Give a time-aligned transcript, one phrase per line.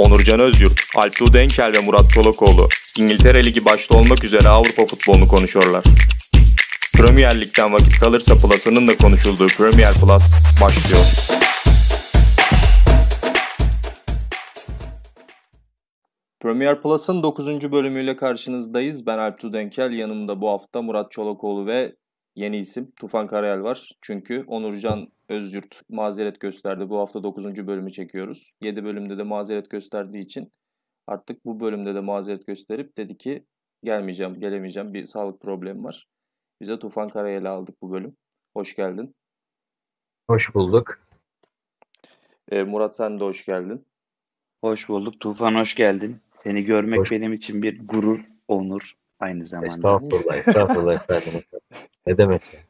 [0.00, 5.84] Onurcan Özyurt, Alptu Denkel ve Murat Çolakoğlu İngiltere Ligi başta olmak üzere Avrupa futbolunu konuşuyorlar.
[6.96, 10.22] Premier Lig'den vakit kalırsa Plus'ının da konuşulduğu Premier Plus
[10.60, 11.04] başlıyor.
[16.40, 17.72] Premier Plus'ın 9.
[17.72, 19.06] bölümüyle karşınızdayız.
[19.06, 21.92] Ben Alptu Denkel, yanımda bu hafta Murat Çolakoğlu ve
[22.40, 23.92] yeni isim Tufan Karayel var.
[24.00, 26.88] Çünkü Onurcan Özyurt mazeret gösterdi.
[26.90, 27.66] Bu hafta 9.
[27.66, 28.52] bölümü çekiyoruz.
[28.60, 30.52] 7 bölümde de mazeret gösterdiği için
[31.06, 33.44] artık bu bölümde de mazeret gösterip dedi ki
[33.84, 34.94] gelmeyeceğim, gelemeyeceğim.
[34.94, 36.06] Bir sağlık problemi var.
[36.60, 38.16] Bize Tufan Karayel'i aldık bu bölüm.
[38.56, 39.14] Hoş geldin.
[40.30, 41.00] Hoş bulduk.
[42.50, 43.84] Ee, Murat sen de hoş geldin.
[44.64, 45.20] Hoş bulduk.
[45.20, 46.16] Tufan hoş geldin.
[46.42, 49.66] Seni görmek Hoş- benim için bir gurur, onur aynı zamanda.
[49.66, 51.42] Estağfurullah, estağfurullah efendim.
[52.06, 52.60] Ne demek ya?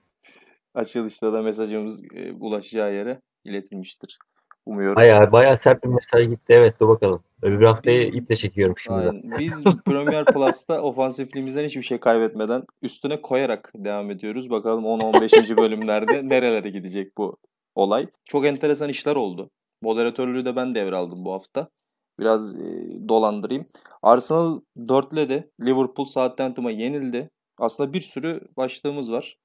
[0.74, 4.18] Açılışta da mesajımız e, ulaşacağı yere iletilmiştir.
[4.66, 4.96] Umuyorum.
[4.96, 6.44] Bayağı, bayağı sert bir mesaj gitti.
[6.48, 7.22] Evet dur bakalım.
[7.42, 8.98] Öbür haftayı iple çekiyorum şimdi.
[8.98, 9.38] Aynen.
[9.38, 14.50] Biz Premier Plus'ta ofansifliğimizden hiçbir şey kaybetmeden üstüne koyarak devam ediyoruz.
[14.50, 15.56] Bakalım 10-15.
[15.56, 17.36] bölümlerde nerelere gidecek bu
[17.74, 18.06] olay.
[18.24, 19.50] Çok enteresan işler oldu.
[19.82, 21.68] Moderatörlüğü de ben devraldım bu hafta.
[22.20, 22.58] Biraz e,
[23.08, 23.64] dolandırayım.
[24.02, 25.50] Arsenal 4'ledi.
[25.64, 27.30] Liverpool Southampton'a yenildi.
[27.58, 29.36] Aslında bir sürü başlığımız var.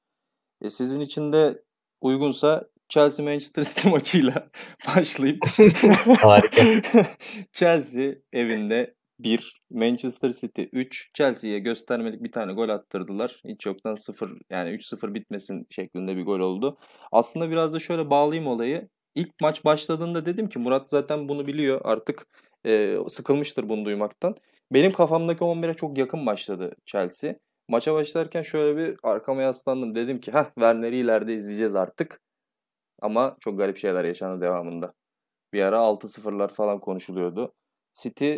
[0.62, 1.64] E, sizin için de
[2.02, 4.50] uygunsa Chelsea Manchester City maçıyla
[4.88, 5.46] başlayıp
[6.18, 6.62] Harika.
[7.54, 11.10] Chelsea evinde 1, Manchester City 3.
[11.14, 13.42] Chelsea'ye göstermelik bir tane gol attırdılar.
[13.48, 16.78] Hiç yoktan 0 yani 3-0 bitmesin şeklinde bir gol oldu.
[17.12, 18.90] Aslında biraz da şöyle bağlayayım olayı.
[19.16, 22.28] İlk maç başladığında dedim ki Murat zaten bunu biliyor artık
[22.66, 24.36] e, sıkılmıştır bunu duymaktan.
[24.74, 27.36] Benim kafamdaki 11'e çok yakın başladı Chelsea.
[27.70, 29.96] Maça başlarken şöyle bir arkama yaslandım.
[29.96, 32.22] Dedim ki heh Werner'i ileride izleyeceğiz artık.
[33.02, 34.94] Ama çok garip şeyler yaşandı devamında.
[35.54, 37.54] Bir ara 6-0'lar falan konuşuluyordu.
[37.94, 38.38] City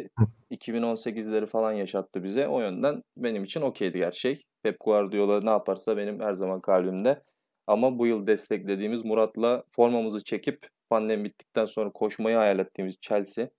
[0.52, 2.48] 2018'leri falan yaşattı bize.
[2.48, 4.44] O yönden benim için okeydi her şey.
[4.64, 7.24] Pep Guardiola ne yaparsa benim her zaman kalbimde.
[7.68, 13.50] Ama bu yıl desteklediğimiz Murat'la formamızı çekip pandemi bittikten sonra koşmayı hayal ettiğimiz Chelsea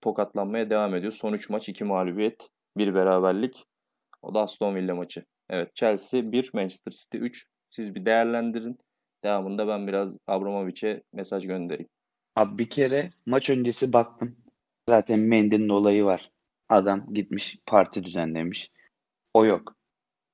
[0.00, 1.12] tokatlanmaya devam ediyor.
[1.12, 3.64] Son 3 maç 2 mağlubiyet, 1 beraberlik.
[4.22, 5.24] O da Aston Villa maçı.
[5.50, 7.46] Evet Chelsea 1, Manchester City 3.
[7.70, 8.78] Siz bir değerlendirin.
[9.24, 11.88] Devamında ben biraz Abramovich'e mesaj göndereyim.
[12.36, 14.36] Abi bir kere maç öncesi baktım.
[14.88, 16.30] Zaten Mendy'nin olayı var.
[16.68, 18.70] Adam gitmiş parti düzenlemiş.
[19.34, 19.74] O yok.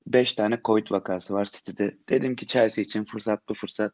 [0.07, 1.99] 5 tane Covid vakası var City'de.
[2.09, 3.93] Dedim ki Chelsea için fırsat bu fırsat.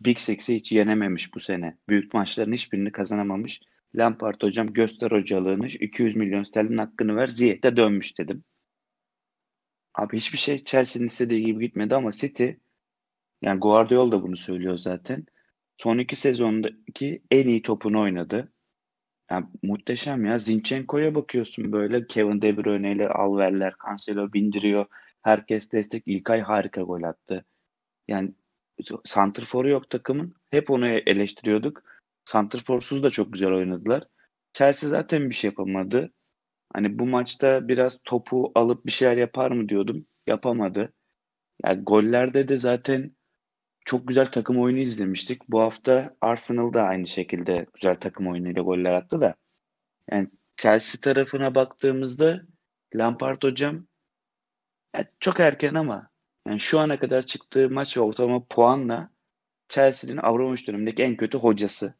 [0.00, 1.76] Big Six'i hiç yenememiş bu sene.
[1.88, 3.60] Büyük maçların hiçbirini kazanamamış.
[3.94, 8.44] Lampard hocam göster hocalığını 200 milyon sterlin hakkını ver Ziyech'te dönmüş dedim.
[9.94, 12.50] Abi hiçbir şey Chelsea'nin istediği gibi gitmedi ama City
[13.42, 15.26] yani Guardiola da bunu söylüyor zaten.
[15.76, 18.52] Son iki sezondaki en iyi topunu oynadı.
[19.30, 20.38] Yani muhteşem ya.
[20.38, 22.06] Zinchenko'ya bakıyorsun böyle.
[22.06, 24.86] Kevin De Bruyne ile Alverler, Cancelo bindiriyor.
[25.22, 26.02] Herkes destek.
[26.06, 27.44] İlkay harika gol attı.
[28.08, 28.34] Yani
[29.04, 30.34] santrforu yok takımın.
[30.50, 31.82] Hep onu eleştiriyorduk.
[32.30, 34.04] Santrforsuz da çok güzel oynadılar.
[34.52, 36.12] Chelsea zaten bir şey yapamadı.
[36.72, 40.06] Hani bu maçta biraz topu alıp bir şeyler yapar mı diyordum.
[40.26, 40.92] Yapamadı.
[41.64, 43.16] Yani gollerde de zaten
[43.84, 45.48] çok güzel takım oyunu izlemiştik.
[45.48, 49.34] Bu hafta Arsenal da aynı şekilde güzel takım oyunuyla goller attı da.
[50.10, 52.42] Yani Chelsea tarafına baktığımızda
[52.94, 53.86] Lampard hocam
[54.94, 56.10] yani çok erken ama
[56.48, 59.10] yani şu ana kadar çıktığı maç ve ortalama puanla
[59.68, 61.99] Chelsea'nin Abramovich dönemindeki en kötü hocası.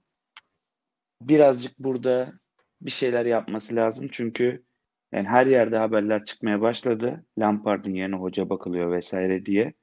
[1.20, 2.32] Birazcık burada
[2.80, 4.64] bir şeyler yapması lazım çünkü
[5.12, 7.24] yani her yerde haberler çıkmaya başladı.
[7.38, 9.74] Lampard'ın yerine hoca bakılıyor vesaire diye.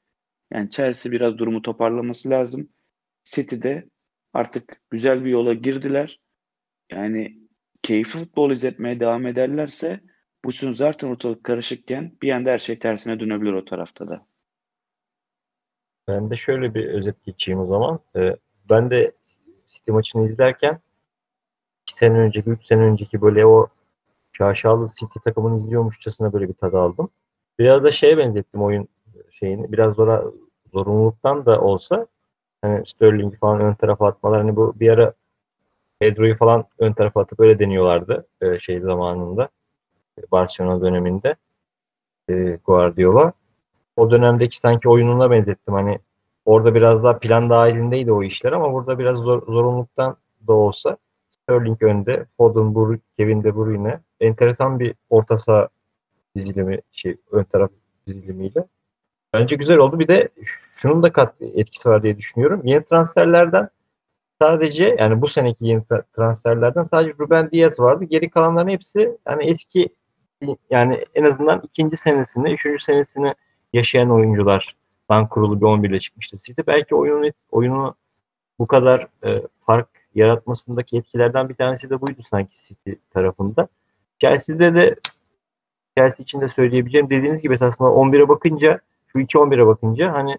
[0.51, 2.69] Yani Chelsea biraz durumu toparlaması lazım.
[3.23, 3.89] City'de
[4.33, 6.19] artık güzel bir yola girdiler.
[6.91, 7.37] Yani
[7.81, 9.99] keyifli futbol izletmeye devam ederlerse
[10.45, 14.27] bu sezon zaten ortalık karışıkken bir anda her şey tersine dönebilir o tarafta da.
[16.07, 17.99] Ben de şöyle bir özet geçeyim o zaman.
[18.15, 18.35] Ee,
[18.69, 19.11] ben de
[19.67, 20.86] City maçını izlerken 2
[21.97, 23.67] sene önceki, 3 sene önceki böyle o
[24.31, 27.09] şaşalı City takımını izliyormuşçasına böyle bir tadı aldım.
[27.59, 28.87] Biraz da şeye benzettim oyun
[29.31, 29.71] şeyini.
[29.71, 30.23] Biraz zora,
[30.73, 32.07] zorunluluktan da olsa
[32.61, 35.13] hani Sterling'i falan ön tarafa atmalar hani bu bir ara
[35.99, 39.49] Pedro'yu falan ön tarafa atıp öyle deniyorlardı e, şey zamanında.
[40.31, 41.35] Barcelona döneminde
[42.29, 43.33] e, Guardiola.
[43.95, 45.73] O dönemdeki sanki oyununa benzettim.
[45.73, 45.99] Hani
[46.45, 50.17] orada biraz daha plan dahilindeydi o işler ama burada biraz zor, zorunluluktan
[50.47, 50.97] da olsa
[51.47, 55.69] Sterling önde, Foden, Bur Kevin De Bruyne enteresan bir orta saha
[56.35, 57.71] dizilimi şey ön taraf
[58.07, 58.65] dizilimiyle.
[59.33, 59.99] Bence güzel oldu.
[59.99, 60.29] Bir de
[60.75, 62.61] şunun da kat etkisi var diye düşünüyorum.
[62.63, 63.69] Yeni transferlerden
[64.41, 65.83] sadece yani bu seneki yeni
[66.15, 68.03] transferlerden sadece Ruben Diaz vardı.
[68.03, 69.89] Geri kalanların hepsi yani eski
[70.69, 73.33] yani en azından ikinci senesini, üçüncü senesini
[73.73, 76.37] yaşayan oyunculardan kurulu bir 11 ile çıkmıştı.
[76.37, 77.95] City belki oyunu oyunu
[78.59, 79.87] bu kadar e, fark
[80.19, 83.67] yaratmasındaki etkilerden bir tanesi de buydu sanki City tarafında.
[84.19, 84.95] Chelsea'de de
[85.97, 90.37] Chelsea için de söyleyebileceğim dediğiniz gibi aslında 11'e bakınca şu 2-11'e bakınca hani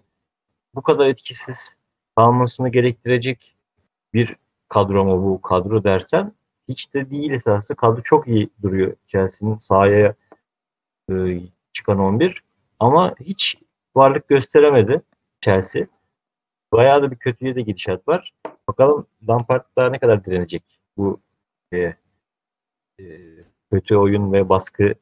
[0.75, 1.75] bu kadar etkisiz
[2.15, 3.55] kalmasını gerektirecek
[4.13, 4.35] bir
[4.69, 6.33] kadro mu bu kadro dersen
[6.69, 7.75] hiç de değil esasında.
[7.75, 10.15] Kadro çok iyi duruyor Chelsea'nin sahaya
[11.11, 11.13] e,
[11.73, 12.43] çıkan 11
[12.79, 13.57] ama hiç
[13.95, 15.01] varlık gösteremedi
[15.41, 15.85] Chelsea.
[16.71, 18.33] Bayağı da bir kötüye de gidişat var.
[18.69, 20.63] Bakalım Lampard daha ne kadar direnecek
[20.97, 21.19] bu
[21.73, 21.95] e, e,
[23.71, 24.93] kötü oyun ve baskı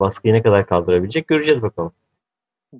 [0.00, 1.92] baskıyı ne kadar kaldırabilecek göreceğiz bakalım.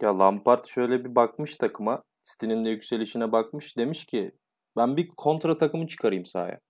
[0.02, 2.02] Ya Lampard şöyle bir bakmış takıma.
[2.24, 3.76] City'nin de yükselişine bakmış.
[3.78, 4.32] Demiş ki
[4.76, 6.60] ben bir kontra takımı çıkarayım sahaya.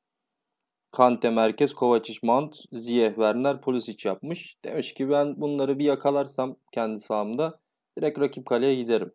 [0.93, 4.57] Kante merkez, Kovacic, Mount, Ziyeh, Werner, Pulisic yapmış.
[4.65, 7.61] Demiş ki ben bunları bir yakalarsam kendi sahamda
[7.99, 9.13] direkt rakip kaleye giderim.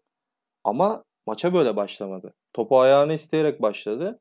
[0.63, 2.33] Ama maça böyle başlamadı.
[2.53, 4.19] Topu ayağını isteyerek başladı.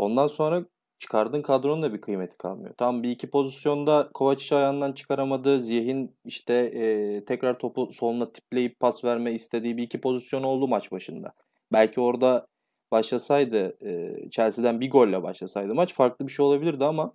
[0.00, 0.64] Ondan sonra
[0.98, 2.74] çıkardığın kadronun da bir kıymeti kalmıyor.
[2.76, 5.60] Tam bir iki pozisyonda Kovacic ayağından çıkaramadı.
[5.60, 10.92] Ziyeh'in işte e, tekrar topu soluna tipleyip pas verme istediği bir iki pozisyon oldu maç
[10.92, 11.32] başında.
[11.72, 12.46] Belki orada
[12.92, 17.14] başlasaydı e, Chelsea'den bir golle başlasaydı maç farklı bir şey olabilirdi ama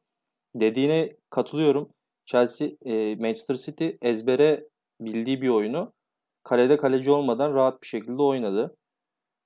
[0.56, 1.90] dediğine katılıyorum.
[2.26, 4.68] Chelsea e, Manchester City ezbere
[5.02, 5.94] bildiği bir oyunu
[6.44, 8.76] kalede kaleci olmadan rahat bir şekilde oynadı.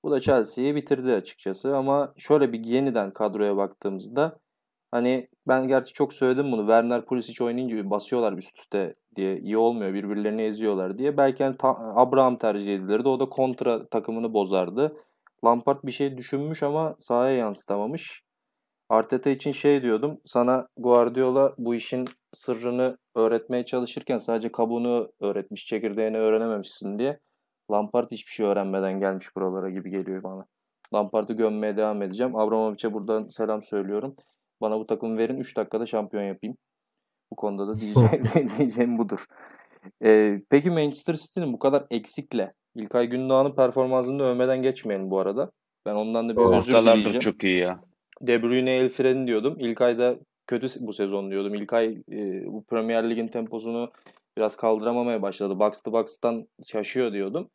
[0.02, 4.38] Bu da Chelsea'yi bitirdi açıkçası ama şöyle bir yeniden kadroya baktığımızda
[4.90, 9.94] hani ben gerçi çok söyledim bunu Werner Pulisic oynayınca basıyorlar üst üste diye iyi olmuyor
[9.94, 11.16] birbirlerini eziyorlar diye.
[11.16, 11.56] Belki hani
[11.94, 14.96] Abraham tercih edilirdi o da kontra takımını bozardı.
[15.44, 18.22] Lampard bir şey düşünmüş ama sahaya yansıtamamış.
[18.88, 20.20] Arteta için şey diyordum.
[20.24, 27.20] Sana Guardiola bu işin sırrını öğretmeye çalışırken sadece kabuğunu öğretmiş, çekirdeğini öğrenememişsin diye.
[27.70, 30.46] Lampard hiçbir şey öğrenmeden gelmiş buralara gibi geliyor bana.
[30.94, 32.36] Lampard'ı gömmeye devam edeceğim.
[32.36, 34.16] Abramovich'e buradan selam söylüyorum.
[34.60, 36.56] Bana bu takımı verin 3 dakikada şampiyon yapayım.
[37.30, 38.24] Bu konuda da diyeceğim,
[38.58, 39.26] diyeceğim budur.
[40.04, 45.50] Ee, peki Manchester City'nin bu kadar eksikle İlkay Gündoğan'ın performansını övmeden geçmeyelim bu arada.
[45.86, 47.20] Ben ondan da bir Ortalar özür dileyeceğim.
[47.20, 47.80] çok iyi ya.
[48.20, 49.56] De Bruyne el freni diyordum.
[49.58, 51.54] İlkay da kötü bu sezon diyordum.
[51.54, 53.90] İlkay e, bu Premier Lig'in temposunu
[54.36, 55.58] biraz kaldıramamaya başladı.
[55.58, 57.50] Box to box'tan şaşıyor diyordum.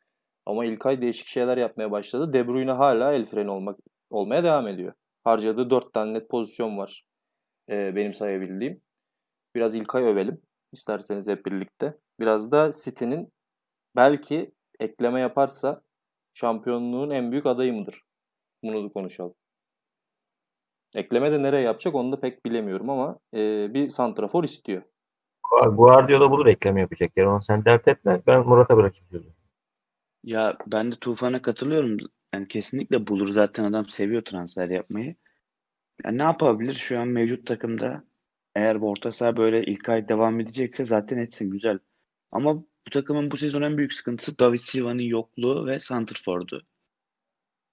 [0.46, 2.32] Ama İlkay değişik şeyler yapmaya başladı.
[2.32, 3.78] De Bruyne hala el freni olmak
[4.10, 4.92] olmaya devam ediyor.
[5.24, 7.04] Harcadığı 4 tane net pozisyon var.
[7.70, 8.80] E, benim sayabildiğim.
[9.54, 11.98] Biraz İlkay övelim isterseniz hep birlikte.
[12.20, 13.32] Biraz da City'nin
[13.96, 15.82] belki ekleme yaparsa
[16.34, 18.02] şampiyonluğun en büyük adayı mıdır?
[18.62, 19.34] Bunu da konuşalım.
[20.94, 24.82] Ekleme de nereye yapacak onu da pek bilemiyorum ama e, bir santrafor istiyor.
[25.72, 27.12] Guardiola bulur ekleme yapacak.
[27.16, 28.22] Yani onu sen dert etme.
[28.26, 29.35] Ben Murat'a bırakayım sözü.
[30.26, 31.96] Ya ben de Tufan'a katılıyorum.
[32.34, 35.16] Yani kesinlikle bulur zaten adam seviyor transfer yapmayı.
[36.04, 38.04] Yani ne yapabilir şu an mevcut takımda?
[38.54, 41.78] Eğer bu orta saha böyle ilk ay devam edecekse zaten etsin güzel.
[42.32, 46.66] Ama bu takımın bu sezon en büyük sıkıntısı David Silva'nın yokluğu ve Santrfor'du.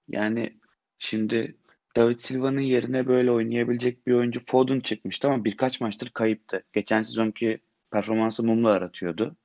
[0.08, 0.60] Yani
[0.98, 1.56] şimdi
[1.96, 6.64] David Silva'nın yerine böyle oynayabilecek bir oyuncu Foden çıkmıştı ama birkaç maçtır kayıptı.
[6.72, 7.58] Geçen sezonki
[7.90, 9.36] performansı mumla aratıyordu.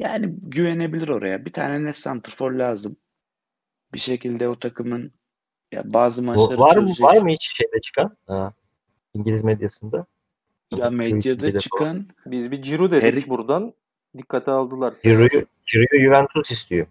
[0.00, 1.44] Yani güvenebilir oraya.
[1.44, 2.96] Bir tane net santrfor lazım.
[3.94, 5.12] Bir şekilde o takımın
[5.72, 7.06] ya bazı maçları var mı çözecek.
[7.06, 8.52] var mı hiç şeyde çıkan ha,
[9.14, 10.06] İngiliz medyasında?
[10.76, 13.74] Ya medyada çıkan Biz bir Ciro dedik Harry- buradan.
[14.18, 14.94] Dikkate aldılar.
[15.02, 16.86] Ciro'yu Ciro'yu Juventus istiyor.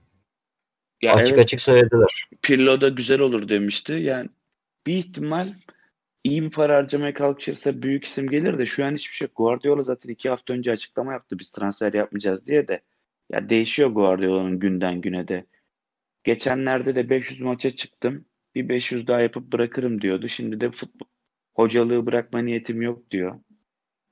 [1.02, 2.30] ya açık evet, açık söylediler.
[2.42, 3.94] Pirlo da güzel olur demişti.
[3.94, 4.30] Yani
[4.88, 5.54] bir ihtimal
[6.24, 9.36] iyi bir para harcamaya kalkışırsa büyük isim gelir de şu an hiçbir şey yok.
[9.36, 12.82] Guardiola zaten iki hafta önce açıklama yaptı biz transfer yapmayacağız diye de.
[13.30, 15.46] Ya değişiyor Guardiola'nın günden güne de.
[16.24, 18.26] Geçenlerde de 500 maça çıktım.
[18.56, 20.28] Bir 500 daha yapıp bırakırım diyordu.
[20.28, 21.08] Şimdi de futbol
[21.56, 23.40] hocalığı bırakma niyetim yok diyor.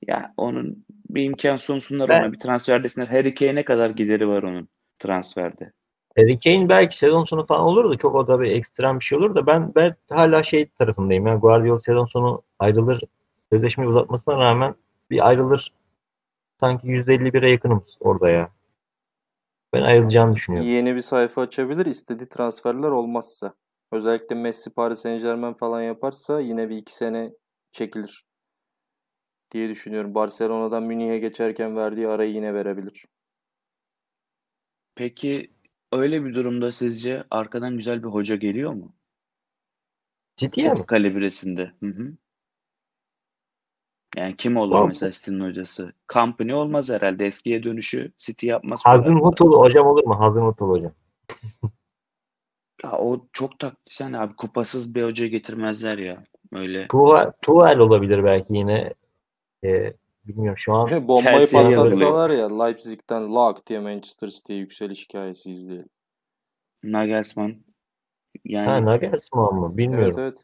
[0.06, 2.32] Ya onun bir imkan sunsunlar Ben- ona.
[2.32, 3.06] Bir transfer desinler.
[3.06, 5.72] Harry Kane'e kadar gideri var onun transferde.
[6.16, 9.18] Harry Kane belki sezon sonu falan olur da çok o da bir ekstrem bir şey
[9.18, 11.26] olur da ben ben hala şey tarafındayım.
[11.26, 13.00] Yani Guardiola sezon sonu ayrılır
[13.52, 14.74] sözleşmeyi uzatmasına rağmen
[15.10, 15.72] bir ayrılır
[16.60, 18.50] sanki %51'e yakınım orada ya.
[19.72, 20.70] Ben ayrılacağını düşünüyorum.
[20.70, 23.54] Yeni bir sayfa açabilir istediği transferler olmazsa.
[23.92, 27.32] Özellikle Messi Paris Saint Germain falan yaparsa yine bir iki sene
[27.72, 28.24] çekilir
[29.50, 30.14] diye düşünüyorum.
[30.14, 33.06] Barcelona'dan Münih'e geçerken verdiği arayı yine verebilir.
[34.94, 35.50] Peki
[35.92, 38.94] öyle bir durumda sizce arkadan güzel bir hoca geliyor mu?
[40.36, 40.86] City mi?
[40.86, 41.72] kalibresinde.
[41.80, 42.12] Hı hı.
[44.18, 44.88] Yani kim olur Tamam.
[44.88, 45.92] mesela City'nin hocası?
[46.12, 47.26] Company olmaz herhalde.
[47.26, 48.80] Eskiye dönüşü City yapmaz.
[48.84, 49.20] Hazım.
[49.20, 50.20] Hutulu hocam olur mu?
[50.20, 50.92] Hazım Hutulu hocam.
[52.84, 54.36] Ya o çok taktisyen abi.
[54.36, 56.24] Kupasız bir hoca getirmezler ya.
[56.52, 56.88] Öyle.
[57.42, 58.94] Tuğel olabilir belki yine.
[59.64, 59.94] Ee,
[60.24, 65.88] bilmiyorum şu an Bombayı patlatsalar ya Leipzig'ten lak diye Manchester City'ye yükseliş hikayesi izleyelim.
[66.82, 67.56] Nagelsmann
[68.44, 69.78] yani ha, Nagelsmann mı?
[69.78, 70.04] Bilmiyorum.
[70.04, 70.38] Evet evet.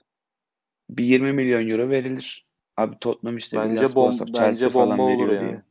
[0.91, 2.47] bir 20 milyon euro verilir.
[2.77, 5.49] Abi Tottenham işte Bence Villas bom- bence Chelsea falan bomba olur veriyor ya.
[5.49, 5.63] diye.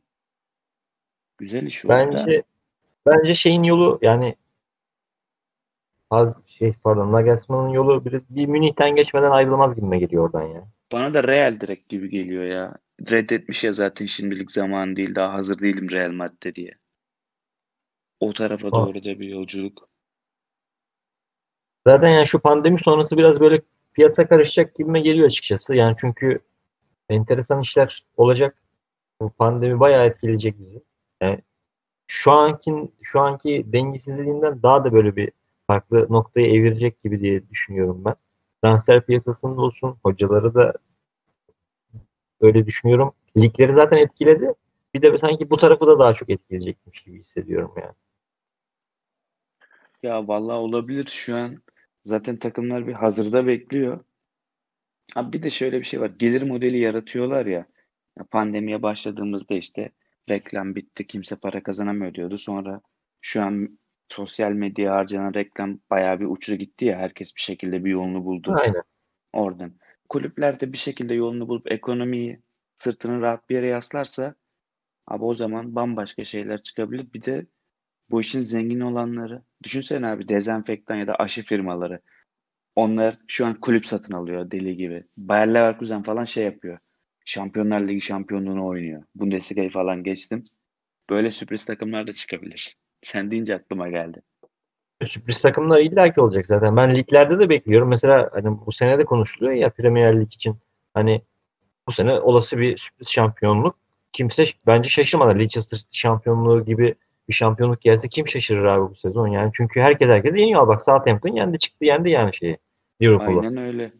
[1.38, 1.98] Güzel iş olur da.
[1.98, 2.42] Bence
[3.06, 4.36] bence şeyin yolu yani
[6.10, 10.68] az şey pardon Nagelsmann'ın yolu bir, bir Münih'ten geçmeden ayrılmaz gibime geliyor oradan ya.
[10.92, 12.76] Bana da Real direkt gibi geliyor ya.
[13.10, 15.14] Reddetmiş ya zaten şimdilik zaman değil.
[15.14, 16.74] Daha hazır değilim Real Madrid'de diye.
[18.20, 19.88] O tarafa doğru da bir yolculuk.
[21.86, 25.74] Zaten yani şu pandemi sonrası biraz böyle piyasa karışacak gibime geliyor açıkçası.
[25.74, 26.40] Yani çünkü
[27.08, 28.56] enteresan işler olacak.
[29.20, 30.82] Bu pandemi bayağı etkileyecek bizi.
[31.20, 31.38] Yani
[32.06, 35.32] şu anki şu anki dengesizliğinden daha da böyle bir
[35.66, 38.14] farklı noktaya evirecek gibi diye düşünüyorum ben.
[38.62, 40.72] Transfer piyasasında olsun, hocaları da
[42.40, 43.12] öyle düşünüyorum.
[43.36, 44.54] Ligleri zaten etkiledi.
[44.94, 47.94] Bir de sanki bu tarafı da daha çok etkileyecekmiş gibi hissediyorum yani.
[50.02, 51.62] Ya vallahi olabilir şu an.
[52.04, 54.00] Zaten takımlar bir hazırda bekliyor.
[55.14, 56.10] Abi bir de şöyle bir şey var.
[56.18, 57.66] Gelir modeli yaratıyorlar ya.
[58.18, 59.90] Ya Pandemiye başladığımızda işte
[60.28, 61.06] reklam bitti.
[61.06, 62.38] Kimse para kazanamıyor diyordu.
[62.38, 62.80] Sonra
[63.20, 66.98] şu an sosyal medyaya harcanan reklam bayağı bir uçtu gitti ya.
[66.98, 68.82] Herkes bir şekilde bir yolunu buldu Aynen.
[69.32, 69.72] oradan.
[70.08, 72.40] Kulüpler de bir şekilde yolunu bulup ekonomiyi
[72.74, 74.34] sırtını rahat bir yere yaslarsa
[75.06, 77.12] abi o zaman bambaşka şeyler çıkabilir.
[77.12, 77.46] Bir de
[78.10, 82.00] bu işin zengin olanları düşünsene abi dezenfektan ya da aşı firmaları.
[82.76, 85.04] Onlar şu an kulüp satın alıyor deli gibi.
[85.16, 86.78] Bayer Leverkusen falan şey yapıyor.
[87.24, 89.02] Şampiyonlar Ligi şampiyonluğunu oynuyor.
[89.14, 90.44] Bundesliga'yı falan geçtim.
[91.10, 92.76] Böyle sürpriz takımlar da çıkabilir.
[93.02, 94.22] Sen deyince aklıma geldi.
[95.06, 96.76] Sürpriz takımlar illaki olacak zaten.
[96.76, 97.88] Ben liglerde de bekliyorum.
[97.88, 100.56] Mesela hani bu sene de konuşuluyor ya Premier Lig için.
[100.94, 101.22] Hani
[101.86, 103.76] bu sene olası bir sürpriz şampiyonluk.
[104.12, 105.38] Kimse bence şaşırmadı.
[105.38, 106.94] Leicester City şampiyonluğu gibi
[107.28, 109.50] bir şampiyonluk gelse kim şaşırır abi bu sezon yani.
[109.54, 110.68] Çünkü herkes herkes yeniyor.
[110.68, 112.58] Bak Southampton yendi çıktı yendi yani şeyi.
[113.02, 113.40] Liverpool'u.
[113.40, 113.92] Aynen öyle.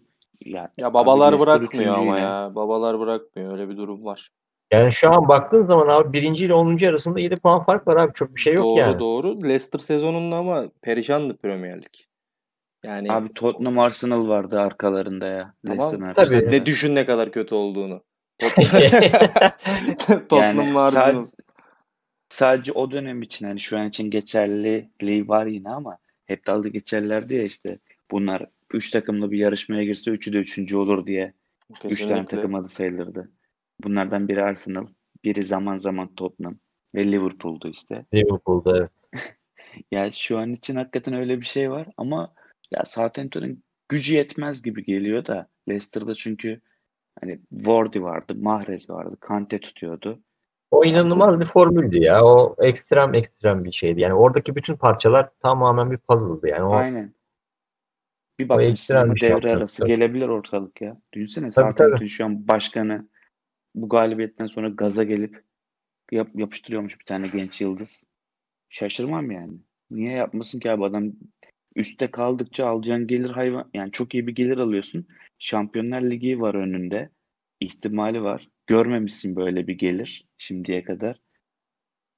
[0.44, 2.18] Ya, Ya babalar abi bırakmıyor ama yine.
[2.18, 2.50] ya.
[2.54, 3.52] Babalar bırakmıyor.
[3.52, 4.30] Öyle bir durum var.
[4.72, 6.86] Yani şu an baktığın zaman abi birinci ile 10.
[6.86, 8.12] arasında 7 puan fark var abi.
[8.12, 8.98] Çok bir şey yok doğru yani.
[8.98, 9.44] doğru.
[9.44, 11.84] Leicester sezonunda ama perişandı Premier Lig.
[12.84, 15.54] Yani Abi Tottenham Arsenal vardı arkalarında ya.
[15.66, 16.50] Tamam, tabii.
[16.50, 18.02] ne düşün ne kadar kötü olduğunu.
[20.08, 21.26] Tottenham Yani Arsenal.
[22.34, 27.34] Sadece, o dönem için hani şu an için geçerliliği var yine ama hep dalga geçerlerdi
[27.34, 27.78] ya işte
[28.10, 30.74] bunlar 3 takımlı bir yarışmaya girse 3'ü de 3.
[30.74, 31.32] olur diye
[31.84, 33.30] 3 tane takım adı sayılırdı.
[33.84, 34.86] Bunlardan biri Arsenal,
[35.24, 36.56] biri zaman zaman Tottenham
[36.94, 38.04] ve Liverpool'du işte.
[38.14, 38.90] Liverpool'da evet.
[39.90, 42.34] Ya şu an için hakikaten öyle bir şey var ama
[42.70, 46.60] ya Southampton'ın gücü yetmez gibi geliyor da Leicester'da çünkü
[47.20, 50.20] hani Wardy vardı, Mahrez vardı, Kante tutuyordu.
[50.74, 52.24] O inanılmaz bir formüldü ya.
[52.24, 54.00] O ekstrem ekstrem bir şeydi.
[54.00, 56.48] Yani oradaki bütün parçalar tamamen bir puzzle'dı.
[56.48, 57.14] Yani o Aynen.
[58.38, 59.56] Bir bakmışsın ekstrem bir şey devre yaptılar.
[59.56, 59.88] arası Tabii.
[59.88, 61.00] gelebilir ortalık ya.
[61.12, 62.08] Düşünsene tabii.
[62.08, 63.08] şu an başkanı
[63.74, 65.44] bu galibiyetten sonra gaza gelip
[66.12, 68.04] yap, yapıştırıyormuş bir tane genç yıldız.
[68.68, 69.52] Şaşırmam yani.
[69.90, 71.12] Niye yapmasın ki abi adam
[71.76, 75.06] üstte kaldıkça alacağın gelir hayvan yani çok iyi bir gelir alıyorsun.
[75.38, 77.10] Şampiyonlar Ligi var önünde.
[77.60, 78.48] ihtimali var.
[78.66, 81.20] Görmemişsin böyle bir gelir şimdiye kadar.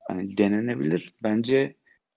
[0.09, 1.15] Hani denenebilir.
[1.23, 1.75] Bence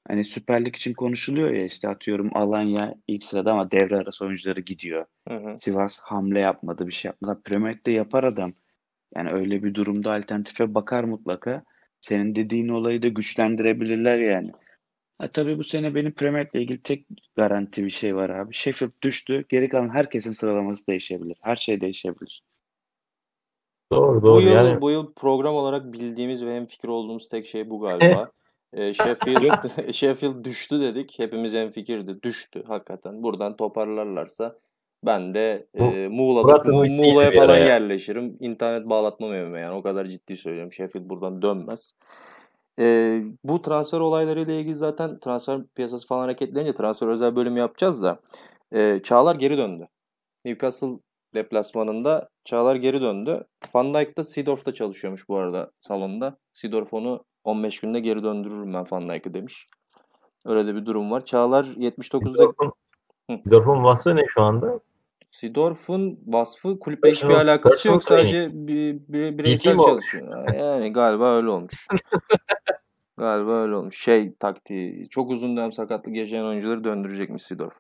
[0.08, 4.62] hani Süper Lig için konuşuluyor ya işte atıyorum Alanya ilk sırada ama devre arası oyuncuları
[4.62, 5.06] gidiyor.
[5.28, 5.58] Hı hı.
[5.62, 7.42] Sivas hamle yapmadı bir şey yapmadı.
[7.46, 8.54] Premier Lig'de yapar adam.
[9.16, 11.64] Yani öyle bir durumda alternatife bakar mutlaka.
[12.02, 14.52] Senin dediğin olayı da güçlendirebilirler yani.
[15.18, 17.06] Ha, tabii bu sene benim Premier Lig'le ilgili tek
[17.36, 18.54] garanti bir şey var abi.
[18.54, 19.46] Sheffield düştü.
[19.50, 21.38] Geri kalan herkesin sıralaması değişebilir.
[21.42, 22.44] Her şey değişebilir.
[23.92, 24.42] Doğru Bu doğru.
[24.42, 28.32] yıl, Yani bu yıl program olarak bildiğimiz ve hemfikir olduğumuz tek şey bu galiba.
[28.74, 31.20] Ee, Sheffield Sheffield düştü dedik.
[31.20, 32.22] Hepimiz hemfikirdi.
[32.24, 33.24] Düştü hakikaten.
[33.24, 34.56] Buradan toparlarlarsa
[35.06, 37.66] ben de Bu- e, Muğla'da, Mu- Muğla'ya falan ya.
[37.66, 38.38] yerleşirim.
[38.40, 39.76] İnternet bağlatmam evime yani.
[39.76, 40.72] O kadar ciddi söylüyorum.
[40.74, 41.94] Sheffield buradan dönmez.
[42.80, 48.20] Ee, bu transfer olaylarıyla ilgili zaten transfer piyasası falan hareketlenince transfer özel bölüm yapacağız da
[48.74, 49.88] e, Çağlar geri döndü.
[50.46, 50.88] Newcastle
[51.34, 53.44] deplasmanında Çağlar geri döndü.
[53.74, 56.38] Van Dijk da Seedorf'ta çalışıyormuş bu arada salonda.
[56.54, 59.66] Seedorf onu 15 günde geri döndürürüm ben Van Dijk'ı demiş.
[60.46, 61.26] Öyle de bir durum var.
[61.26, 62.72] Çağlar 79'da Dortmund,
[63.30, 63.52] Hı.
[63.52, 64.80] Dortmund vasfı ne şu anda?
[65.32, 67.98] Sidorf'un vasfı kulüple hiçbir alakası yok.
[67.98, 69.86] personal Sadece bir, bir, bireysel olmuş?
[69.86, 70.54] çalışıyor.
[70.54, 71.88] Yani galiba öyle olmuş.
[73.18, 74.04] galiba öyle olmuş.
[74.04, 75.10] Şey taktiği.
[75.10, 77.74] Çok uzun dönem sakatlık yaşayan oyuncuları döndürecekmiş Sidorf.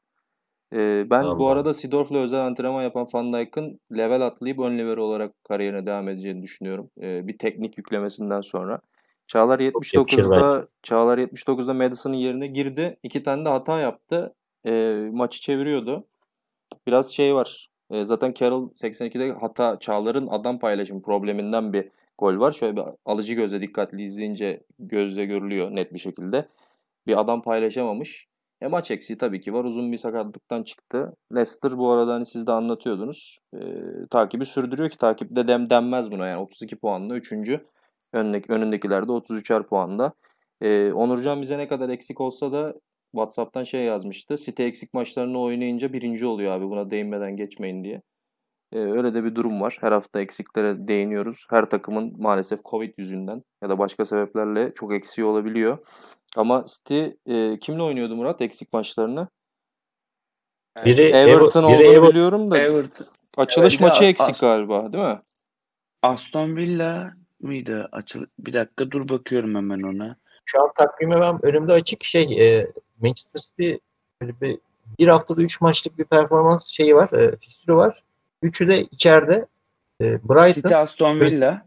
[0.73, 1.49] Ee, ben bu Allah.
[1.51, 6.41] arada Sidorf'la özel antrenman yapan Van Dijk'ın level atlayıp ön libero olarak kariyerine devam edeceğini
[6.41, 6.89] düşünüyorum.
[7.01, 8.79] Ee, bir teknik yüklemesinden sonra.
[9.27, 12.97] Çağlar yakışır 79'da Çağlar 79'da Madison'ın yerine girdi.
[13.03, 14.35] İki tane de hata yaptı.
[14.65, 16.07] Ee, maçı çeviriyordu.
[16.87, 17.69] Biraz şey var.
[17.91, 22.51] Ee, zaten Carroll 82'de hata Çağlar'ın adam paylaşım probleminden bir gol var.
[22.51, 26.49] Şöyle bir alıcı gözle dikkatli izleyince gözle görülüyor net bir şekilde.
[27.07, 28.28] Bir adam paylaşamamış.
[28.61, 29.63] E maç eksiği tabii ki var.
[29.63, 31.15] Uzun bir sakatlıktan çıktı.
[31.35, 33.39] Leicester bu arada hani siz de anlatıyordunuz.
[33.55, 33.59] Ee,
[34.09, 37.33] takibi sürdürüyor ki takipte dem denmez buna yani 32 puanla 3.
[38.13, 40.13] Önündeki, önündekiler de 33'er puanda.
[40.61, 42.73] Ee, Onurcan bize ne kadar eksik olsa da
[43.11, 44.35] WhatsApp'tan şey yazmıştı.
[44.37, 48.01] City eksik maçlarını oynayınca birinci oluyor abi buna değinmeden geçmeyin diye.
[48.73, 49.77] Ee, öyle de bir durum var.
[49.81, 51.45] Her hafta eksiklere değiniyoruz.
[51.49, 55.77] Her takımın maalesef Covid yüzünden ya da başka sebeplerle çok eksiği olabiliyor.
[56.37, 59.27] Ama City e, kimle oynuyordu Murat eksik maçlarını?
[60.85, 63.05] Biri Everton Ever- biri olduğunu Ever- biliyorum da Everton.
[63.37, 65.19] açılış de maçı eksik As- galiba değil mi?
[66.01, 67.89] Aston Villa mıydı?
[67.91, 70.15] Açıl bir dakika dur bakıyorum hemen ona.
[70.45, 72.23] Şu an takvime ben önümde açık şey
[72.57, 72.71] e,
[73.01, 73.73] Manchester City
[74.21, 74.59] böyle bir,
[74.99, 77.11] bir haftada 3 maçlık bir performans şeyi var.
[77.13, 78.03] E, fikstürü var.
[78.41, 79.45] Üçü de içeride.
[80.01, 81.65] E, Brighton, City Aston Villa.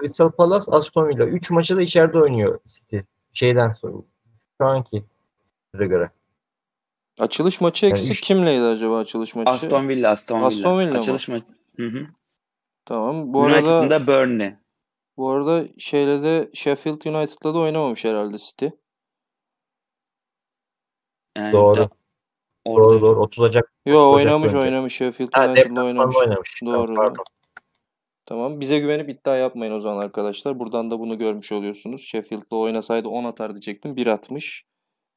[0.00, 1.24] Crystal Palace, Aston Villa.
[1.26, 2.98] 3 maçı da içeride oynuyor City.
[3.32, 3.96] Şeyden sonra.
[4.60, 5.04] Şu anki
[5.74, 6.10] süre göre.
[7.20, 9.50] Açılış maçı Yani eksik üç- kimleydi acaba açılış maçı?
[9.50, 10.46] Aston Villa, Aston Villa.
[10.46, 10.98] Aston Villa?
[11.00, 11.44] Açılış maçı.
[11.76, 12.06] Hı hı.
[12.84, 13.34] Tamam.
[13.34, 14.54] Bu arada United'ın da Burnley.
[15.16, 18.66] bu arada şeyle de Sheffield United'la da oynamamış herhalde City.
[21.36, 21.76] Yani Doğru.
[21.80, 21.88] da
[22.66, 23.20] Doğru doğru.
[23.20, 23.72] 30 Ocak.
[23.86, 24.58] Yo oynamış önce.
[24.58, 26.16] oynamış Sheffield United'la oynamış.
[26.16, 26.60] oynamış.
[26.64, 26.86] Doğru.
[26.86, 27.24] Tamam, pardon.
[28.26, 28.60] Tamam.
[28.60, 30.58] Bize güvenip iddia yapmayın o zaman arkadaşlar.
[30.58, 32.02] Buradan da bunu görmüş oluyorsunuz.
[32.02, 33.96] Sheffield'la oynasaydı 10 atar diyecektim.
[33.96, 34.64] 1 atmış.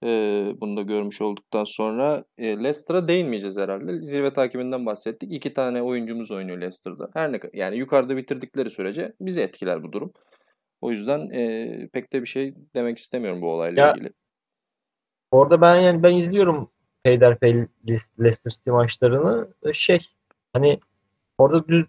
[0.03, 4.01] Ee, bunu da görmüş olduktan sonra e, Leicester'a değinmeyeceğiz herhalde.
[4.03, 5.31] Zirve takibinden bahsettik.
[5.33, 7.09] İki tane oyuncumuz oynuyor Leicester'da.
[7.13, 10.13] Her ne yani yukarıda bitirdikleri sürece bizi etkiler bu durum.
[10.81, 14.09] O yüzden e, pek de bir şey demek istemiyorum bu olayla Ya- ilgili.
[15.31, 16.71] Orada ben yani ben izliyorum
[17.03, 17.53] peyderpey
[17.87, 19.47] Le- Leicester City maçlarını.
[19.63, 20.07] E, Şey
[20.53, 20.79] hani
[21.37, 21.85] orada düz,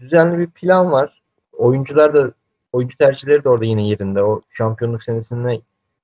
[0.00, 1.22] düzenli bir plan var.
[1.52, 2.32] Oyuncular da
[2.72, 4.22] oyuncu tercihleri de orada yine yerinde.
[4.22, 5.60] O şampiyonluk senesine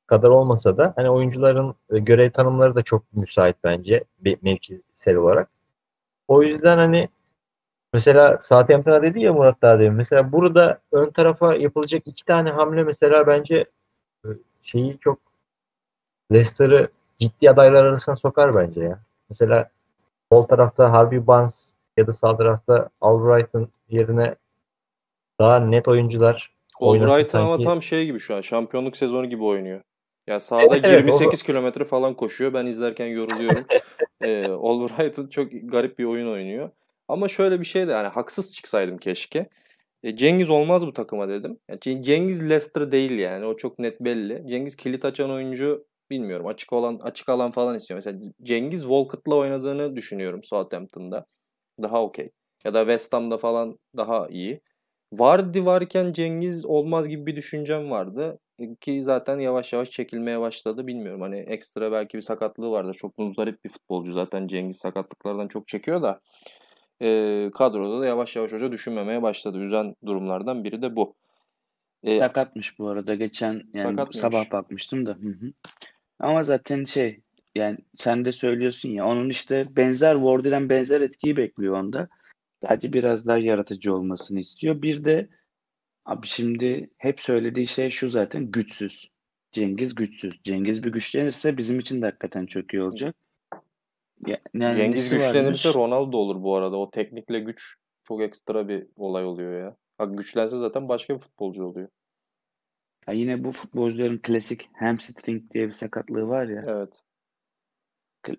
[0.07, 4.05] kadar olmasa da hani oyuncuların e, görev tanımları da çok müsait bence
[4.43, 5.49] mevkisel olarak.
[6.29, 7.09] O yüzden hani
[7.93, 9.95] mesela Southampton'a dedi ya Murat daha demin.
[9.97, 13.65] Mesela burada ön tarafa yapılacak iki tane hamle mesela bence
[14.25, 14.29] e,
[14.63, 15.19] şeyi çok
[16.33, 16.89] Leicester'ı
[17.21, 18.99] ciddi adaylar arasına sokar bence ya.
[19.29, 19.71] Mesela
[20.33, 24.35] sol tarafta Harvey Barnes ya da sağ tarafta Albright'ın yerine
[25.41, 28.41] daha net oyuncular oynasa Albright'ın ama sanki- tam şey gibi şu an.
[28.41, 29.81] Şampiyonluk sezonu gibi oynuyor.
[30.27, 32.55] Ya sahada Evet, evet, 28 kilometre falan koşuyor.
[32.55, 33.65] Ben izlerken yoruluyorum.
[34.23, 36.71] ee, Albright'ın çok garip bir oyun oynuyor.
[37.09, 39.49] Ama şöyle bir şey de yani haksız çıksaydım keşke.
[40.03, 41.59] E, Cengiz olmaz bu takıma dedim.
[41.69, 43.47] Yani Ce- Cengiz Leicester değil yani.
[43.47, 44.49] O çok net belli.
[44.49, 46.47] Cengiz kilit açan oyuncu bilmiyorum.
[46.47, 47.99] Açık olan açık alan falan istiyor.
[47.99, 51.27] Mesela Cengiz Walcott'la oynadığını düşünüyorum Southampton'da.
[51.83, 52.31] Daha okey.
[52.65, 54.61] Ya da West Ham'da falan daha iyi.
[55.13, 58.39] Vardy varken Cengiz olmaz gibi bir düşüncem vardı.
[58.59, 60.87] E, Ki zaten yavaş yavaş çekilmeye başladı.
[60.87, 62.95] Bilmiyorum hani ekstra belki bir sakatlığı vardır.
[62.95, 66.21] Çok muzdarip bir futbolcu zaten Cengiz sakatlıklardan çok çekiyor da.
[67.03, 69.59] E, kadroda da yavaş yavaş hoca düşünmemeye başladı.
[69.59, 71.15] Üzen durumlardan biri de bu.
[72.05, 73.15] E, Sakatmış bu arada.
[73.15, 74.17] Geçen yani Sakatmış.
[74.17, 75.11] sabah bakmıştım da.
[75.11, 75.53] Hı hı.
[76.21, 77.21] Ama zaten şey
[77.55, 82.09] yani sen de söylüyorsun ya onun işte benzer Wardy'den benzer etkiyi bekliyor onda.
[82.63, 84.83] Sadece biraz daha yaratıcı olmasını istiyor.
[84.83, 85.29] Bir de
[86.05, 89.11] abi şimdi hep söylediği şey şu zaten güçsüz.
[89.53, 90.41] Cengiz güçsüz.
[90.45, 93.17] Cengiz bir güçlenirse bizim için de hakikaten çok iyi olacak.
[94.27, 95.77] Ya, yani Cengiz güçlenirse varmış?
[95.77, 96.77] Ronaldo olur bu arada.
[96.77, 99.77] O teknikle güç çok ekstra bir olay oluyor ya.
[99.99, 101.89] Bak güçlense zaten başka bir futbolcu oluyor.
[103.11, 106.61] Ya yine bu futbolcuların klasik hamstring diye bir sakatlığı var ya.
[106.67, 107.03] Evet.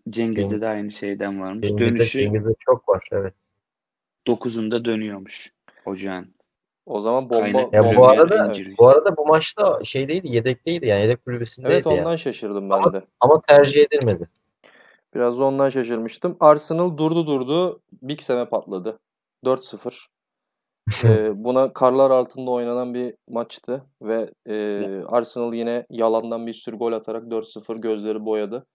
[0.10, 1.68] Cengiz'de Cengiz- de aynı şeyden varmış.
[1.70, 3.34] Cengiz'de, Dönüşü Cengiz'de çok var evet.
[4.28, 5.52] 9'unda dönüyormuş
[5.86, 6.34] ocağın.
[6.86, 8.78] O zaman bomba Kaynak- Ya bu arada Injuries.
[8.78, 12.00] bu arada bu maçta şeydeydi, yedekteydi yani yedek kulübesindeydi Evet yani.
[12.00, 13.02] ondan şaşırdım ben Ama- de.
[13.20, 14.30] Ama tercih edilmedi.
[15.16, 16.38] Biraz da ondan şaşırmıştım.
[16.40, 17.82] Arsenal durdu durdu.
[18.02, 19.00] Big Sam'e patladı.
[19.46, 20.08] 4-0.
[21.04, 26.94] Ee, buna karlar altında oynanan bir maçtı ve e, Arsenal yine yalandan bir sürü gol
[26.94, 28.66] atarak 4-0 gözleri boyadı.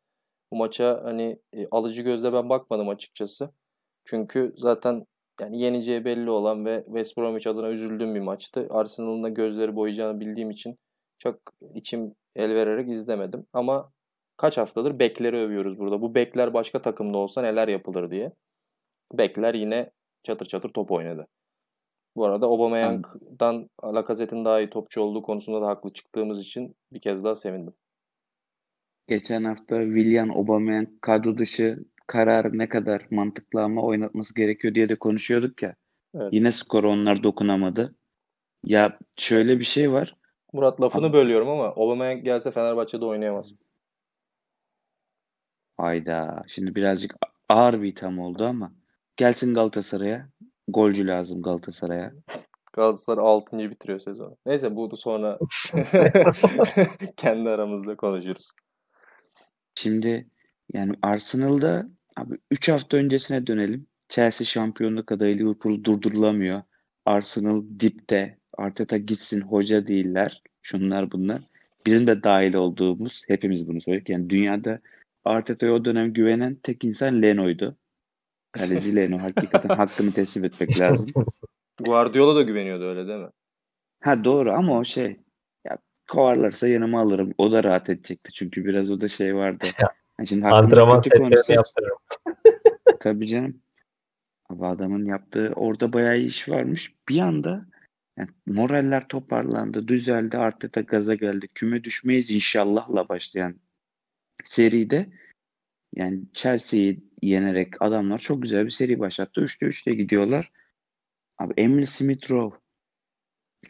[0.53, 3.51] Bu maça hani e, alıcı gözle ben bakmadım açıkçası.
[4.05, 5.07] Çünkü zaten
[5.41, 8.67] yani yeneceği belli olan ve West Bromwich adına üzüldüğüm bir maçtı.
[8.71, 10.77] Arsenal'ın da gözleri boyayacağını bildiğim için
[11.19, 11.41] çok
[11.75, 13.47] içim el vererek izlemedim.
[13.53, 13.93] Ama
[14.37, 16.03] kaç haftadır bekleri övüyoruz burada.
[16.03, 18.33] Bu bekler başka takımda olsa neler yapılır diye.
[19.13, 19.91] Bekler yine
[20.23, 21.27] çatır çatır top oynadı.
[22.17, 27.25] Bu arada Aubameyang'dan Lacazette'in daha iyi topçu olduğu konusunda da haklı çıktığımız için bir kez
[27.25, 27.75] daha sevindim.
[29.09, 34.97] Geçen hafta Willian Aubameyang kadro dışı kararı ne kadar mantıklı ama oynatması gerekiyor diye de
[34.97, 35.75] konuşuyorduk ya.
[36.15, 36.33] Evet.
[36.33, 37.95] Yine skora onlar dokunamadı.
[38.65, 40.17] Ya şöyle bir şey var.
[40.53, 43.55] Murat lafını bölüyorum ama Aubameyang gelse Fenerbahçe'de oynayamaz.
[45.77, 46.43] Hayda.
[46.47, 47.15] Şimdi birazcık
[47.49, 48.73] ağır bir itham oldu ama
[49.17, 50.29] gelsin Galatasaray'a.
[50.69, 52.13] Golcü lazım Galatasaray'a.
[52.73, 53.59] Galatasaray 6.
[53.59, 54.37] bitiriyor sezonu.
[54.47, 55.39] Neyse bu da sonra
[57.17, 58.51] kendi aramızda konuşuruz.
[59.75, 60.27] Şimdi
[60.73, 63.87] yani Arsenal'da abi 3 hafta öncesine dönelim.
[64.09, 66.63] Chelsea şampiyonluk adayı Liverpool durdurulamıyor.
[67.07, 68.39] Arsenal dipte.
[68.59, 70.43] Arteta gitsin hoca değiller.
[70.63, 71.41] Şunlar bunlar.
[71.87, 74.09] Bizim de dahil olduğumuz hepimiz bunu söyledik.
[74.09, 74.81] Yani dünyada
[75.25, 77.77] Arteta'ya o dönem güvenen tek insan Leno'ydu.
[78.59, 79.19] Kaleci Leno.
[79.19, 81.11] Hakikaten hakkını teslim etmek lazım.
[81.85, 83.31] Guardiola da güveniyordu öyle değil mi?
[84.01, 85.21] Ha doğru ama o şey
[85.64, 85.79] ya
[86.11, 87.35] kovarlarsa yanıma alırım.
[87.38, 88.33] O da rahat edecekti.
[88.33, 89.66] Çünkü biraz o da şey vardı.
[90.19, 91.99] Yani şimdi Antrenman setlerini yaptırırım.
[93.01, 93.61] Tabii canım.
[94.51, 96.95] Abi adamın yaptığı orada bayağı iş varmış.
[97.09, 97.66] Bir anda
[98.16, 100.38] yani moraller toparlandı, düzeldi.
[100.38, 101.49] Arteta gaza geldi.
[101.55, 103.55] Küme düşmeyiz inşallahla başlayan
[104.45, 105.07] seride
[105.97, 109.41] yani Chelsea'yi yenerek adamlar çok güzel bir seri başlattı.
[109.41, 110.53] 3'te 3'te gidiyorlar.
[111.39, 112.57] Abi Emil Smith Rowe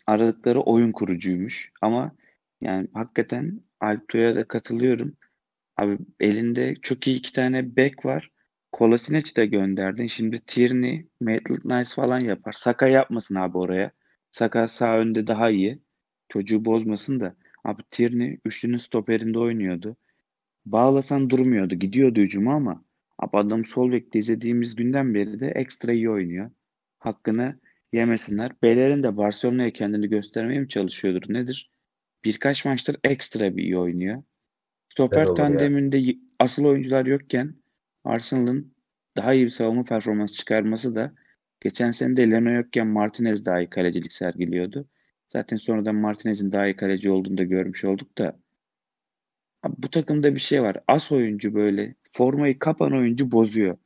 [0.06, 1.72] aradıkları oyun kurucuymuş.
[1.82, 2.12] Ama
[2.60, 5.16] yani hakikaten Alpto'ya da katılıyorum.
[5.76, 8.30] Abi elinde çok iyi iki tane bek var.
[8.72, 10.06] Kolasinec'i de gönderdin.
[10.06, 12.52] Şimdi Tierney, Maitland-Nice falan yapar.
[12.52, 13.90] Saka yapmasın abi oraya.
[14.30, 15.78] Saka sağ önde daha iyi.
[16.28, 17.36] Çocuğu bozmasın da.
[17.64, 19.96] Abi Tierney üçlünün stoperinde oynuyordu.
[20.66, 21.74] Bağlasan durmuyordu.
[21.74, 22.84] Gidiyordu hücuma ama
[23.18, 26.50] abi adam sol bekte izlediğimiz günden beri de ekstra iyi oynuyor.
[26.98, 27.60] Hakkını
[27.92, 28.52] yemesinler.
[28.62, 31.34] Beylerin de Barcelona'ya kendini göstermeye mi çalışıyordur?
[31.34, 31.70] Nedir?
[32.24, 34.22] Birkaç maçtır ekstra bir iyi oynuyor.
[34.88, 35.34] Stoper ya.
[35.34, 37.54] tandeminde y- asıl oyuncular yokken
[38.04, 38.74] Arsenal'ın
[39.16, 41.14] daha iyi bir savunma performansı çıkarması da
[41.60, 44.88] geçen sene de Leno yokken Martinez daha iyi kalecilik sergiliyordu.
[45.32, 48.40] Zaten sonradan Martinez'in daha iyi kaleci olduğunu da görmüş olduk da
[49.66, 50.76] Abi bu takımda bir şey var.
[50.88, 53.76] As oyuncu böyle formayı kapan oyuncu bozuyor.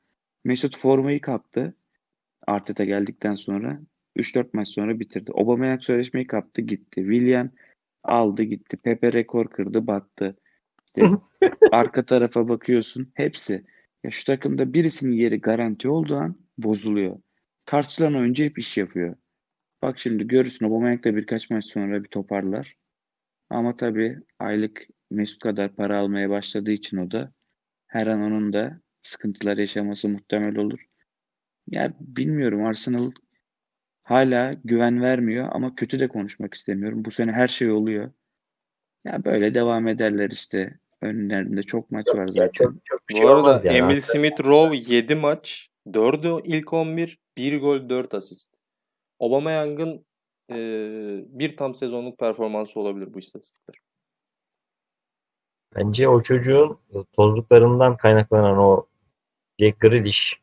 [0.44, 1.74] Mesut formayı kaptı.
[2.46, 3.80] Arteta geldikten sonra
[4.16, 5.32] 3-4 maç sonra bitirdi.
[5.34, 7.00] Aubameyang sözleşmeyi kaptı gitti.
[7.00, 7.50] Willian
[8.04, 8.76] aldı gitti.
[8.76, 10.36] Pepe rekor kırdı battı.
[10.86, 11.10] İşte
[11.72, 13.64] arka tarafa bakıyorsun hepsi.
[14.04, 17.16] Ya şu takımda birisinin yeri garanti olduğu an bozuluyor.
[17.66, 19.16] Tartışılan oyuncu hep iş yapıyor.
[19.82, 22.76] Bak şimdi görürsün Aubameyang da birkaç maç sonra bir toparlar.
[23.50, 27.32] Ama tabii aylık Mesut kadar para almaya başladığı için o da
[27.86, 30.86] her an onun da sıkıntılar yaşaması muhtemel olur.
[31.66, 33.10] Ya bilmiyorum Arsenal
[34.02, 37.04] hala güven vermiyor ama kötü de konuşmak istemiyorum.
[37.04, 38.12] Bu sene her şey oluyor.
[39.04, 40.78] Ya böyle devam ederler işte.
[41.02, 42.50] Önlerinde çok maç var Ya zaten.
[42.52, 43.76] çok, çok bir Bu şey arada yani.
[43.76, 48.54] Emil Smith Rowe 7 maç, 4'ü ilk 11, 1 gol 4 asist.
[49.20, 50.06] Aubameyang'ın
[50.50, 50.56] e,
[51.26, 53.76] bir tam sezonluk performansı olabilir bu istatistikler.
[55.76, 58.86] Bence o çocuğun e, tozluklarından kaynaklanan o
[59.58, 60.40] Jack Grealish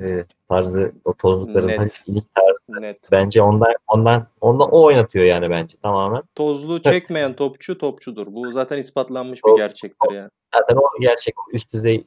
[0.00, 1.78] e, tarzı o tozlukların Net.
[1.78, 3.08] hani tarzı Net.
[3.12, 6.22] bence ondan ondan ondan o oynatıyor yani bence tamamen.
[6.34, 8.26] Tozlu çekmeyen topçu topçudur.
[8.30, 10.30] Bu zaten ispatlanmış bir gerçektir yani.
[10.54, 12.04] Zaten o gerçek üst düzey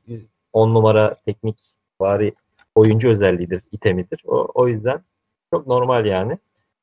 [0.54, 1.60] 10 numara teknik
[2.02, 2.34] vari
[2.76, 4.24] oyuncu özelliğidir, itemidir.
[4.28, 5.02] O, o yüzden
[5.54, 6.38] çok normal yani.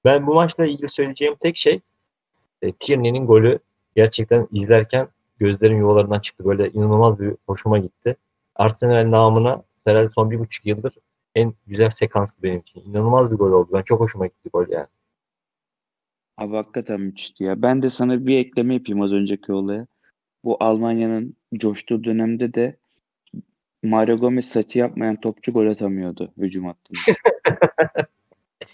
[0.05, 1.81] Ben bu maçla ilgili söyleyeceğim tek şey
[2.63, 3.59] e, Tierney'nin golü
[3.97, 6.45] gerçekten izlerken gözlerim yuvalarından çıktı.
[6.45, 8.17] Böyle inanılmaz bir hoşuma gitti.
[8.57, 10.95] Arsenal namına herhalde son bir buçuk yıldır
[11.35, 12.81] en güzel sekanstı benim için.
[12.81, 13.69] İnanılmaz bir gol oldu.
[13.73, 14.87] Ben çok hoşuma gitti gol yani.
[16.37, 17.63] Abi hakikaten müthişti ya.
[17.63, 19.87] Ben de sana bir ekleme yapayım az önceki olaya.
[20.45, 22.77] Bu Almanya'nın coştuğu dönemde de
[23.83, 26.99] Mario Gomez saçı yapmayan topçu gol atamıyordu hücum hattında.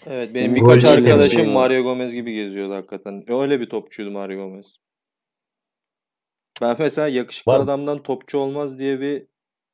[0.05, 1.49] Evet benim birkaç arkadaşım.
[1.49, 3.23] Mario Gomez gibi geziyordu hakikaten.
[3.27, 4.75] Öyle bir topçuydu Mario Gomez.
[6.61, 7.63] Ben mesela yakışıklı Var mı?
[7.63, 9.27] adamdan topçu olmaz diye bir,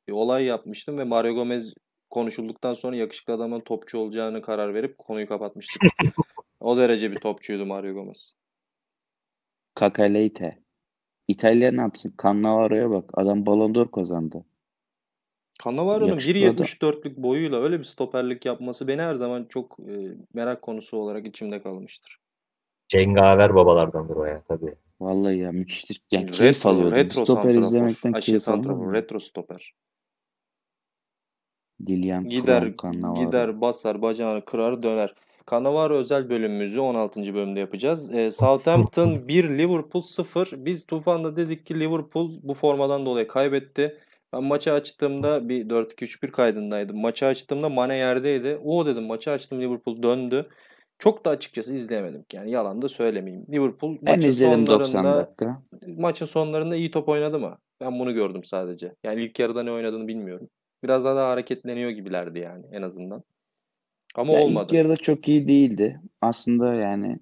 [0.08, 1.74] bir olay yapmıştım ve Mario Gomez
[2.10, 5.82] konuşulduktan sonra yakışıklı adamın topçu olacağını karar verip konuyu kapatmıştık.
[6.60, 8.34] o derece bir topçuydu Mario Gomez.
[9.74, 10.58] Kakaleite.
[11.28, 12.14] İtalya ne yapsın?
[12.22, 13.10] Cannavaro'ya bak.
[13.14, 14.44] Adam Ballon d'Or kazandı.
[15.64, 19.94] Cannavaro'nun Yakışıklı 1.74'lük boyuyla öyle bir stoperlik yapması beni her zaman çok e,
[20.34, 22.18] merak konusu olarak içimde kalmıştır.
[22.88, 24.74] Cengaver babalardandır o ya tabii.
[25.00, 26.00] Vallahi ya müthiş.
[26.10, 26.96] Yani keyif Retro, alıyordum.
[26.96, 28.94] retro Stoper izlemekten keyif alıyordum.
[28.94, 29.72] retro stoper.
[31.88, 33.26] Lilian Gider Cannavaro.
[33.26, 35.14] gider basar bacağını kırar döner.
[35.50, 37.34] Cannavaro özel bölümümüzü 16.
[37.34, 38.14] bölümde yapacağız.
[38.14, 40.50] Ee, Southampton 1 Liverpool 0.
[40.56, 43.96] Biz Tufan'da dedik ki Liverpool bu formadan dolayı kaybetti.
[44.32, 47.00] Ben maçı açtığımda bir 4-2-3-1 kaydındaydım.
[47.00, 48.60] Maçı açtığımda Mane yerdeydi.
[48.64, 50.48] O dedim maçı açtım Liverpool döndü.
[50.98, 52.24] Çok da açıkçası izleyemedim.
[52.32, 53.46] Yani yalan da söylemeyeyim.
[53.52, 57.58] Liverpool Ben maçın izledim 90 sonlarında maçın sonlarında iyi top oynadı mı?
[57.80, 58.94] Ben bunu gördüm sadece.
[59.04, 60.48] Yani ilk yarıda ne oynadığını bilmiyorum.
[60.84, 63.22] Biraz daha da hareketleniyor gibilerdi yani en azından.
[64.14, 64.64] Ama Ya olmadı.
[64.66, 66.00] ilk yarıda çok iyi değildi.
[66.20, 67.18] Aslında yani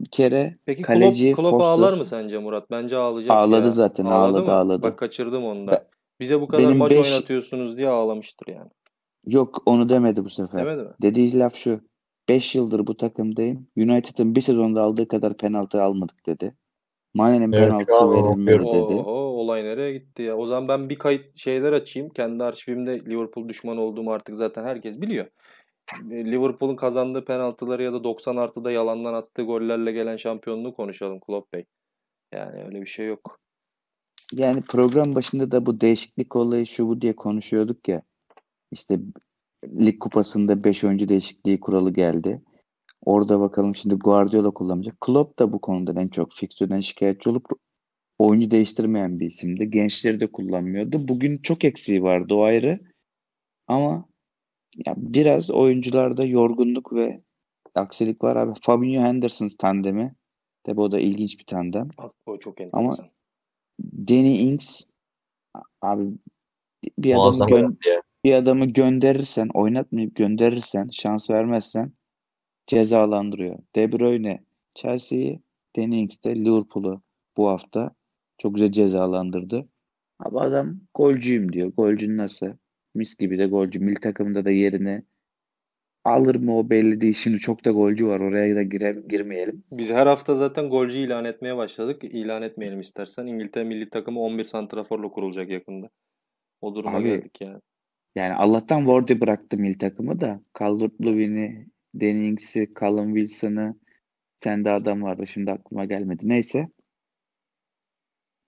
[0.00, 2.70] bir kere Peki kaleci Klopp, Klopp Foster- ağlar mı sence Murat?
[2.70, 3.70] Bence ağlayacak Ağladı ya.
[3.70, 4.52] zaten, Ağladı ağladı, mı?
[4.56, 4.82] ağladı.
[4.82, 5.72] Bak kaçırdım onu da.
[5.72, 5.84] Ben-
[6.20, 8.70] Bize bu kadar benim maç beş- oynatıyorsunuz diye ağlamıştır yani.
[9.26, 10.60] yok onu demedi bu sefer.
[10.66, 10.90] Demedi mi?
[11.02, 11.80] Dediği laf şu.
[12.28, 13.66] 5 yıldır bu takımdayım.
[13.76, 16.54] United'ın bir sezonda aldığı kadar penaltı almadık dedi.
[17.14, 18.66] Mane'nin Evet, penaltısı okuyorum.
[18.66, 19.00] dedi.
[19.00, 20.36] Oo, olay nereye gitti ya?
[20.36, 22.10] O zaman ben bir kayıt şeyler açayım.
[22.10, 25.26] Kendi arşivimde Liverpool düşmanı olduğumu artık zaten herkes biliyor.
[26.10, 31.52] E, Liverpool'un kazandığı penaltıları ya da 90 artıda yalandan attığı gollerle gelen şampiyonluğu konuşalım Klopp
[31.52, 31.64] Bey.
[32.32, 33.40] Yani öyle bir şey yok.
[34.32, 38.02] Yani program başında da bu değişiklik olayı şu bu diye konuşuyorduk ya.
[38.70, 38.98] İşte
[39.78, 42.42] lig kupasında 5 oyuncu değişikliği kuralı geldi.
[43.04, 45.00] Orada bakalım şimdi Guardiola kullanacak.
[45.00, 47.46] Klopp da bu konuda en çok fikstürden şikayetçi olup
[48.18, 49.70] oyuncu değiştirmeyen bir isimdi.
[49.70, 51.08] Gençleri de kullanmıyordu.
[51.08, 52.80] Bugün çok eksiği vardı o ayrı.
[53.66, 54.08] Ama
[54.86, 57.20] ya biraz oyuncularda yorgunluk ve
[57.74, 58.60] aksilik var abi.
[58.62, 60.14] Fabinho Henderson tandemi.
[60.64, 61.88] Tabi o da ilginç bir tandem.
[62.26, 63.06] O çok Ama enteresan.
[63.80, 64.80] Danny Ings
[65.82, 66.10] abi
[66.98, 68.02] bir adamı Muazzam gö- oynadı ya.
[68.24, 71.92] Bir adamı gönderirsen, oynatmayıp gönderirsen, şans vermezsen
[72.66, 73.58] cezalandırıyor.
[73.76, 75.42] De Bruyne Chelsea'yi,
[75.76, 77.02] Danny Ings de Liverpool'u
[77.36, 77.94] bu hafta
[78.38, 79.68] çok güzel cezalandırdı.
[80.18, 81.72] Abi adam golcüyüm diyor.
[81.76, 82.46] Golcü nasıl?
[82.94, 83.80] Mis gibi de golcü.
[83.80, 85.02] Milli takımda da yerine
[86.04, 87.14] alır mı o belli değil.
[87.14, 88.20] Şimdi çok da golcü var.
[88.20, 89.64] Oraya da gire, girmeyelim.
[89.72, 92.04] Biz her hafta zaten golcü ilan etmeye başladık.
[92.04, 93.26] İlan etmeyelim istersen.
[93.26, 95.90] İngiltere milli takımı 11 santraforla kurulacak yakında.
[96.60, 97.60] O duruma Abi, geldik yani.
[98.14, 100.40] Yani Allah'tan Wardy bıraktı milli takımı da.
[100.58, 101.66] Calvert-Lewin'i,
[102.00, 103.74] Danny Ings'i, Callum Wilson'ı
[104.40, 105.26] kendi adam vardı.
[105.26, 106.28] Şimdi aklıma gelmedi.
[106.28, 106.68] Neyse.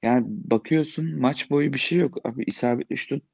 [0.02, 2.18] Yani bakıyorsun maç boyu bir şey yok.
[2.26, 3.24] Abi isabetli şut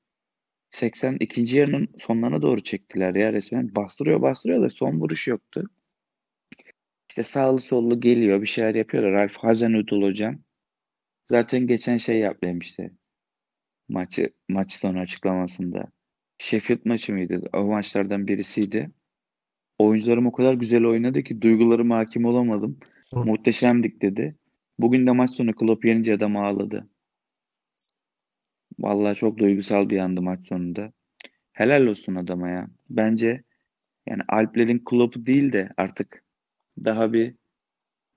[0.70, 1.56] 82.
[1.56, 3.74] yarının sonlarına doğru çektiler ya resmen.
[3.74, 5.70] Bastırıyor bastırıyor da son vuruş yoktu.
[7.10, 9.12] İşte sağlı sollu geliyor bir şeyler yapıyorlar.
[9.12, 10.38] Ralf Hasenhüttl hocam.
[11.30, 12.92] Zaten geçen şey yap demişti.
[13.88, 15.92] Maçı maç sonu açıklamasında.
[16.42, 17.42] Sheffield maçı mıydı?
[17.52, 18.90] O maçlardan birisiydi.
[19.78, 22.78] Oyuncularım o kadar güzel oynadı ki duygularıma hakim olamadım.
[23.14, 23.20] Hı.
[23.20, 24.37] Muhteşemdik dedi.
[24.78, 26.88] Bugün de maç sonu Klopp yenince adam ağladı.
[28.78, 30.92] Vallahi çok duygusal bir andı maç sonunda.
[31.52, 32.68] Helal olsun adama ya.
[32.90, 33.37] Bence
[34.09, 36.24] yani Alplerin Klopp'u değil de artık
[36.85, 37.35] daha bir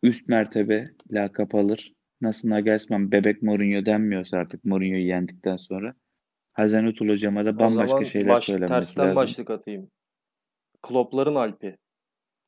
[0.04, 1.94] üst mertebe lakap alır.
[2.22, 5.96] Nasıl Nagelsmann bebek Mourinho denmiyorsa artık Mourinho'yu yendikten sonra
[6.56, 9.16] Hazenüttl hocama da O bambaşka zaman şeyler baş, söylenmesi tersten lazım.
[9.16, 9.92] başlık atayım.
[10.82, 11.78] Klopp'ların Alp'i.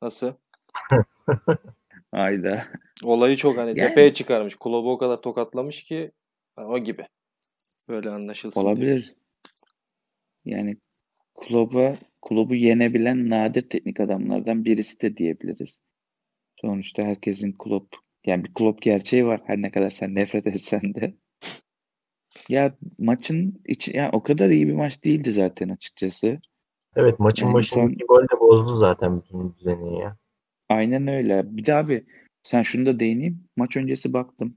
[0.01, 0.33] Nasıl?
[2.11, 2.67] Ayda.
[3.03, 4.55] Olayı çok hani Yani- tepeye çıkarmış.
[4.55, 6.11] Klopp'u o kadar tokatlamış ki
[6.55, 7.03] ha, o gibi.
[7.89, 8.69] Böyle anlaşılsın diye.
[8.71, 9.15] Olabilir.
[10.45, 10.77] Yani
[11.35, 15.79] Klopp'a Klopp'u yenebilen nadir teknik adamlardan birisi de diyebiliriz.
[16.61, 19.41] Sonuçta herkesin Klopp yani bir Klopp gerçeği var.
[19.45, 21.13] Her ne kadar sen nefret etsen de.
[22.49, 26.39] Ya maçın içi ya o kadar iyi bir maç değildi zaten açıkçası.
[26.95, 30.17] Evet maçın Yani başındaki insan- gol de bozdu zaten bütün düzeni ya.
[30.69, 31.57] Aynen öyle.
[31.57, 32.05] Bir de abi
[32.43, 33.43] sen şunu da değineyim.
[33.57, 34.55] Maç öncesi baktım.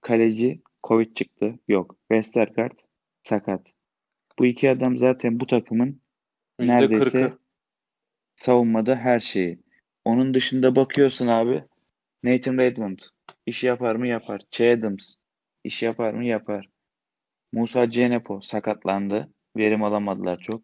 [0.00, 1.58] Kaleci Covid çıktı.
[1.68, 1.96] Yok.
[2.12, 2.78] Westergaard
[3.22, 3.72] sakat.
[4.38, 6.00] Bu iki adam zaten bu takımın
[6.58, 7.38] neredeyse %40'ı.
[8.36, 9.58] savunmada her şeyi.
[10.04, 11.64] Onun dışında bakıyorsun abi.
[12.22, 12.98] Nathan Redmond
[13.46, 14.40] iş yapar mı yapar.
[14.50, 15.14] Che Adams
[15.64, 16.68] iş yapar mı yapar.
[17.52, 19.28] Musa Cenepo sakatlandı.
[19.56, 20.62] Verim alamadılar çok.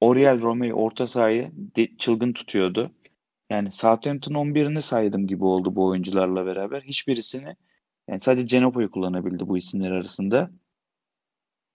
[0.00, 1.52] Oriel Romeo orta sahayı
[1.98, 2.90] çılgın tutuyordu.
[3.50, 6.82] Yani Southampton 11'ini saydım gibi oldu bu oyuncularla beraber.
[6.82, 7.56] Hiçbirisini
[8.08, 10.50] yani sadece Cenepo'yu kullanabildi bu isimler arasında.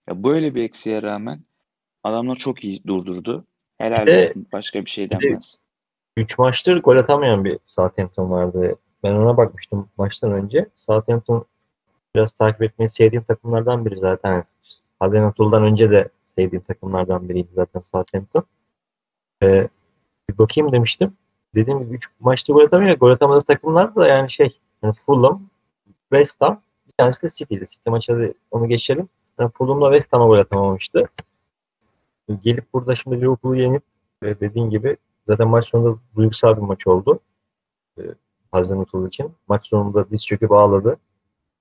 [0.08, 1.40] Ya böyle bir eksiğe rağmen
[2.02, 3.46] adamlar çok iyi durdurdu.
[3.78, 4.46] Helal olsun.
[4.52, 5.58] Başka bir şey de- denmez.
[6.16, 8.76] 3 maçtır gol atamayan bir Southampton vardı.
[9.02, 10.68] Ben ona bakmıştım maçtan önce.
[10.76, 11.46] Southampton
[12.16, 14.42] biraz takip etmeyi sevdiğim takımlardan biri zaten.
[15.00, 18.42] Hazenatul'dan önce de sevdiğim takımlardan biriydi zaten Southampton.
[19.42, 19.68] Ee,
[20.30, 21.16] bir bakayım demiştim.
[21.54, 22.96] Dediğim gibi 3 maçta gol atamıyor.
[22.96, 25.42] Gol atamadığı takımlar da yani şey yani Fulham,
[25.98, 27.64] West Ham bir tanesi de City'di.
[27.66, 29.08] City maçı onu geçelim.
[29.40, 31.08] Yani Fulham'la West Ham'a gol atamamıştı.
[32.42, 33.82] Gelip burada şimdi Liverpool'u yenip
[34.22, 34.96] e, dediğin gibi
[35.28, 37.20] zaten maç sonunda duygusal bir maç oldu.
[37.98, 38.02] E,
[38.52, 39.34] Hazen için.
[39.48, 40.96] Maç sonunda diz çöküp ağladı.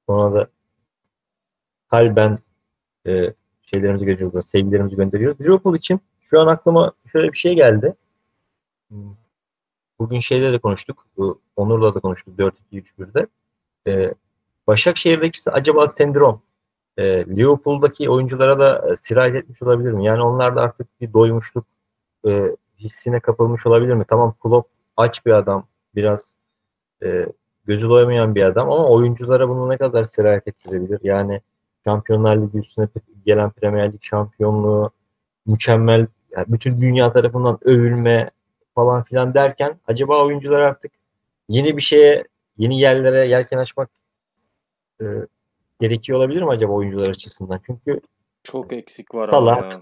[0.08, 0.48] Sonra da
[1.92, 2.40] kalben
[3.08, 5.42] e, şeylerimizi gönderiyoruz, sevgilerimizi gönderiyoruz.
[5.42, 7.96] Liverpool için şu an aklıma şöyle bir şey geldi.
[8.90, 9.16] Hmm.
[10.00, 11.08] Bugün şeyle de konuştuk.
[11.56, 13.28] Onur'la da konuştuk 4-2-3-1'de.
[13.88, 14.14] Ee,
[14.68, 16.42] Başakşehir'deki acaba sendrom
[16.98, 20.06] e, Liverpool'daki oyunculara da e, sirayet etmiş olabilir mi?
[20.06, 21.66] Yani onlar da artık bir doymuşluk
[22.28, 24.06] e, hissine kapılmış olabilir mi?
[24.10, 25.68] Tamam Klopp aç bir adam.
[25.96, 26.34] Biraz
[27.04, 27.26] e,
[27.68, 31.00] gözü doymayan bir adam ama oyunculara bunu ne kadar sirayet ettirebilir?
[31.04, 31.42] Yani
[31.84, 32.88] Şampiyonlar Ligi üstüne
[33.26, 34.92] gelen Premier Lig şampiyonluğu
[35.46, 38.32] mükemmel yani bütün dünya tarafından övülme
[38.76, 40.92] falan filan derken acaba oyuncular artık
[41.50, 42.24] yeni bir şeye
[42.58, 43.90] yeni yerlere yelken açmak
[45.02, 45.06] e,
[45.82, 47.60] gerekiyor olabilir mi acaba oyuncular açısından?
[47.66, 48.02] Çünkü
[48.44, 49.80] çok eksik var Salah, ama ya.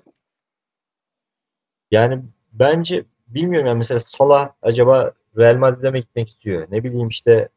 [1.92, 6.68] Yani bence bilmiyorum yani mesela Salah acaba Real Madrid'e mi gitmek istiyor?
[6.72, 7.50] Ne bileyim işte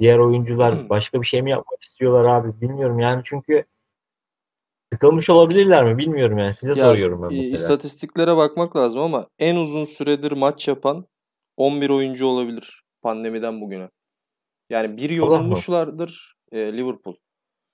[0.00, 3.64] diğer oyuncular başka bir şey mi yapmak istiyorlar abi bilmiyorum yani çünkü
[4.92, 7.52] sıkılmış olabilirler mi bilmiyorum yani size ya, soruyorum ben mesela.
[7.52, 11.04] İstatistiklere bakmak lazım ama en uzun süredir maç yapan
[11.56, 13.88] 11 oyuncu olabilir pandemiden bugüne.
[14.70, 17.14] Yani bir yorulmuşlardır e, Liverpool.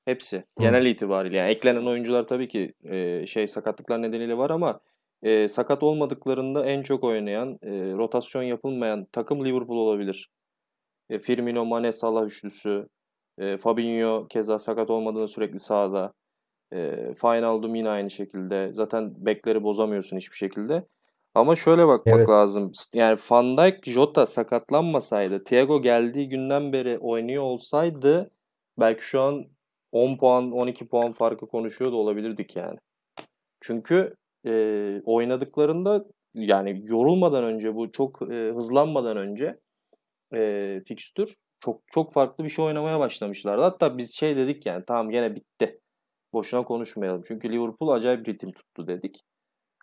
[0.05, 0.45] Hepsi.
[0.59, 0.89] Genel Hı.
[0.89, 1.37] itibariyle.
[1.37, 4.81] Yani eklenen oyuncular tabii ki e, şey sakatlıklar nedeniyle var ama
[5.23, 10.31] e, sakat olmadıklarında en çok oynayan, e, rotasyon yapılmayan takım Liverpool olabilir.
[11.11, 12.89] E, Firmino, Mane, Salah üçlüsü.
[13.39, 16.13] E, Fabinho keza sakat olmadığında sürekli sahada.
[16.73, 17.13] E,
[17.75, 18.71] yine aynı şekilde.
[18.73, 20.87] Zaten bekleri bozamıyorsun hiçbir şekilde.
[21.35, 22.29] Ama şöyle bakmak evet.
[22.29, 22.71] lazım.
[22.95, 28.31] Yani Van Dijk, Jota sakatlanmasaydı, Thiago geldiği günden beri oynuyor olsaydı
[28.79, 29.45] belki şu an
[29.93, 32.79] 10 puan, 12 puan farkı konuşuyor da olabilirdik yani.
[33.61, 34.15] Çünkü
[34.47, 34.53] e,
[35.05, 39.59] oynadıklarında yani yorulmadan önce bu çok e, hızlanmadan önce
[40.35, 43.63] e, fikstür çok çok farklı bir şey oynamaya başlamışlardı.
[43.63, 45.81] Hatta biz şey dedik yani tamam gene bitti.
[46.33, 47.23] Boşuna konuşmayalım.
[47.29, 49.21] Çünkü Liverpool acayip ritim tuttu dedik.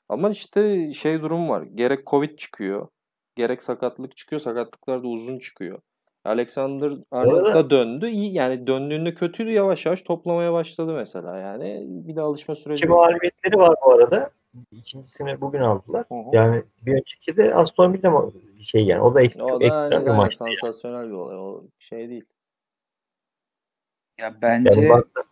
[0.10, 1.62] Ama işte şey durum var.
[1.62, 2.88] Gerek Covid çıkıyor.
[3.36, 4.42] Gerek sakatlık çıkıyor.
[4.42, 5.80] Sakatlıklar da uzun çıkıyor.
[6.26, 8.08] Alexander Arnold da döndü.
[8.08, 11.84] İyi yani döndüğünde kötüydü yavaş yavaş toplamaya başladı mesela yani.
[11.88, 12.80] Bir de alışma süreci.
[12.80, 14.32] İki mağlubiyetleri var bu arada.
[14.72, 16.06] İkincisini bugün aldılar.
[16.10, 16.36] Hı hı.
[16.36, 18.32] Yani bir önceki de Aston Villa
[18.64, 20.36] şey yani o da ekstra, o da ekstra bir maç.
[20.36, 21.10] Sansasyonel yani.
[21.10, 21.38] bir olay.
[21.38, 22.26] O şey değil.
[24.22, 25.24] Ya bence yani baktın,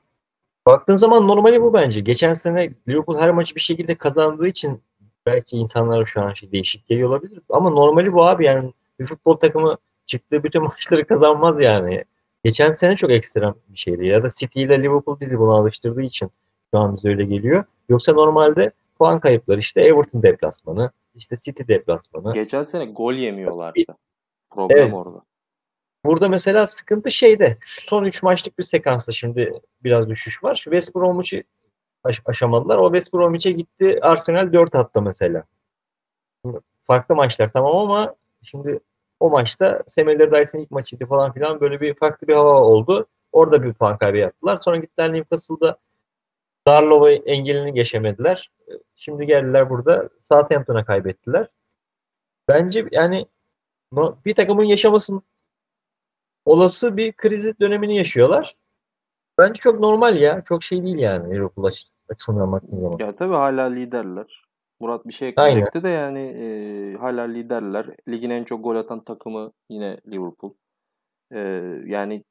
[0.65, 1.99] baktığın zaman normali bu bence.
[1.99, 4.81] Geçen sene Liverpool her maçı bir şekilde kazandığı için
[5.25, 7.39] belki insanlara şu an şey değişik geliyor olabilir.
[7.49, 12.05] Ama normali bu abi yani bir futbol takımı çıktığı bütün maçları kazanmaz yani.
[12.43, 14.05] Geçen sene çok ekstrem bir şeydi.
[14.05, 16.31] Ya da City ile Liverpool bizi buna alıştırdığı için
[16.73, 17.63] şu an bize öyle geliyor.
[17.89, 22.33] Yoksa normalde puan kayıpları işte Everton deplasmanı, işte City deplasmanı.
[22.33, 23.97] Geçen sene gol yemiyorlardı.
[24.49, 24.93] Problem evet.
[24.93, 25.21] orada.
[26.05, 27.57] Burada mesela sıkıntı şeyde.
[27.59, 30.55] Şu son 3 maçlık bir sekansta şimdi biraz düşüş var.
[30.55, 31.43] Şu West Bromwich'i
[32.03, 32.77] aş- aşamadılar.
[32.77, 33.99] O West Bromwich'e gitti.
[34.01, 35.43] Arsenal 4 attı mesela.
[36.87, 38.79] Farklı maçlar tamam ama şimdi
[39.19, 43.07] o maçta Semeler Dyson ilk maçıydı falan filan böyle bir farklı bir hava oldu.
[43.31, 44.59] Orada bir puan kaybı yaptılar.
[44.61, 45.77] Sonra gittiler Newcastle'da
[46.67, 48.51] Darlova engelini geçemediler.
[48.95, 51.47] Şimdi geldiler burada Southampton'a kaybettiler.
[52.47, 53.25] Bence yani
[54.25, 55.21] bir takımın yaşamasının
[56.45, 58.55] olası bir krizi dönemini yaşıyorlar.
[59.37, 60.43] Bence çok normal ya.
[60.43, 61.71] Çok şey değil yani Liverpool
[62.09, 62.97] açısından baktığın zaman.
[62.99, 64.45] Ya tabii hala liderler.
[64.79, 65.83] Murat bir şey ekleyecekti Aynen.
[65.83, 67.85] de yani e, hala liderler.
[68.07, 70.53] Ligin en çok gol atan takımı yine Liverpool.
[71.31, 71.39] E,
[71.85, 72.23] yani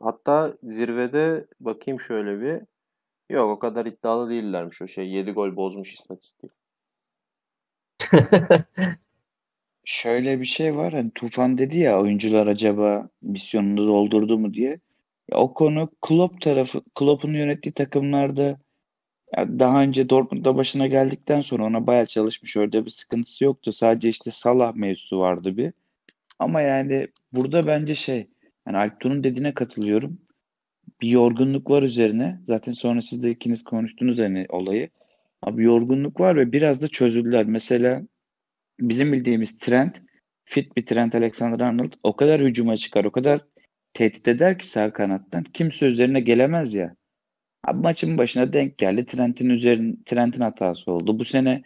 [0.00, 2.62] hatta zirvede bakayım şöyle bir.
[3.30, 5.08] Yok o kadar iddialı değillermiş o şey.
[5.08, 6.50] 7 gol bozmuş istatistiği.
[9.84, 10.92] Şöyle bir şey var.
[10.92, 14.80] Hani Tufan dedi ya oyuncular acaba misyonunu doldurdu mu diye.
[15.32, 18.58] Ya o konu Klopp tarafı, Klopp'un yönettiği takımlarda
[19.36, 22.56] ya daha önce Dortmund'da başına geldikten sonra ona bayağı çalışmış.
[22.56, 23.72] Orada bir sıkıntısı yoktu.
[23.72, 25.72] Sadece işte Salah mevzusu vardı bir.
[26.38, 28.28] Ama yani burada bence şey
[28.66, 30.18] yani Alptuğ'un dediğine katılıyorum.
[31.00, 32.40] Bir yorgunluk var üzerine.
[32.46, 34.88] Zaten sonra siz de ikiniz konuştunuz hani olayı.
[35.42, 37.44] Abi yorgunluk var ve biraz da çözüldüler.
[37.46, 38.02] Mesela
[38.80, 40.02] bizim bildiğimiz Trent,
[40.44, 43.44] fit bir Trent Alexander-Arnold o kadar hücuma çıkar, o kadar
[43.94, 45.44] tehdit eder ki sağ kanattan.
[45.44, 46.94] Kimse üzerine gelemez ya.
[47.64, 49.06] Abi maçın başına denk geldi.
[49.06, 51.18] Trent'in üzerin Trent'in hatası oldu.
[51.18, 51.62] Bu sene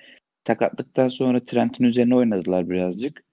[0.47, 3.25] sakatlıktan sonra Trent'in üzerine oynadılar birazcık.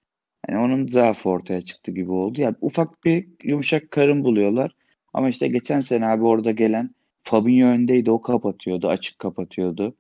[0.50, 2.42] Yani onun zaafı ortaya çıktı gibi oldu.
[2.42, 4.72] Yani ufak bir yumuşak karın buluyorlar.
[5.14, 8.12] Ama işte geçen sene abi orada gelen Fabinho öndeydi.
[8.12, 8.88] O kapatıyordu.
[8.88, 9.96] Açık kapatıyordu.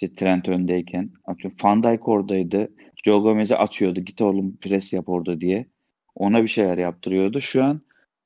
[0.00, 1.10] İşte Trent öndeyken.
[1.24, 1.58] Atıyorum.
[1.62, 2.72] Van Dijk oradaydı.
[3.04, 4.00] Joe Gomez'e atıyordu.
[4.00, 5.66] Git oğlum pres yap orada diye.
[6.14, 7.40] Ona bir şeyler yaptırıyordu.
[7.40, 7.80] Şu an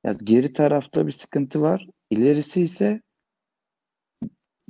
[0.04, 1.88] ya geri tarafta bir sıkıntı var.
[2.10, 3.00] İlerisi ise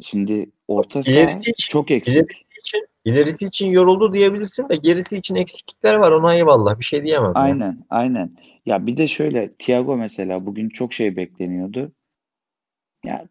[0.02, 2.14] şimdi orta saha İlerisi için- çok eksik.
[2.14, 6.12] İlerisi için, ilerisi için yoruldu diyebilirsin de gerisi için eksiklikler var.
[6.12, 6.78] Ona eyvallah.
[6.78, 7.32] Bir şey diyemem.
[7.34, 8.30] Aynen, aynen.
[8.66, 11.92] Ya bir de şöyle Thiago mesela bugün çok şey bekleniyordu.
[13.04, 13.28] Ya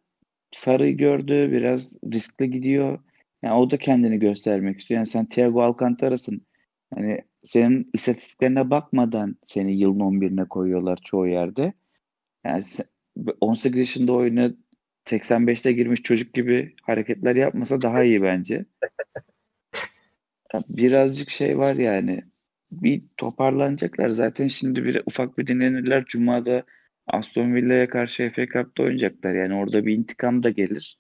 [0.52, 3.00] sarıyı gördü, biraz riskli gidiyor.
[3.44, 4.98] Yani o da kendini göstermek istiyor.
[4.98, 6.42] Yani sen Thiago Alcantara'sın.
[6.96, 11.74] Hani senin istatistiklerine bakmadan seni yılın 11'ine koyuyorlar çoğu yerde.
[12.46, 12.86] Yani sen-
[13.42, 14.52] 18 yaşında oyuna
[15.06, 18.66] 85'te girmiş çocuk gibi hareketler yapmasa daha iyi bence.
[20.70, 22.22] Birazcık şey var yani.
[22.72, 24.10] Bir toparlanacaklar.
[24.10, 26.06] Zaten şimdi bir ufak bir dinlenirler.
[26.06, 26.64] Cuma'da
[27.08, 29.36] Aston Villa'ya karşı FA Cup'ta oynayacaklar.
[29.36, 31.00] Yani orada bir intikam da gelir.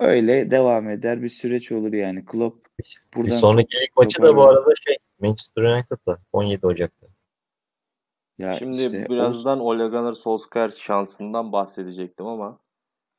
[0.00, 2.24] Öyle devam eder bir süreç olur yani.
[2.24, 7.06] Klopp Bir buradan sonraki lig maçı da bu arada şey Manchester United'la 17 Ocak'ta.
[8.38, 12.58] Ya Şimdi işte o birazdan Ole Gunnar Solskjaer şansından bahsedecektim ama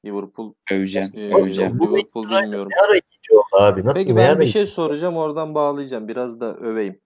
[0.05, 1.73] Liverpool öveceğim, e, öveceğim.
[1.73, 2.69] Liverpool bilmiyorum.
[2.71, 2.99] Ne ara
[3.67, 3.85] abi?
[3.85, 6.07] Nasıl Peki ben bir şey soracağım oradan bağlayacağım.
[6.07, 6.99] Biraz da öveyim.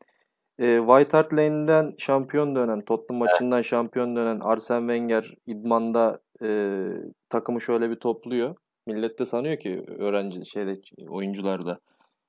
[0.60, 6.88] E, White Hart Lane'den şampiyon dönen, Tottenham maçından şampiyon dönen Arsene Wenger idmanda e,
[7.30, 8.56] takımı şöyle bir topluyor.
[8.88, 11.80] Millet de sanıyor ki öğrenci şeyde oyuncular da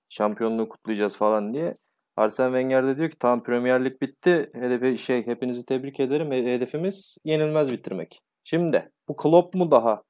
[0.08, 1.76] şampiyonluğu kutlayacağız falan diye.
[2.16, 4.50] Arsene Wenger de diyor ki tamam Premier Lig bitti.
[4.54, 6.30] Hedefi şey hepinizi tebrik ederim.
[6.30, 8.20] He- Hedefimiz yenilmez bitirmek.
[8.44, 10.02] Şimdi bu Klopp mu daha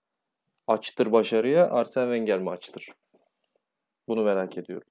[0.68, 2.88] açtır başarıya, Arsene Wenger mi açtır?
[4.08, 4.88] Bunu merak ediyorum.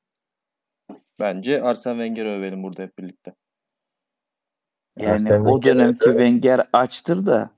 [1.19, 3.33] Bence Arsene Wenger'i övelim burada hep birlikte.
[4.97, 6.17] Yani Arsene o dönemki öyle.
[6.19, 7.49] Wenger açtır da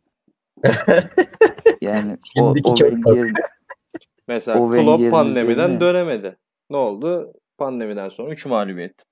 [1.81, 3.33] yani o, Şimdiki o Wenger
[4.27, 6.37] Mesela O Klopp pandemiden üzerine- dönemedi.
[6.69, 7.33] Ne oldu?
[7.57, 9.05] Pandemiden sonra 3 mağlubiyet.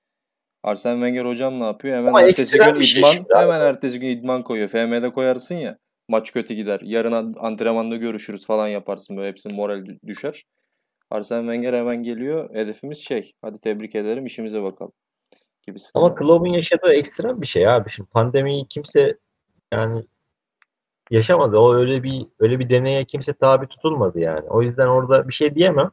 [0.62, 1.96] Arsene Wenger hocam ne yapıyor?
[1.96, 3.24] Hemen Ama ertesi gün şey idman, abi.
[3.34, 4.68] hemen ertesi gün idman koyuyor.
[4.68, 5.78] FM'de koyarsın ya.
[6.08, 6.80] Maç kötü gider.
[6.84, 9.16] Yarın an- antrenmanda görüşürüz falan yaparsın.
[9.16, 10.44] Böyle hepsinin moral dü- düşer.
[11.10, 12.54] Arsene Wenger hemen geliyor.
[12.54, 13.32] Hedefimiz şey.
[13.42, 14.92] Hadi tebrik ederim işimize bakalım.
[15.62, 16.04] Gibisinden.
[16.04, 17.90] Ama Klopp'un yaşadığı ekstrem bir şey abi.
[17.90, 19.18] Şimdi pandemiyi kimse
[19.72, 20.04] yani
[21.10, 21.58] yaşamadı.
[21.58, 24.48] O öyle bir öyle bir deneye kimse tabi tutulmadı yani.
[24.48, 25.90] O yüzden orada bir şey diyemem.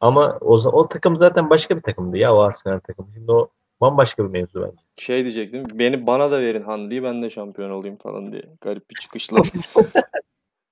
[0.00, 3.08] Ama o, o takım zaten başka bir takımdı ya o Arsenal takımı.
[3.14, 3.50] Şimdi o
[3.84, 4.76] bambaşka bir mevzu bence.
[4.98, 5.64] şey diyecektim.
[5.78, 8.42] Beni bana da verin Hanli'yi ben de şampiyon olayım falan diye.
[8.60, 9.38] Garip bir çıkışla.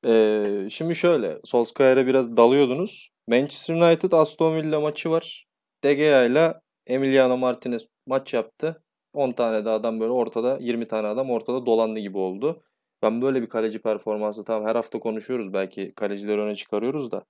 [0.07, 1.39] Ee, şimdi şöyle.
[1.45, 3.11] Solskjaer'e biraz dalıyordunuz.
[3.29, 5.47] Manchester United Aston Villa maçı var.
[5.85, 6.55] De Gea ile
[6.87, 8.83] Emiliano Martinez maç yaptı.
[9.13, 12.63] 10 tane de adam böyle ortada 20 tane adam ortada dolandı gibi oldu.
[13.03, 17.25] Ben böyle bir kaleci performansı tamam her hafta konuşuyoruz belki kalecileri öne çıkarıyoruz da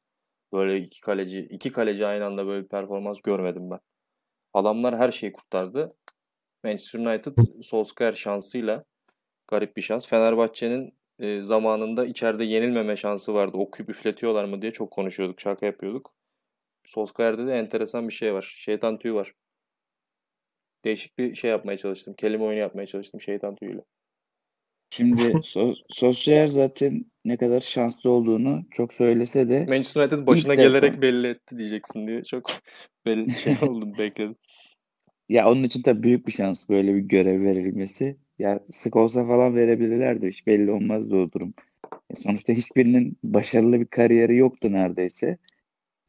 [0.53, 3.79] böyle iki kaleci iki kaleci aynı anda böyle bir performans görmedim ben.
[4.55, 5.97] Adamlar her şeyi kurtardı.
[6.65, 7.33] Manchester United
[7.63, 8.85] Solskjaer şansıyla
[9.49, 10.07] garip bir şans.
[10.09, 13.57] Fenerbahçe'nin e, zamanında içeride yenilmeme şansı vardı.
[13.57, 16.15] Okuyup üfletiyorlar mı diye çok konuşuyorduk, şaka yapıyorduk.
[16.85, 18.55] Solskjaer'de de enteresan bir şey var.
[18.59, 19.35] Şeytan tüyü var.
[20.85, 22.15] Değişik bir şey yapmaya çalıştım.
[22.15, 23.83] Kelime oyunu yapmaya çalıştım şeytan tüyüyle.
[24.93, 30.63] Şimdi so Solskjaer zaten ne kadar şanslı olduğunu çok söylese de Manchester United başına defa.
[30.63, 32.51] gelerek belli etti diyeceksin diye çok
[33.07, 34.37] belli şey oldu bekledim.
[35.29, 38.17] ya onun için tabii büyük bir şans böyle bir görev verilmesi.
[38.39, 40.29] Ya sık olsa falan verebilirlerdi.
[40.29, 41.55] Hiç belli olmazdı o durum.
[42.11, 45.39] E sonuçta hiçbirinin başarılı bir kariyeri yoktu neredeyse.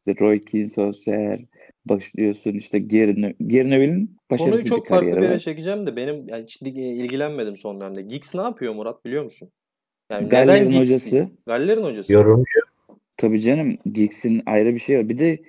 [0.06, 1.40] İşte Roy Keane, Solskjaer
[1.86, 5.38] başlıyorsun işte Ne- Gary Neville'in Konuyu başarısız bir çok farklı bir yere var.
[5.38, 8.02] çekeceğim de benim yani hiç ilgilenmedim son dönemde.
[8.02, 9.50] Giggs ne yapıyor Murat biliyor musun?
[10.10, 11.28] Yani Galler'in neden hocası.
[11.46, 12.12] Galler'in hocası.
[12.12, 12.60] Yorumcu.
[13.16, 15.08] Tabii canım Giggs'in ayrı bir şey var.
[15.08, 15.42] Bir de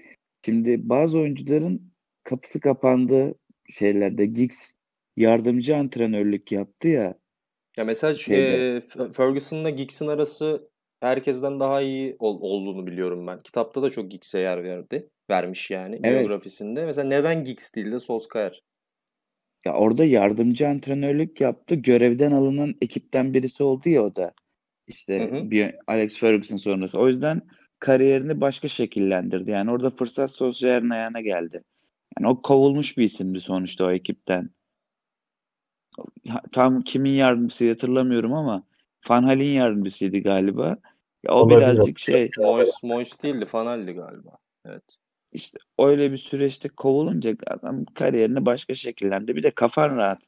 [0.46, 1.92] şimdi bazı oyuncuların
[2.24, 3.36] kapısı kapandı
[3.70, 4.26] şeylerde.
[4.26, 4.72] Giggs
[5.18, 7.16] yardımcı antrenörlük yaptı ya.
[7.78, 8.76] Ya mesela şu- Şeyde.
[8.78, 8.82] e,
[9.12, 10.64] Ferguson'la Giggs'in arası
[11.06, 13.40] herkesten daha iyi ol- olduğunu biliyorum ben.
[13.40, 15.10] Kitapta da çok Giggs'e yer verdi.
[15.30, 16.20] Vermiş yani Evet.
[16.20, 16.86] biyografisinde.
[16.86, 18.62] Mesela neden Giggs değil de Solskjaer?
[19.66, 21.76] Ya orada yardımcı antrenörlük yaptı.
[21.76, 24.34] Görevden alınan ekipten birisi oldu ya o da.
[24.88, 25.52] İşte Hı hı.
[25.52, 27.00] bir Alex Ferguson sonrası.
[27.00, 27.42] O yüzden
[27.80, 29.52] kariyerini başka şekillendirdi.
[29.52, 31.62] Yani orada fırsat Solskjaer'in ayağına geldi.
[32.20, 34.50] Yani o kovulmuş bir isimdi sonuçta o ekipten.
[36.52, 38.64] Tam kimin yardımcısı hatırlamıyorum ama
[39.10, 40.78] Van Hal'in yardımcısıydı galiba.
[41.28, 41.58] Ya o Olabilir.
[41.58, 43.46] birazcık şey Mois, Mois değildi.
[43.46, 44.38] Fanal'di galiba.
[44.66, 44.84] Evet.
[45.32, 49.36] işte öyle bir süreçte kovulunca adam kariyerini başka şekillendi.
[49.36, 50.20] Bir de kafan rahat.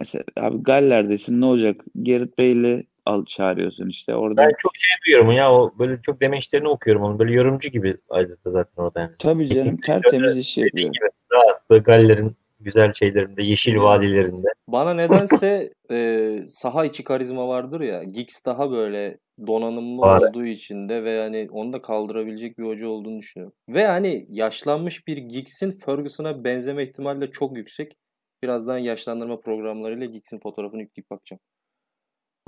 [0.00, 1.80] Mesela abi Galler'desin ne olacak?
[2.02, 4.36] Gerrit Bale'i al çağırıyorsun işte orada.
[4.42, 8.50] Ben çok şey duyuyorum ya o böyle çok demeçlerini okuyorum onu böyle yorumcu gibi adeta
[8.50, 9.12] zaten orada yani.
[9.18, 10.90] Tabii canım tertemiz iş yapıyor.
[11.32, 13.82] Rahat böyle Galler'in güzel şeylerinde, yeşil Ya.
[13.82, 14.48] vadilerinde.
[14.68, 18.02] Bana nedense e, saha içi karizma vardır ya.
[18.04, 20.20] Giggs daha böyle donanımlı Var.
[20.28, 23.54] olduğu için de ve hani onu da kaldırabilecek bir hoca olduğunu düşünüyorum.
[23.68, 27.96] Ve hani yaşlanmış bir Giggs'in Ferguson'a benzeme ihtimali de çok yüksek.
[28.42, 31.40] Birazdan yaşlandırma programlarıyla Giggs'in fotoğrafını yükleyip bakacağım.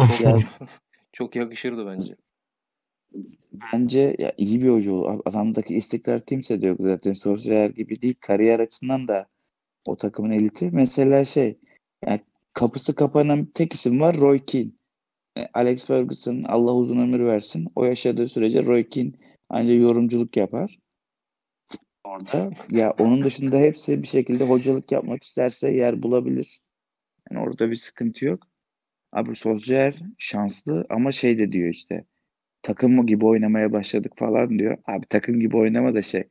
[0.00, 0.36] Çok, Ya
[1.12, 2.14] çok yakışırdı bence.
[3.72, 5.20] bence ya iyi bir hoca olur.
[5.24, 7.12] Adamdaki istikrar kimse de yok zaten.
[7.12, 8.14] Solskjaer gibi değil.
[8.20, 9.26] Kariyer açısından da
[9.85, 10.70] o takımın eliti.
[10.72, 11.59] Mesela şey
[12.07, 12.20] yani
[12.53, 14.70] kapısı kapanan tek isim var Roy Keane.
[15.37, 17.68] E, Alex Ferguson Allah uzun ömür versin.
[17.76, 19.12] O yaşadığı sürece Roy Keane
[19.49, 20.78] ancak yorumculuk yapar.
[22.05, 26.61] Orada ya onun dışında hepsi bir şekilde hocalık yapmak isterse yer bulabilir.
[27.30, 28.49] Yani orada bir sıkıntı yok.
[29.12, 32.05] Abi Solskjaer şanslı ama şey de diyor işte
[32.62, 34.78] takım gibi oynamaya başladık falan diyor.
[34.87, 36.24] Abi takım gibi oynama da şey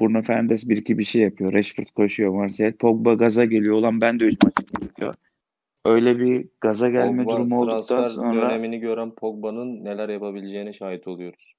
[0.00, 1.52] Bruno Fernandes bir iki bir şey yapıyor.
[1.52, 2.32] Rashford koşuyor.
[2.34, 3.76] Martial Pogba gaza geliyor.
[3.76, 4.54] Ulan ben de öyle maç
[4.96, 5.14] diyor.
[5.84, 11.54] Öyle bir gaza gelme Pogba durumu olduktan sonra dönemini gören Pogba'nın neler yapabileceğine şahit oluyoruz.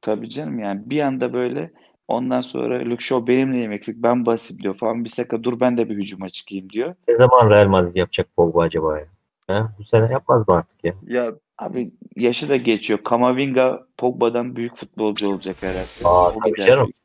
[0.00, 1.70] tabii canım yani bir anda böyle
[2.08, 5.88] ondan sonra Luke Shaw benimle yemeksik ben basit diyor falan bir seka dur ben de
[5.90, 6.94] bir hücuma çıkayım diyor.
[7.08, 9.06] Ne zaman Real Madrid yapacak Pogba acaba ya?
[9.48, 9.72] Ha?
[9.78, 10.94] Bu sene yapmaz mı artık ya?
[11.06, 12.98] Ya Abi yaşı da geçiyor.
[13.04, 15.86] Kamavinga Pogba'dan büyük futbolcu olacak herhalde.
[16.04, 16.84] Aa, O tabii canım.
[16.84, 16.96] büyük.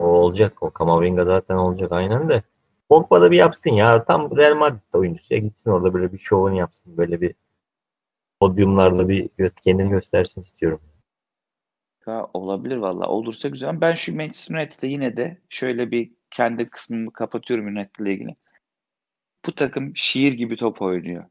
[0.00, 0.62] O olacak.
[0.62, 2.42] O Kamavinga zaten olacak aynen de.
[2.88, 4.04] Pogba da bir yapsın ya.
[4.04, 5.34] Tam Real Madrid oyuncusu.
[5.34, 6.96] Ya gitsin orada böyle bir şovunu yapsın.
[6.96, 7.34] Böyle bir
[8.40, 9.30] podyumlarda bir
[9.64, 10.80] kendini göstersin istiyorum.
[12.06, 13.08] Ya olabilir valla.
[13.08, 13.80] Olursa güzel.
[13.80, 18.36] Ben şu Manchester United'da yine de şöyle bir kendi kısmımı kapatıyorum United'la ilgili.
[19.46, 21.24] Bu takım şiir gibi top oynuyor.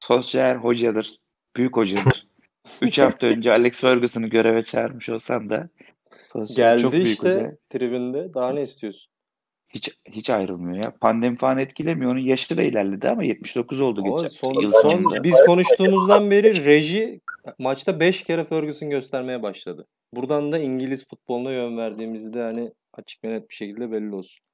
[0.00, 1.20] Solskjaer hocadır.
[1.56, 2.26] Büyük hocadır.
[2.82, 5.68] 3 hafta önce Alex Ferguson'ı göreve çağırmış olsam da
[6.32, 7.56] Solskjaer geldi çok büyük işte hoca.
[7.70, 8.34] tribünde.
[8.34, 9.12] Daha ne istiyorsun?
[9.68, 10.94] Hiç hiç ayrılmıyor ya.
[11.00, 12.12] Pandemi falan etkilemiyor.
[12.12, 17.20] Onun yaşı da ilerledi ama 79 oldu geçen son, yıl son biz konuştuğumuzdan beri reji
[17.58, 19.86] maçta 5 kere Ferguson göstermeye başladı.
[20.14, 24.44] Buradan da İngiliz futboluna yön verdiğimizi de hani açık ve net bir şekilde belli olsun.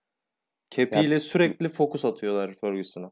[0.71, 3.11] Kepiyle sürekli fokus atıyorlar Ferguson'a.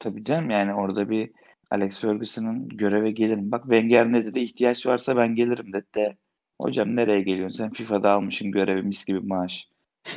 [0.00, 1.30] Tabii canım yani orada bir
[1.70, 3.52] Alex Ferguson'ın göreve gelirim.
[3.52, 4.40] Bak Wenger ne dedi?
[4.40, 6.16] İhtiyaç varsa ben gelirim dedi de.
[6.60, 7.56] Hocam nereye geliyorsun?
[7.56, 9.68] Sen FIFA'da almışsın görevi mis gibi maaş.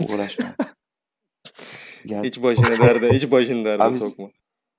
[0.09, 0.45] Uğraşma.
[2.05, 2.23] Gel.
[2.23, 4.29] Hiç başını derde, hiç başını derde Abi- sokma.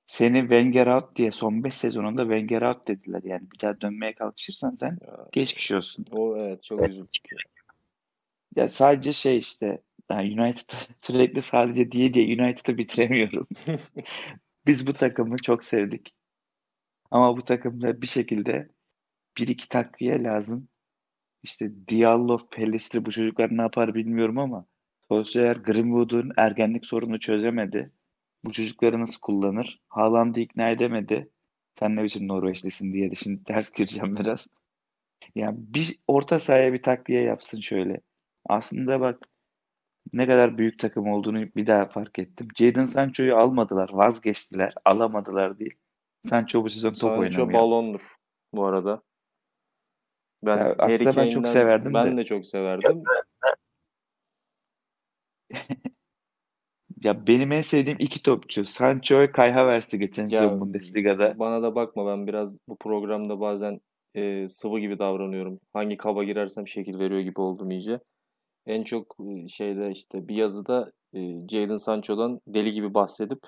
[0.05, 3.21] Seni Wenger out diye son 5 sezonunda Wenger out dediler.
[3.23, 6.05] Yani bir daha dönmeye kalkışırsan sen Ya, geçmiş olsun.
[6.11, 7.29] o evet çok üzüldük.
[8.55, 9.81] Ya sadece şey işte
[10.11, 10.69] yani United
[11.01, 13.47] sürekli sadece diye diye United'ı bitiremiyorum.
[14.65, 16.13] Biz bu takımı çok sevdik.
[17.11, 18.69] Ama bu takımda bir şekilde
[19.37, 20.67] bir iki takviye lazım.
[21.43, 24.65] İşte Diallo, Pellistri bu çocuklar ne yapar bilmiyorum ama
[25.07, 27.91] Solskjaer Greenwood'un ergenlik sorununu çözemedi.
[28.43, 29.81] Bu çocukları nasıl kullanır?
[29.89, 31.29] Haaland'ı ikna edemedi.
[31.79, 34.47] Sen ne biçim Norveçlisin diye de şimdi ters gireceğim biraz.
[35.35, 38.01] Yani bir orta sahaya bir takviye yapsın şöyle.
[38.49, 39.19] Aslında bak
[40.13, 42.47] ne kadar büyük takım olduğunu bir daha fark ettim.
[42.55, 44.73] Jadon Sancho'yu almadılar, vazgeçtiler.
[44.85, 45.73] Alamadılar değil.
[46.25, 47.53] Sancho bu sezon top Sancho oynamıyor.
[47.53, 48.15] balondur
[48.53, 49.01] bu arada.
[50.43, 52.17] Ben Ya aslında ben çok severdim Ben de.
[52.17, 53.03] de çok severdim.
[57.03, 58.65] Ya benim en sevdiğim iki topçu.
[58.65, 61.39] Sancho ve Kai Havertz'i geçen Ya, sezon Bundesliga'da.
[61.39, 63.81] Bana da bakma ben biraz bu programda bazen
[64.15, 65.59] e, sıvı gibi davranıyorum.
[65.73, 67.99] Hangi kaba girersem şekil veriyor gibi oldum iyice.
[68.65, 71.19] En çok e, şeyde işte bir yazıda e,
[71.49, 73.39] Jadon Sancho'dan deli gibi bahsedip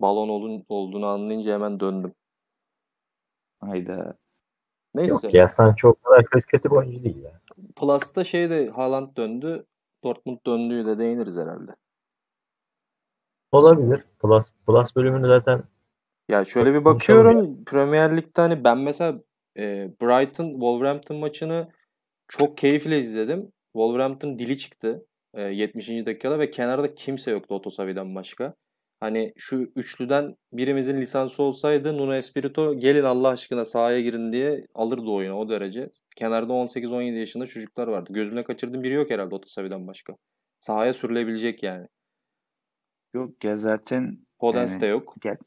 [0.00, 2.12] balon olun, olduğunu anlayınca hemen döndüm.
[3.60, 4.16] Hayda.
[4.98, 5.26] Neyse.
[5.26, 7.40] Yok ya Sancho o kadar kötü, kötü bir oyuncu değil ya.
[7.76, 9.66] Plus'ta şeyde Haaland döndü.
[10.04, 11.70] Dortmund döndüğü de değiniriz herhalde.
[13.52, 14.04] Olabilir.
[14.18, 15.62] Plus, plus bölümünü zaten
[16.28, 19.20] Ya şöyle bir bakıyorum Premier Lig'de hani ben mesela
[19.58, 21.68] e, Brighton Wolverhampton maçını
[22.28, 23.52] çok keyifle izledim.
[23.72, 25.88] Wolverhampton dili çıktı e, 70.
[25.88, 28.54] dakikada ve kenarda kimse yoktu Otosavi'den başka.
[29.00, 35.10] Hani şu üçlüden birimizin lisansı olsaydı Nuno Espirito gelin Allah aşkına sahaya girin diye alırdı
[35.10, 35.90] oyunu o derece.
[36.16, 38.12] Kenarda 18-17 yaşında çocuklar vardı.
[38.12, 40.16] Gözümle kaçırdığım biri yok herhalde Otosavi'den başka.
[40.60, 41.86] Sahaya sürülebilecek yani.
[43.14, 45.14] Yok ya zaten Podence Yani- de yok.
[45.20, 45.38] ger-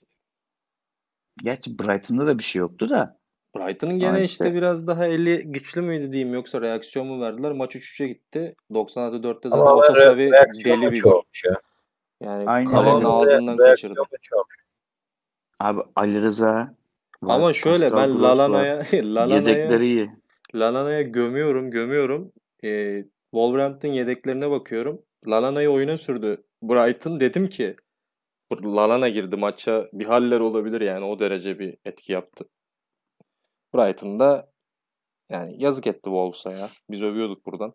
[1.44, 3.20] gerçi Brighton'da da bir şey yoktu da
[3.58, 7.52] Brighton'ın gene işte, işte- biraz daha eli güçlü müydü diyeyim yoksa reaksiyon mu verdiler?
[7.52, 8.56] Maç 3-3'e gitti.
[8.72, 10.32] 96-4'te zaten Otosavi
[10.66, 11.62] deli bir olmuş ya.
[12.22, 14.02] Yani Aynen kalenin ağzından kaçırdı.
[15.60, 16.76] Abi Ali Rıza
[17.22, 18.22] var, Ama şöyle ben.
[18.22, 20.12] Lalana'ya Lalana'ya Yedekleri iyi.
[20.56, 22.32] Lalana'ya gömüyorum, gömüyorum.
[22.64, 25.02] Ee, Wolverhampton yedeklerine bakıyorum.
[25.28, 26.44] Lalana'yı oyuna sürdü.
[26.64, 27.76] Brighton dedim ki
[28.64, 32.50] Lalana girdi maça bir haller olabilir yani o derece bir etki yaptı.
[33.76, 34.52] Brighton'da
[35.30, 36.70] yani yazık etti Wolves'a ya.
[36.90, 37.74] Biz övüyorduk buradan.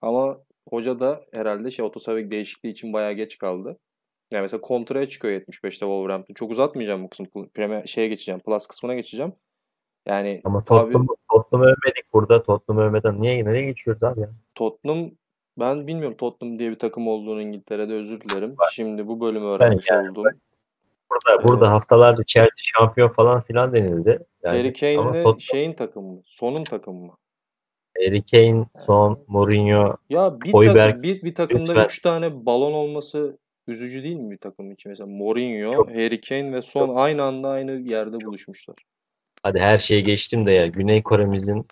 [0.00, 3.78] Ama hoca da herhalde şey Otosavik değişikliği için bayağı geç kaldı.
[4.32, 6.34] Yani mesela kontraya çıkıyor 75'te Wolverhampton.
[6.34, 7.26] Çok uzatmayacağım bu kısmı.
[7.54, 8.40] Premier şeye geçeceğim.
[8.40, 9.32] Plus kısmına geçeceğim.
[10.06, 12.42] Yani Ama Tottenham, Tottenham övmedik burada.
[12.42, 14.30] Tottenham övmeden niye nereye geçiyoruz abi ya?
[14.54, 15.10] Tottenham
[15.58, 18.56] ben bilmiyorum Tottenham diye bir takım olduğunu İngiltere'de özür dilerim.
[18.72, 20.24] Şimdi bu bölümü Ben öğrenmiş yani oldum.
[21.10, 22.48] Burada, Ee, burada haftalardır Chelsea
[22.78, 24.18] şampiyon falan filan denildi.
[24.42, 26.20] Yani Harry Kane'le Tottenham, şeyin takımı mı?
[26.24, 27.16] Son'un takımı mı?
[27.98, 31.84] Harry Kane, Son, Mourinho, Ya bir, Højbjerg, takım, bir, bir takımda lütfen.
[31.84, 34.90] 3 tane balon olması üzücü değil mi bir takım için?
[34.90, 38.76] Mesela Mourinho, Çok- Harry Kane ve Son aynı anda aynı yerde buluşmuşlar.
[39.42, 41.66] hadi her şeyi geçtim de ya Güney Kore'mizin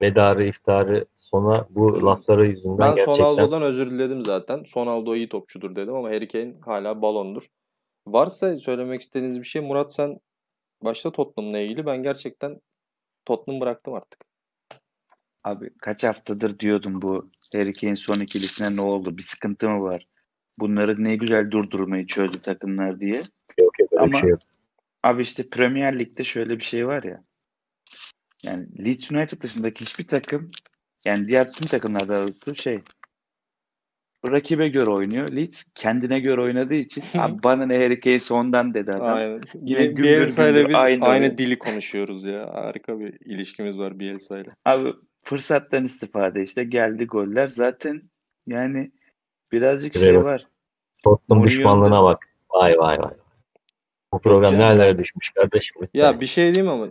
[0.00, 4.62] medarı iftarı sona bu lafları yüzünden Ben gerçekten Sonaldo'dan özür diledim zaten.
[4.66, 7.46] Sonaldo iyi topçudur dedim ama Harry Kane hala balondur.
[8.06, 10.20] Varsa söylemek istediğiniz bir şey Murat sen
[10.84, 11.86] başta Tottenham'la ilgili.
[11.86, 12.60] Ben gerçekten
[13.24, 14.31] Tottenham bıraktım artık.
[15.44, 19.18] Abi kaç haftadır diyordum bu Harry Kane son ikilisine ne oldu?
[19.18, 20.06] Bir sıkıntı mı var?
[20.58, 23.22] Bunları ne güzel durdurmayı çözdü takımlar diye.
[23.60, 24.40] yok yok öyle bir Ama- şey yok.
[25.02, 27.24] Abi işte Premier Lig'de şöyle bir şey var ya.
[28.42, 30.50] Yani Leeds United dışındaki hiçbir takım
[31.04, 32.80] yani diğer tüm takımlarda şey
[34.30, 35.28] rakibe göre oynuyor.
[35.28, 39.14] Leeds kendine göre oynadığı için abi bana ne Harry Kane sondan dedi adam.
[39.16, 39.40] Aynen.
[39.62, 42.54] Yine gümbür Bielsa ile biz aynı aynı, dili konuşuyoruz ya.
[42.54, 44.50] Harika bir ilişkimiz var Bielsa ile.
[44.64, 44.92] Abi
[45.22, 47.48] fırsattan istifade işte geldi goller.
[47.48, 48.02] Zaten
[48.46, 48.90] yani
[49.52, 50.46] birazcık Şuraya şey var.
[51.04, 52.28] Tottenham düşmanlığına bak.
[52.50, 53.14] Vay vay vay.
[54.12, 55.82] Bu program nerelere düşmüş kardeşim.
[55.94, 56.88] Ya bir şey diyeyim ama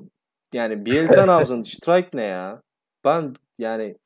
[0.54, 1.62] yani Bielsa ne yapsın?
[1.62, 2.62] Strike ne ya?
[3.06, 3.98] Ben yani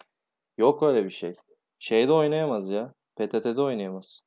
[0.58, 1.34] yok öyle bir şey.
[1.80, 2.94] Şeyde oynayamaz ya.
[3.16, 4.22] PTT'de oynayamaz.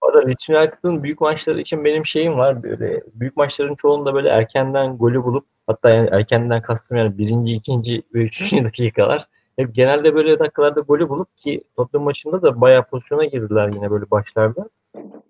[0.00, 4.98] Arada Leeds United'ın büyük maçları için benim şeyim var böyle büyük maçların çoğunda böyle erkenden
[4.98, 9.28] golü bulup hatta yani erkenden kastım yani birinci, ikinci ve üçüncü dakikalar
[9.58, 14.10] hep genelde böyle dakikalarda golü bulup ki Tottenham maçında da bayağı pozisyona girdiler yine böyle
[14.10, 14.68] başlarda.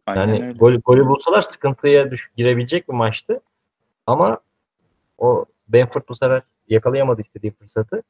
[0.06, 0.52] Aynen Yani öyle.
[0.52, 3.40] gol, golü bulsalar sıkıntıya düş, girebilecek bir maçtı.
[4.06, 4.40] Ama
[5.18, 8.02] o Benford bu sefer yakalayamadı istediği fırsatı.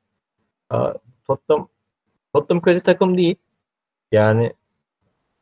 [0.70, 0.92] Aa,
[1.26, 1.68] Tottenham,
[2.34, 3.36] Tottenham kötü takım değil.
[4.12, 4.52] Yani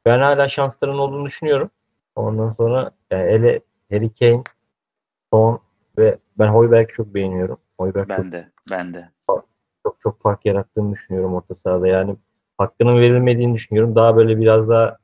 [0.05, 1.71] ben hala şansların olduğunu düşünüyorum.
[2.17, 3.61] Ondan sonra yani ele
[3.91, 4.43] Harry Kane,
[5.33, 5.61] Son
[5.99, 7.59] ve ben Højbjerg'i çok beğeniyorum.
[7.81, 8.51] Çok, Ben de.
[8.71, 9.11] Ben de.
[9.87, 11.89] Çok çok fark yarattığını düşünüyorum orta sahada.
[11.89, 12.17] Yani
[12.59, 13.95] hakkının verilmediğini düşünüyorum.
[13.95, 14.99] Daha böyle biraz daha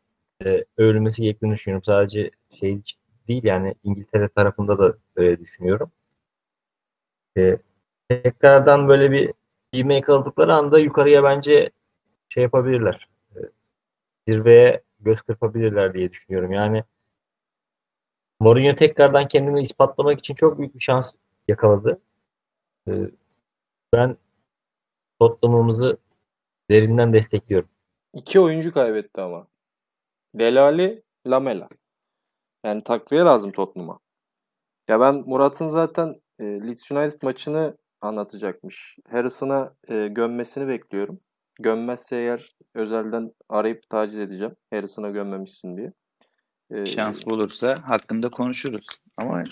[0.45, 1.85] e, övülmesi gerektiğini düşünüyorum.
[1.85, 2.31] Sadece
[2.61, 2.83] şey
[3.29, 5.91] değil yani İngiltere tarafında da öyle düşünüyorum.
[7.39, 7.59] E,
[8.09, 9.33] tekrardan böyle bir
[9.75, 11.71] ivme yakaladıkları anda yukarıya bence
[12.29, 13.09] şey yapabilirler.
[13.37, 13.39] E,
[14.29, 16.53] zirveye göz kırpabilirler diye düşünüyorum.
[16.53, 16.85] Yani
[18.41, 21.15] Mourinho tekrardan kendini ispatlamak için çok büyük bir şans
[21.49, 22.01] yakaladı.
[22.89, 22.93] E,
[23.93, 24.17] ben
[25.23, 25.97] Tottenham'ımızı
[26.71, 27.69] derinden destekliyorum.
[28.15, 29.47] İki oyuncu kaybetti ama.
[30.35, 31.69] Delali, Lamela.
[32.65, 33.99] Yani takviye lazım Tottenham'a.
[34.89, 38.99] Ya ben Murat'ın zaten e, Leeds United maçını anlatacakmış.
[39.11, 41.21] Harrison'a e, gömmesini bekliyorum.
[41.61, 44.57] Gömmezse eğer özelden arayıp taciz edeceğim.
[44.71, 45.93] Harrison'a gömmemişsin diye.
[46.71, 48.87] E, Şans bulursa hakkında konuşuruz.
[49.17, 49.43] Ama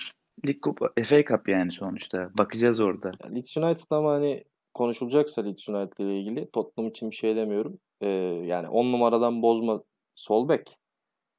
[0.46, 2.30] Lig Kupa, FA Cup yani sonuçta.
[2.38, 3.12] Bakacağız orada.
[3.24, 4.44] Ya Leeds United ama hani
[4.74, 7.78] konuşulacaksa Leeds United ile ilgili Tottenham için bir şey demiyorum.
[8.00, 8.08] Ee,
[8.46, 9.82] yani 10 numaradan bozma
[10.14, 10.76] sol bek.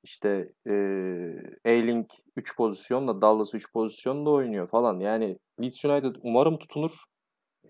[0.04, 0.74] İşte e,
[1.66, 5.00] Ayling 3 pozisyonla Dallas 3 pozisyonda oynuyor falan.
[5.00, 6.92] Yani Leeds United umarım tutunur.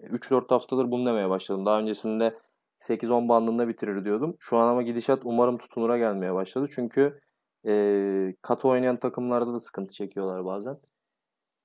[0.04, 1.66] 3-4 haftadır bunu demeye başladım.
[1.66, 2.40] Daha öncesinde
[2.80, 4.36] 8-10 bandında bitirir diyordum.
[4.40, 6.68] Şu an ama gidişat umarım tutunura gelmeye başladı.
[6.76, 7.22] Çünkü
[7.68, 10.78] e, katı oynayan takımlarda da sıkıntı çekiyorlar bazen.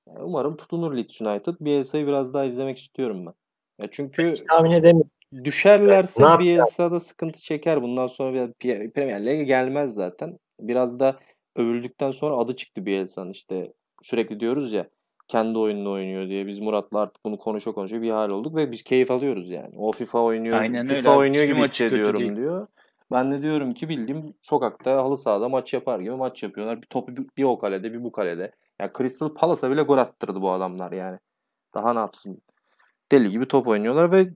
[0.07, 1.53] Yani umarım tutunur Leeds United.
[1.61, 3.33] Bielsa'yı biraz daha izlemek istiyorum ben.
[3.81, 5.11] Ya çünkü Hiç tahmin edemiyorum.
[5.43, 6.57] düşerlerse Ne yapacağız?
[6.57, 7.81] Bielsa da sıkıntı çeker.
[7.81, 10.39] Bundan sonra bir Premier Lig'e gelmez zaten.
[10.59, 11.19] Biraz da
[11.55, 13.73] övüldükten sonra adı çıktı Bielsa'nın işte.
[14.01, 14.87] Sürekli diyoruz ya
[15.27, 16.47] kendi oyununu oynuyor diye.
[16.47, 19.75] Biz Murat'la artık bunu konuşa konuşa bir hal olduk ve biz keyif alıyoruz yani.
[19.77, 21.17] O FIFA oynuyor, Aynen öyle FIFA abi.
[21.17, 22.67] oynuyor Hiçbir gibi hissediyorum diyor.
[23.11, 26.81] Ben de diyorum ki bildiğim sokakta halı sahada maç yapar gibi maç yapıyorlar.
[26.81, 28.51] Bir topu bir, bir o kalede bir bu kalede.
[28.81, 31.19] Ya Crystal Palace'a bile gol attırdı bu adamlar yani.
[31.73, 32.41] Daha ne yapsın?
[33.11, 34.33] Deli gibi top oynuyorlar ve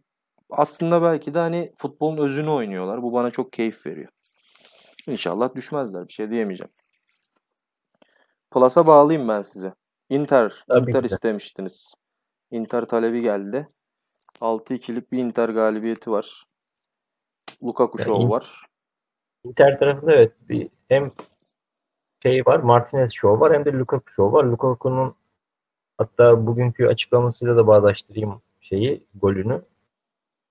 [0.49, 3.03] aslında belki de hani futbolun özünü oynuyorlar.
[3.03, 4.09] Bu bana çok keyif veriyor.
[5.07, 6.07] İnşallah düşmezler.
[6.07, 6.72] Bir şey diyemeyeceğim.
[8.51, 9.74] Plus'a bağlayayım ben size.
[10.09, 11.05] Inter, Tabii Inter de.
[11.05, 11.93] istemiştiniz.
[12.51, 13.69] Inter talebi geldi.
[14.41, 16.45] 6-2'lik bir Inter galibiyeti var.
[17.63, 18.65] Lukaku Ya show var.
[19.43, 21.03] Inter tarafında evet bir hem
[22.24, 24.43] şey var Martinez show var hem de Lukaku show var.
[24.43, 25.15] Lukaku'nun
[25.98, 29.62] hatta bugünkü açıklamasıyla da bağdaştırayım şeyi golünü.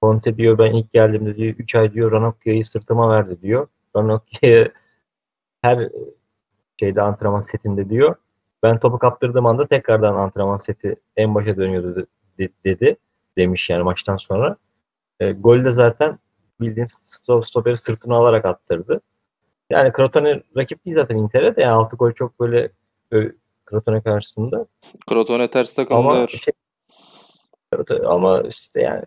[0.03, 3.67] Conte diyor ben ilk geldiğimde diyor 3 ay diyor Ranocchia'yı sırtıma verdi diyor.
[3.97, 4.69] Ranocchia
[5.63, 5.89] her
[6.81, 8.15] şeyde antrenman setinde diyor.
[8.63, 12.07] Ben topu kaptırdığım anda tekrardan antrenman seti en başa dönüyordu
[12.39, 12.97] de- dedi.
[13.39, 14.57] Demiş yani maçtan sonra.
[15.21, 16.19] E, gol de zaten
[16.61, 19.01] bildiğin stop, stoperi sırtına alarak attırdı.
[19.71, 22.71] Yani Crotone rakip değil zaten Inter'e de yani 6 gol çok böyle
[23.15, 23.33] e,
[23.71, 24.67] Crotone karşısında.
[25.09, 26.29] Crotone ters Ama takımlar.
[26.29, 26.55] şey,
[28.07, 29.05] ama işte yani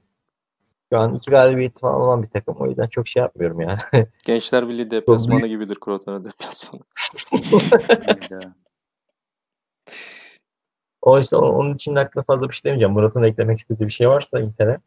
[0.94, 2.56] şu an iki galibiyeti falan olan bir takım.
[2.60, 3.80] O yüzden çok şey yapmıyorum yani.
[4.26, 6.82] Gençler Birliği deplasmanı gibidir Crotone deplasmanı.
[11.04, 12.94] O işte onun için hakkında fazla bir şey demeyeceğim.
[12.94, 14.80] Murat'ın eklemek istediği bir şey varsa Inter'e.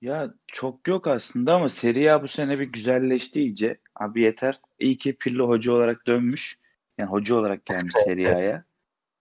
[0.00, 3.78] Ya çok yok aslında ama Serie A bu sene bir güzelleşti iyice.
[3.94, 4.60] Abi yeter.
[4.78, 6.58] İyi ki Pirlo hoca olarak dönmüş.
[6.98, 8.64] Yani hoca olarak gelmiş Serie A'ya.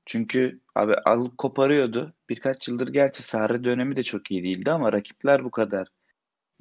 [0.06, 2.14] Çünkü abi alıp koparıyordu.
[2.30, 5.88] Birkaç yıldır gerçi Sarri dönemi de çok iyi değildi ama rakipler bu kadar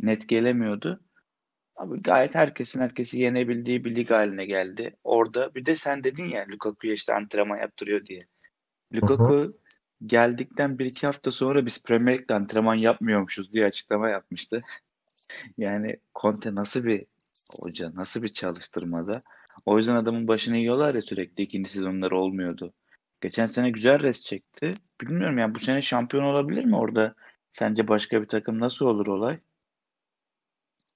[0.03, 1.01] net gelemiyordu.
[1.77, 4.97] Abi gayet herkesin herkesi yenebildiği bir lig haline geldi.
[5.05, 8.21] Orada bir de sen dedin ya Lukaku'ya işte antrenman yaptırıyor diye.
[8.95, 9.57] Lukaku
[10.07, 14.63] geldikten bir iki hafta sonra biz Premier Lig'de antrenman yapmıyormuşuz diye açıklama yapmıştı.
[15.59, 17.07] Yani Conte nasıl bir
[17.61, 19.23] hoca, nasıl bir çalıştırmada.
[19.67, 22.73] O yüzden adamın başını yiyorlar ya sürekli ikinci sezonları olmuyordu.
[23.21, 24.71] Geçen sene güzel res çekti.
[25.01, 27.15] Bilmiyorum yani bu sene şampiyon olabilir mi orada?
[27.53, 29.39] Sence başka bir takım nasıl olur olay?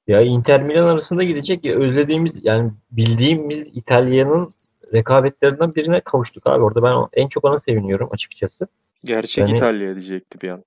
[0.07, 4.49] Ya Inter Milan arasında gidecek ya özlediğimiz yani bildiğimiz İtalya'nın
[4.93, 6.65] rekabetlerinden birine kavuştuk abi.
[6.65, 8.67] Orada ben en çok ona seviniyorum açıkçası.
[9.07, 10.62] Gerçek Yani- İtalya diyecekti bir an.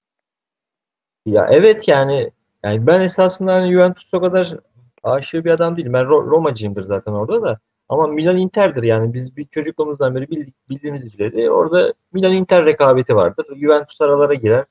[1.26, 2.32] Ya evet yani
[2.64, 4.58] yani ben esasında hani Juventus'a kadar
[5.04, 5.94] aşığı bir adam değilim.
[5.94, 7.60] Ben Ro- Romacıyımdır zaten orada da.
[7.90, 11.52] Ama Milan Inter'dir yani biz bir çocukluğumuzdan beri bildik, bildiğimiz bileli.
[11.52, 13.46] Orada Milan Inter rekabeti vardır.
[13.56, 14.66] Juventus aralara girer.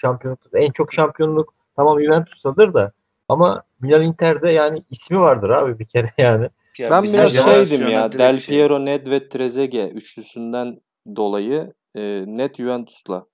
[0.00, 2.92] Şampiyonluk en çok şampiyonluk tamam Juventus'tadır da
[3.28, 6.48] ama Milan Inter'de yani ismi vardır abi bir kere yani.
[6.78, 8.12] Ya Ben biraz şeydim ya.
[8.12, 10.80] Del şey- Piero, Nedved, Trezeguet üçlüsünden
[11.16, 13.26] dolayı e, net Juventus'la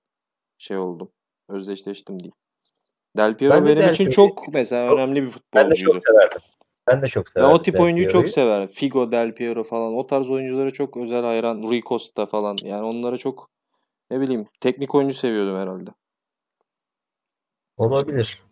[0.57, 1.11] şey oldum.
[1.49, 2.35] Özdeşleştim diyeyim.
[3.17, 5.95] Del Piero Ben de benim Del için Piero'yu- çok mesela önemli bir Ben de çok
[5.95, 6.05] futbolcuydu.
[6.07, 6.41] severdim.
[6.89, 7.53] Ben de çok Ben severdim.
[7.55, 8.33] o tip Del oyuncuyu çok Piero'yu.
[8.33, 8.67] severim.
[8.67, 9.93] Figo, Del Piero falan.
[9.95, 11.63] O tarz oyunculara çok özel hayran.
[11.63, 12.57] Rui Costa falan.
[12.63, 13.49] Yani onlara çok
[14.11, 15.89] ne bileyim teknik oyuncu seviyordum herhalde.
[17.77, 18.43] Olabilir.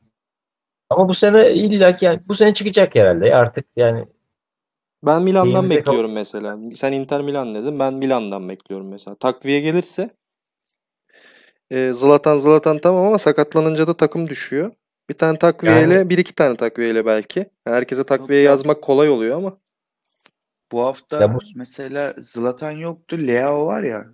[0.90, 4.06] Ama bu sene illa ki yani bu sene çıkacak herhalde artık yani
[5.04, 6.58] Ben Milan'dan Şeyimize kal- bekliyorum mesela.
[6.76, 7.80] Sen Inter Milan dedin.
[7.80, 9.16] Ben Milan'dan bekliyorum mesela.
[9.16, 10.10] Takviye gelirse
[11.72, 14.72] e, Zlatan Zlatan tamam ama sakatlanınca da takım düşüyor.
[15.10, 17.40] Bir tane takviyeyle, Yani- bir iki tane takviyeyle belki.
[17.40, 18.46] Yani herkese takviye ya.
[18.52, 19.58] yazmak kolay oluyor ama.
[20.72, 23.18] Bu hafta Ya bu- mesela Zlatan yoktu.
[23.28, 24.06] Leo var ya.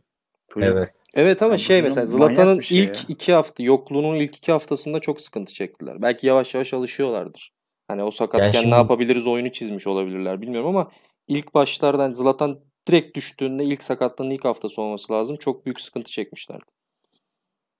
[0.53, 0.69] Çocuk.
[0.73, 0.89] evet.
[1.13, 3.01] Evet ama Ya bu şey mesela Zlatan'ın şey ilk ya.
[3.07, 5.97] iki hafta yokluğunun ilk iki haftasında çok sıkıntı çektiler.
[6.01, 7.53] Belki yavaş yavaş alışıyorlardır.
[7.87, 10.91] Hani o sakatken şimdi- ne yapabiliriz oyunu çizmiş olabilirler bilmiyorum ama
[11.27, 15.35] ilk başlardan Zlatan direkt düştüğünde ilk sakatlığının ilk haftası olması lazım.
[15.37, 16.65] Çok büyük sıkıntı çekmişlerdi.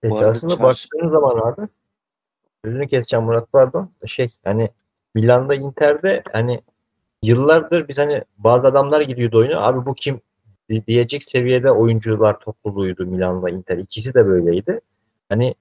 [0.04, 1.68] Esasında çarşı- baktığın zaman abi
[2.66, 3.90] sözünü keseceğim Murat pardon.
[4.06, 4.70] Şey hani
[5.16, 6.62] Milan'da Inter'de hani
[7.24, 9.62] yıllardır biz hani bazı adamlar giriyordu oyuna.
[9.62, 10.22] Abi bu kim
[10.70, 13.78] di- diyecek seviyede oyuncular topluluğuydu Milan'la Inter.
[13.78, 14.82] İkisi de böyleydi.
[15.30, 15.56] Hani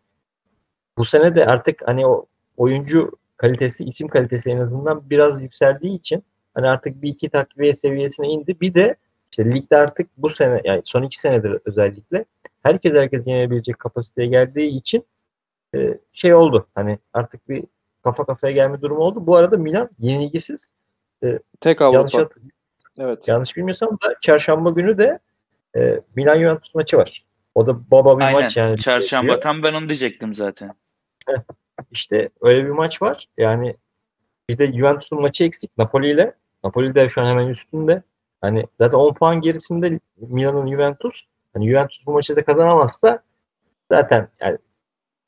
[0.99, 2.27] bu sene de artık hani o
[2.57, 6.23] oyuncu kalitesi, isim kalitesi en azından biraz yükseldiği için
[6.55, 8.61] hani artık bir iki takviye seviyesine indi.
[8.61, 8.97] Bir de
[9.31, 12.25] işte ligde artık bu sene yani son iki senedir özellikle
[12.63, 15.05] herkes herkes yenebilecek kapasiteye geldiği için
[15.75, 16.67] e, şey oldu.
[16.75, 17.65] Hani artık bir
[18.05, 19.27] kafa kafaya gelme durumu oldu.
[19.27, 20.73] Bu arada Milan yenilgisiz.
[21.61, 22.19] Tek Yanlış, Avrupa.
[22.19, 22.37] hat-
[22.99, 23.29] Evet.
[23.29, 25.19] yanlış bilmiyorsam da çarşamba günü de
[25.77, 27.25] e, Milan Juventus maçı var.
[27.55, 28.41] O da baba bir Aynen.
[28.43, 28.79] maç yani.
[28.79, 29.29] Çarşamba.
[29.29, 29.41] diyor.
[29.41, 30.75] Tam ben onu diyecektim zaten.
[31.91, 33.29] İşte öyle bir maç var.
[33.37, 33.77] Yani
[34.49, 36.35] bir de Juventus'un maçı eksik Napoli ile.
[36.65, 38.03] Napoli de şu an hemen üstünde.
[38.41, 41.23] Hani zaten 10 puan gerisinde Milan'ın Juventus.
[41.55, 43.23] Hani Juventus bu maçı da kazanamazsa
[43.93, 44.59] zaten yani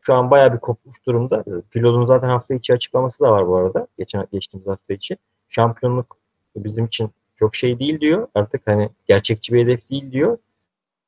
[0.07, 1.45] şu an bayağı bir kopmuş durumda.
[1.71, 3.87] Pilotun zaten hafta içi açıklaması da var bu arada.
[3.99, 5.17] Geçen geçtiğimiz hafta içi.
[5.49, 6.17] Şampiyonluk
[6.57, 8.29] bizim için çok şey değil diyor.
[8.35, 10.39] Artık hani gerçekçi bir hedef değil diyor.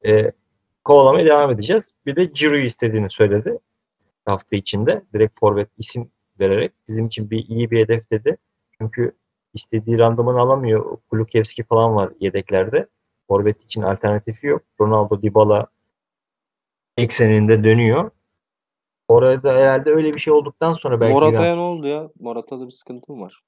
[0.06, 0.32] Ee,
[0.84, 1.90] kovalamaya devam edeceğiz.
[2.06, 3.58] Bir de Ciro'yu istediğini söyledi.
[4.24, 8.36] hafta içinde direkt forvet isim vererek bizim için bir iyi bir hedef dedi.
[8.80, 9.12] Çünkü
[9.54, 10.96] istediği randımanı alamıyor.
[11.10, 12.86] Kulukevski falan var yedeklerde.
[13.28, 14.62] Forvet için alternatifi yok.
[14.80, 15.66] Ronaldo, Dybala
[16.96, 18.10] ekseninde dönüyor.
[19.08, 22.10] Orada herhalde öyle bir şey olduktan sonra belki Morata'ya ne oldu ya?
[22.20, 23.42] Morata'da bir sıkıntı mı var?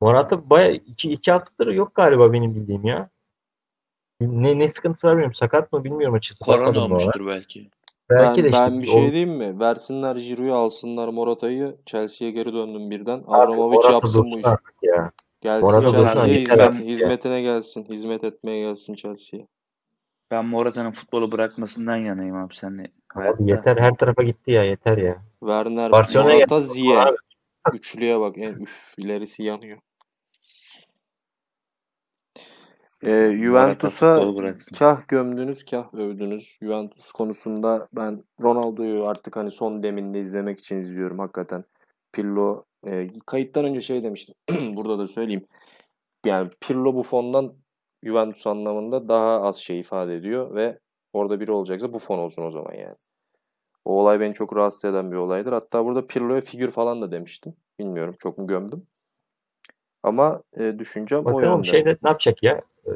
[0.00, 3.10] Morata baya iki, iki haftadır yok galiba benim bildiğim ya.
[4.20, 5.34] Ne, ne sıkıntısı var bilmiyorum.
[5.34, 6.44] Sakat mı bilmiyorum açıkçası.
[6.44, 7.70] Korona olmuştur belki.
[8.10, 9.60] Belki ben, de işte ben bir o- şey diyeyim mi?
[9.60, 11.76] Versinler Giroud'u alsınlar Morata'yı.
[11.86, 13.20] Chelsea'ye geri döndüm birden.
[13.26, 14.48] Morata yapsın bu işi.
[14.82, 15.12] ya.
[15.40, 16.86] Gelsin Morata Chelsea'ye hizmet, ya.
[16.86, 17.84] hizmetine gelsin.
[17.84, 19.46] Hizmet etmeye gelsin Chelsea'ye.
[20.30, 22.54] Ben Morata'nın futbolu bırakmasından yanayım abi
[23.16, 25.22] Abi yeter her tarafa gitti ya yeter ya.
[25.40, 27.10] Werner, Barcelona'ya Morata.
[27.64, 27.76] Abi.
[27.76, 28.38] Üçlüye bak.
[28.38, 29.78] En, üf, ilerisi yanıyor.
[33.04, 34.20] Ee, Juventus'a
[34.78, 36.58] kah gömdünüz kah övdünüz.
[36.62, 41.64] Juventus konusunda ben Ronaldo'yu artık hani son deminde izlemek için izliyorum hakikaten.
[42.12, 44.34] Pirlo e, kayıttan önce şey demiştim.
[44.76, 45.46] Burada da söyleyeyim.
[46.26, 47.54] Yani Pirlo bu fondan
[48.04, 50.78] Juventus anlamında daha az şey ifade ediyor ve
[51.16, 52.96] orada biri olacaksa bu fon olsun o zaman yani.
[53.84, 55.52] O olay beni çok rahatsız eden bir olaydır.
[55.52, 57.54] Hatta burada Pirlo'ya figür falan da demiştim.
[57.78, 58.86] Bilmiyorum çok mu gömdüm.
[60.02, 61.66] Ama e, düşüncem o Bakalım yönde.
[61.66, 62.60] şey ne, ne yapacak ya?
[62.86, 62.90] Ee,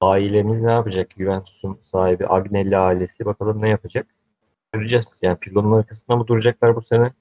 [0.00, 1.10] Ailemiz ne yapacak?
[1.18, 4.06] Juventus'un sahibi Agnelli ailesi bakalım ne yapacak?
[4.72, 5.18] Göreceğiz.
[5.22, 7.12] Yani Pirlo'nun arkasında mı duracaklar bu sene?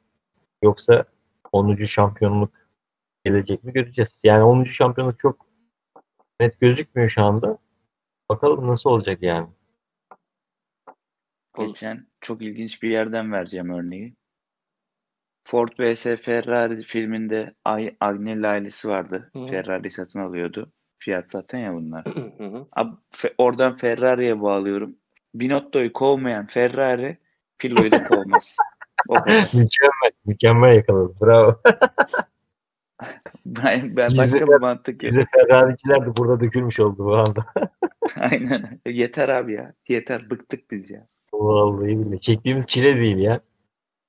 [0.64, 1.06] Yoksa
[1.52, 1.86] 10.
[1.86, 2.52] şampiyonluk
[3.26, 4.22] gelecek mi göreceğiz.
[4.24, 4.64] Yani 10.
[4.64, 5.46] şampiyonluk çok
[6.40, 7.58] net gözükmüyor şu anda.
[8.30, 9.48] Bakalım nasıl olacak yani.
[11.60, 14.16] Geçen çok ilginç bir yerden vereceğim örneği.
[15.48, 19.30] Ford vs Ferrari filminde Ay- Agnelli ailesi vardı.
[19.34, 19.48] Hı.
[19.48, 20.72] Ferrari satın alıyordu.
[21.00, 22.06] Fiyat zaten ya bunlar.
[22.06, 22.68] Hı hı.
[22.72, 24.96] Abi, fe- oradan Ferrari'ye bağlıyorum.
[25.36, 27.18] Binotto'yu kovmayan Ferrari
[27.60, 28.56] Pirlo'yu da kovmaz.
[29.08, 29.50] O kadar.
[29.54, 30.12] Mükemmel.
[30.26, 31.16] Mükemmel yakaladın.
[31.22, 31.62] Bravo.
[33.46, 35.28] Ben, ben başka bir mantık yok.
[35.32, 37.46] Ferrari'ciler de burada dökülmüş oldu bu anda.
[38.16, 38.80] Aynen.
[38.86, 39.74] Yeter abi ya.
[39.90, 40.30] Yeter.
[40.30, 41.08] Bıktık biz ya.
[41.34, 42.20] Vallahi billahi.
[42.20, 43.42] Çektiğimiz çile değil ya.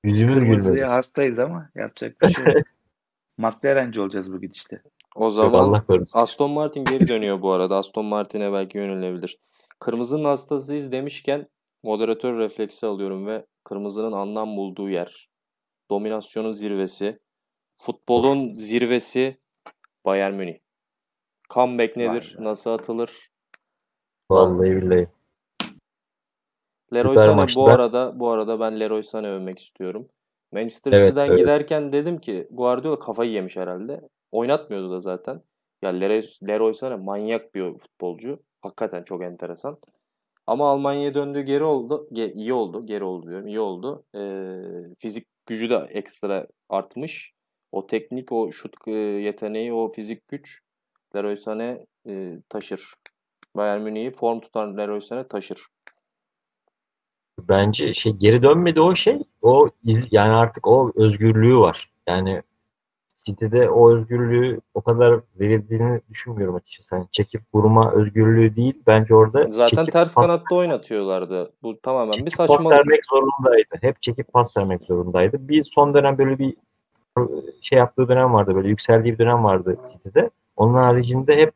[0.03, 0.83] Yüzümüz gülmedi.
[0.83, 2.55] Hastayız ama yapacak bir şey yok.
[3.37, 4.81] McLaren'ci olacağız bu gidişte.
[5.15, 5.85] O zaman.
[6.13, 7.77] Aston Martin geri dönüyor bu arada.
[7.77, 9.37] Aston Martin'e belki yönelebilir.
[9.79, 11.47] Kırmızının hastasıyız demişken
[11.83, 15.29] moderatör refleksi alıyorum ve kırmızının anlam bulduğu yer.
[15.89, 17.19] Dominasyonun zirvesi.
[17.75, 19.37] Futbolun zirvesi
[20.05, 20.57] Bayern Münih.
[21.49, 22.35] Comeback nedir?
[22.37, 22.45] Vay.
[22.45, 23.31] Nasıl atılır?
[24.31, 25.07] Vallahi billahi.
[26.93, 30.07] Leroy Süper Sané bu arada bu arada ben Leroy Sané övmek istiyorum.
[30.51, 31.37] Manchester Evet, City'den evet.
[31.37, 34.01] giderken dedim ki Guardiola kafayı yemiş herhalde.
[34.31, 35.41] Oynatmıyordu da zaten.
[35.81, 38.39] Ya Leroy, Leroy Sané manyak bir futbolcu.
[38.61, 39.77] Hakikaten çok enteresan.
[40.47, 42.07] Ama Almanya'ya döndüğü geri oldu.
[42.11, 42.85] Ge- iyi oldu.
[42.85, 43.47] Geri oldu diyorum.
[43.47, 44.03] iyi oldu.
[44.15, 44.61] Ee,
[44.97, 47.33] fizik gücü de ekstra artmış.
[47.71, 50.61] O teknik, o şut e, yeteneği, o fizik güç
[51.15, 52.93] Leroy Sané e, taşır.
[53.55, 55.67] Bayern Münih'i form tutan Leroy Sané taşır.
[57.39, 59.19] Bence şey geri dönmedi o şey.
[59.41, 61.89] O iz yani artık o özgürlüğü var.
[62.07, 62.41] Yani
[63.25, 66.95] City'de o özgürlüğü o kadar verildiğini düşünmüyorum açıkçası.
[66.95, 68.73] Yani çekip vurma özgürlüğü değil.
[68.87, 71.51] Bence orada Zaten çekip ters pas, kanatta oynatıyorlardı.
[71.63, 72.71] Bu tamamen bir çekip pas saçmalık.
[72.71, 73.77] vermek zorundaydı.
[73.81, 75.47] Hep çekip pas vermek zorundaydı.
[75.47, 76.55] Bir son dönem böyle bir
[77.61, 78.55] şey yaptığı dönem vardı.
[78.55, 80.29] Böyle yükseldiği bir dönem vardı City'de.
[80.55, 81.53] Onun haricinde hep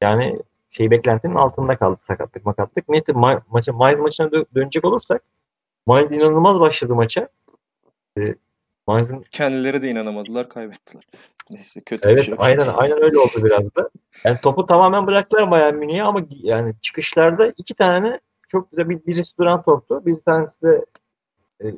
[0.00, 0.38] yani
[0.70, 2.88] şey beklentinin altında kaldı sakatlık makatlık.
[2.88, 5.22] Neyse ma- maça Mainz maçına dö- dönecek olursak
[5.86, 7.28] Mainz inanılmaz başladı maça.
[8.18, 8.34] Ee,
[8.86, 11.04] Mainz'ın Kendileri de inanamadılar, kaybettiler.
[11.50, 12.32] Neyse kötü bir evet şey.
[12.32, 12.40] yok.
[12.42, 13.90] aynen aynen öyle oldu biraz da.
[14.24, 19.38] Yani topu tamamen bıraktılar Bayern Münih'e ama yani çıkışlarda iki tane çok güzel bir birisi
[19.38, 20.06] duran toptu.
[20.06, 20.84] Bir tanesi de
[21.64, 21.74] e,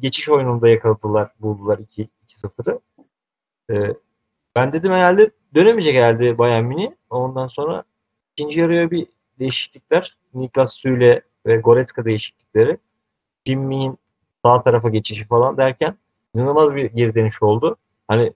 [0.00, 2.80] geçiş oyununda yakaladılar, buldular 2 2-0'ı.
[3.70, 3.94] E,
[4.56, 6.90] ben dedim herhalde dönemeyecek herhalde Bayern Münih.
[7.10, 7.84] Ondan sonra
[8.36, 9.06] ikinci yarıya bir
[9.38, 10.16] değişiklikler.
[10.34, 12.78] Niklas Süle ve Goretzka değişiklikleri.
[13.44, 13.98] Kim Min
[14.44, 15.96] sağ tarafa geçişi falan derken
[16.34, 17.76] inanılmaz bir geri dönüş oldu.
[18.08, 18.32] Hani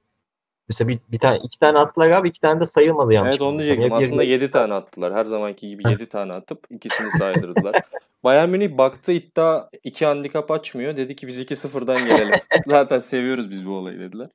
[0.69, 3.31] mesela bir, bir tane iki tane attılar abi iki tane de sayılmadı yanlış.
[3.31, 3.93] Evet onu diyecektim.
[3.93, 5.15] Aslında 7 tane attılar.
[5.15, 7.83] Her zamanki gibi 7 tane atıp ikisini saydırdılar.
[8.25, 10.97] Bayern Münih baktı iddia 2 handikap açmıyor.
[10.97, 12.41] Dedi ki biz 2-0'dan gelelim.
[12.67, 14.29] Zaten seviyoruz biz bu olayı dediler.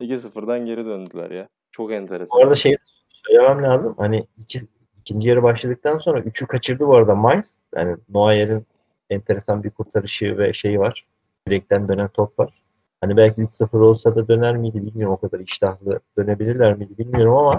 [0.00, 1.48] 2-0'dan geri döndüler ya.
[1.70, 2.38] Çok enteresan.
[2.38, 2.76] Bu arada şey
[3.26, 3.94] söylemem lazım.
[3.98, 4.60] Hani iki,
[5.00, 7.58] ikinci yarı başladıktan sonra üçü kaçırdı bu arada Mainz.
[7.74, 8.66] Yani Neuer'in
[9.10, 11.06] enteresan bir kurtarışı ve şeyi var.
[11.48, 12.62] Direkten dönen top var.
[13.00, 15.14] Hani belki 3-0 olsa da döner miydi bilmiyorum.
[15.14, 17.56] O kadar iştahlı dönebilirler miydi bilmiyorum ama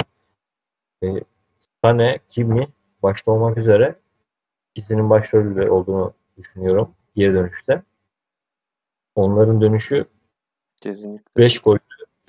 [1.03, 1.07] e,
[1.84, 2.68] Sane, Kimi
[3.03, 3.95] başta olmak üzere
[4.76, 7.84] ikisinin başrolü olduğunu düşünüyorum geri dönüşte.
[9.16, 10.05] onların dönüşü
[10.82, 11.26] Kesinlikle.
[11.38, 11.78] 5 gol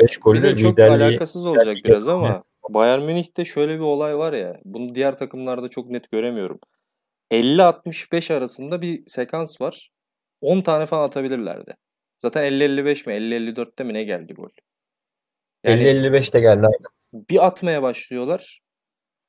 [0.01, 3.85] 5 Bir gollü de çok liderliği alakasız olacak liderliği biraz ama Bayern Münih'te şöyle bir
[3.85, 4.61] olay var ya.
[4.65, 6.59] Bunu diğer takımlarda çok net göremiyorum.
[7.31, 9.91] 50-65 arasında bir sekans var.
[10.41, 11.77] 10 tane falan atabilirlerdi.
[12.19, 14.49] Zaten 50-55 mi 50-54'te mi ne geldi gol?
[15.65, 17.27] Yani 50-55'te geldi aynen.
[17.31, 18.61] bir atmaya başlıyorlar.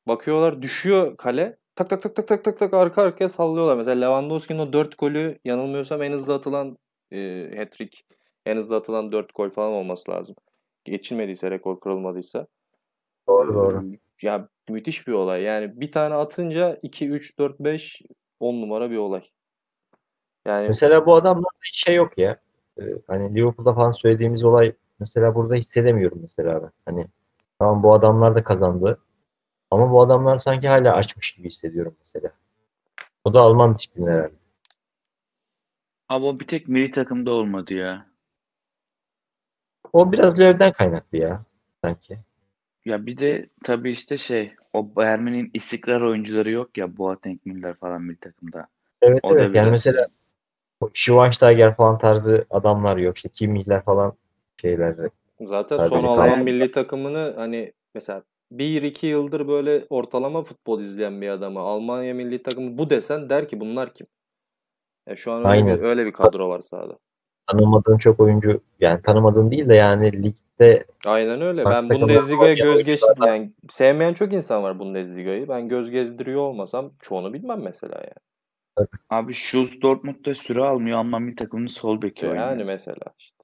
[0.08, 1.58] Bakıyorlar düşüyor kale.
[1.76, 3.76] Tak tak tak tak tak tak tak arka arkaya sallıyorlar.
[3.76, 6.78] Mesela Lewandowski'nin o 4 golü yanılmıyorsam en hızlı atılan
[7.12, 7.18] e,
[7.58, 8.04] hat-trick,
[8.46, 10.36] en hızlı atılan 4 gol falan olması lazım.
[10.84, 12.48] Geçilmediyse, rekor kırılmadıysa.
[13.28, 13.84] Doğru doğru.
[14.22, 15.44] Ya müthiş bir olay.
[15.44, 18.02] Yani bir tane atınca 2, 3, 4, 5
[18.40, 19.24] 10 numara bir olay.
[20.46, 22.40] Yani Mesela bu adamlarda hiç şey yok ya.
[22.80, 26.72] Ee, hani Liverpool'da falan söylediğimiz olay mesela burada hissedemiyorum mesela ben.
[26.86, 27.08] Hani
[27.60, 29.00] tamam bu adamlar da kazandı.
[29.72, 32.32] Ama bu adamlar sanki hala açmış gibi hissediyorum mesela.
[33.24, 34.36] O da Alman disiplini herhalde.
[36.10, 38.06] Ama bir tek milli takımda olmadı ya.
[39.94, 41.44] O biraz Löw'den kaynaklı ya
[41.84, 42.20] sanki.
[42.88, 47.74] Ya bir de tabii işte şey o Bayern Münih'in istikrar oyuncuları yok ya Boateng, Müller
[47.74, 48.68] falan milli takımda.
[49.02, 50.08] Evet O da evet yani biraz- mesela
[50.94, 53.16] Schweinsteiger falan tarzı adamlar yok.
[53.16, 54.14] İşte Kimmich'ler falan
[54.62, 54.96] şeyler.
[55.40, 56.04] Zaten son.
[56.04, 62.44] Alman milli takımını hani mesela 1-2 yıldır böyle ortalama futbol izleyen bir adama Almanya milli
[62.44, 64.08] takımı bu desen der ki bunlar kim?
[65.08, 65.78] Ya şu an öyle Aynen.
[65.78, 66.98] bir, öyle bir kadro var sahada.
[67.48, 70.12] Tanımadığın çok oyuncu yani tanımadığın değil de yani
[70.62, 71.66] ligde Aynen öyle.
[71.66, 75.48] Ben Bundesliga'ya göz geç oyunculardan- yani sevmeyen çok insan var Bundesliga'yı.
[75.50, 78.88] Ben göz gezdiriyor olmasam çoğunu bilmem mesela yani.
[79.10, 82.46] Abi Schulz Dortmund'da süre almıyor Alman milli takımının sol beki oynuyor.
[82.50, 83.44] Yani mesela işte.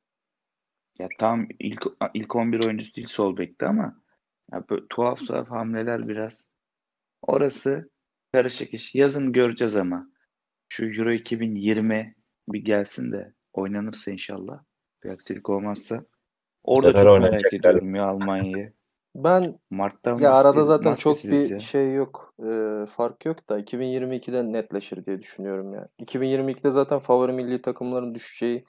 [1.00, 1.84] Ya tam ilk
[2.14, 4.02] ilk 11 oyuncusu değil sol bekti ama
[4.52, 6.48] ya böyle tuhaf tuhaf hamleler biraz.
[7.22, 7.90] Orası
[8.34, 8.96] karışık iş.
[8.96, 10.10] Yazın göreceğiz ama.
[10.70, 12.16] Şu Euro 2020
[12.50, 14.64] bir gelsin de oynanırsa inşallah.
[15.04, 16.06] Bir aksilik olmazsa.
[16.64, 18.74] Orada sefer çok merak ediyorum ya Almanya'yı.
[19.16, 21.60] Ben Mart'ta ya arada zaten çok bir ya.
[21.60, 22.34] şey yok.
[22.40, 25.88] e, fark yok da 2022'de netleşir diye düşünüyorum yani.
[26.00, 28.64] 2022'de zaten favori milli takımların düşeceği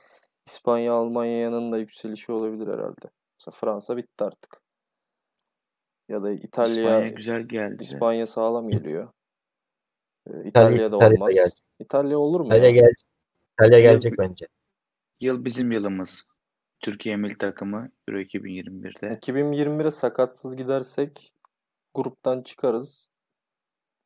[0.47, 3.11] İspanya, Almanya yanında yükselişi olabilir herhalde.
[3.41, 4.61] Mesela Fransa bitti artık.
[6.09, 7.79] Ya da İtalya, İspanya güzel geldi.
[7.79, 7.83] de.
[7.83, 9.09] İspanya sağlam geliyor.
[10.27, 11.35] E, İtalya, İtalya'da İtalya'da olmaz.
[11.35, 11.63] gelecek.
[11.79, 12.71] İtalya olur mu İtalya ya?
[12.71, 13.05] gelecek.
[13.53, 14.47] İtalya Yıl- gelecek bence.
[15.21, 16.25] Yıl bizim yılımız.
[16.85, 19.07] Türkiye milli takımı Euro 2021'de.
[19.07, 21.33] 2021'e sakatsız gidersek
[21.95, 23.11] gruptan çıkarız.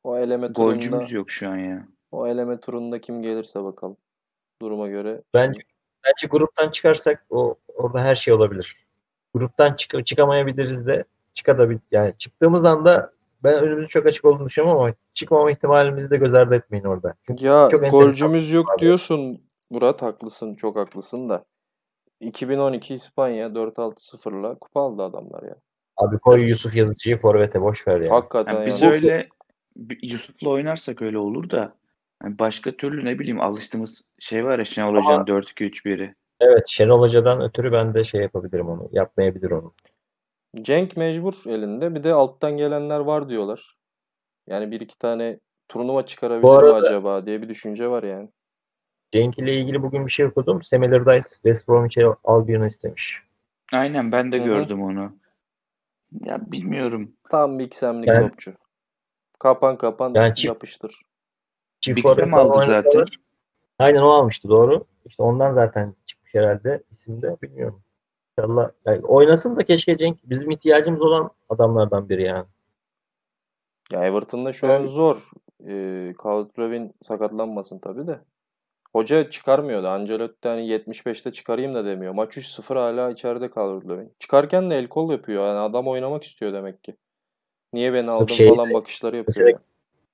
[0.04, 1.88] O eleme turunda Golcümüz yok şu an ya.
[2.12, 3.96] o eleme turunda kim gelirse bakalım.
[4.62, 5.22] Duruma göre.
[5.34, 5.60] Bence
[6.04, 8.86] bence gruptan çıkarsak o orada her şey olabilir.
[9.34, 11.04] Gruptan çık çıkamayabiliriz de
[11.34, 11.80] çıkabilir.
[11.90, 13.12] Yani çıktığımız anda
[13.44, 17.14] ben önümüzün çok açık olduğunu düşünüyorum ama çıkmama ihtimalimizi de göz ardı etmeyin orada.
[17.26, 18.80] Çünkü Ya çok golcümüz yok abi.
[18.80, 19.38] diyorsun
[19.70, 21.44] Murat haklısın çok haklısın da
[22.20, 25.56] 2012 İspanya 4-6-0'la kupa aldı adamlar ya.
[25.96, 28.08] abi koy Yusuf Yazıcı'yı forvete boş ver yani.
[28.08, 28.94] Hakikaten Yani biz yani.
[28.94, 29.28] öyle
[30.02, 31.74] Yusuf'la oynarsak öyle olur da
[32.24, 36.14] yani başka türlü ne bileyim alıştığımız şey var ya Şenol Hoca'nın 4-2-3-1'i.
[36.40, 38.88] Evet Şenol Hoca'dan ötürü ben de şey yapabilirim onu.
[38.92, 39.74] Yapmayabilir onu.
[40.62, 43.76] Cenk mecbur elinde bir de alttan gelenler var diyorlar.
[44.46, 48.28] Yani bir iki tane turnuva çıkarabilir Bu mi arada- acaba diye bir düşünce var yani.
[49.12, 50.62] Cenk ile ilgili bugün bir şey okudum.
[50.62, 53.22] Sam Allardyce West Bromwich'e Albion'u istemiş.
[53.72, 54.44] Aynen ben de Hı hı.
[54.44, 55.12] gördüm onu.
[56.24, 57.12] Ya bilmiyorum.
[57.30, 58.52] Tam bir iksemlik Yani- topçu.
[59.38, 61.02] Kapan kapan Yani çift- yapıştır.
[61.80, 63.04] Çift mi aldı zaten?
[63.78, 64.84] Aynen o almıştı doğru.
[65.04, 67.82] İşte ondan zaten çıkmış herhalde isim de bilmiyorum.
[68.38, 72.46] İnşallah yani oynasın da keşke Cenk bizim ihtiyacımız olan adamlardan biri yani.
[73.92, 75.30] Ya Everton'da şu an zor.
[75.66, 78.20] Ee, Calvert-Lewin sakatlanmasın tabii de.
[78.98, 79.88] Hoca çıkarmıyordu.
[79.88, 82.12] Ancelotti hani 75'te çıkarayım da demiyor.
[82.14, 84.08] Maç 3-0 hala içeride Calvert-Lewin.
[84.18, 85.46] Çıkarken de el kol yapıyor.
[85.46, 86.96] Yani adam oynamak istiyor demek ki.
[87.72, 89.46] Niye beni aldın şey- falan bakışları yapıyor.
[89.46, 89.58] Mesela.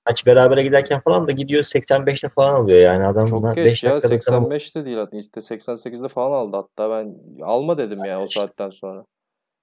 [0.09, 3.85] Maç berabere giderken falan da gidiyor 85'te falan alıyor yani adam Çok buna geç beş
[3.85, 3.91] ya.
[3.91, 5.17] dakikada sana- 85'te değil hatta.
[5.17, 6.57] İşte 88'de falan aldı.
[6.57, 9.05] Hatta ben alma dedim ya o saatten sonra.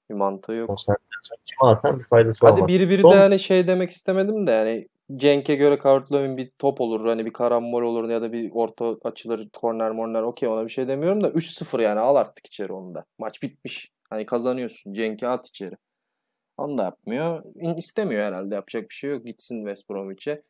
[0.09, 0.69] Bir mantığı yok.
[0.69, 2.67] o saatten sonra kim alsan bir faydası Hadi olmaz.
[2.67, 6.81] biri biri Son- de hani şey demek istemedim de yani Cenk'e göre Calvert-Lewin bir top
[6.81, 10.69] olur hani bir karambol olur ya da bir orta açılır korner morner okey ona bir
[10.69, 13.05] şey demiyorum da 3-0 yani al artık içeri onu da.
[13.19, 13.91] Maç bitmiş.
[14.09, 14.93] Hani kazanıyorsun.
[14.93, 15.75] Cenk'i at içeri.
[16.57, 17.43] Onu da yapmıyor.
[17.77, 19.25] İstemiyor herhalde yapacak bir şey yok.
[19.25, 20.43] Gitsin West Bromwich'e.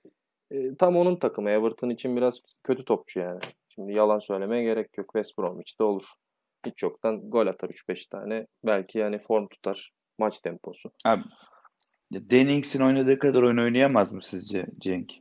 [0.52, 1.50] E, tam onun takımı.
[1.50, 3.40] Everton için biraz kötü topçu yani.
[3.70, 5.08] Şimdi yalan söylemeye gerek yok.
[5.14, 6.06] West Bromwich'te olur.
[6.66, 8.48] Hiç yoktan gol atar 3-5 tane.
[8.66, 9.92] Belki yani form tutar.
[10.20, 10.92] Maç temposu.
[11.06, 11.22] Abi,
[12.12, 15.12] Dennings'in oynadığı kadar oyun oynayamaz mı sizce Cenk?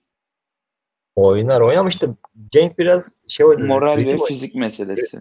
[1.17, 2.17] oynar oynamıştı.
[2.51, 3.67] Cenk biraz şey oynadı.
[3.67, 5.19] Moral ve ritim, fizik meselesi.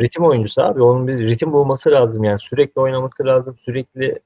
[0.00, 0.82] ritim oyuncusu abi.
[0.82, 2.40] Onun bir ritim bulması lazım yani.
[2.40, 3.56] Sürekli oynaması lazım.
[3.58, 4.18] Sürekli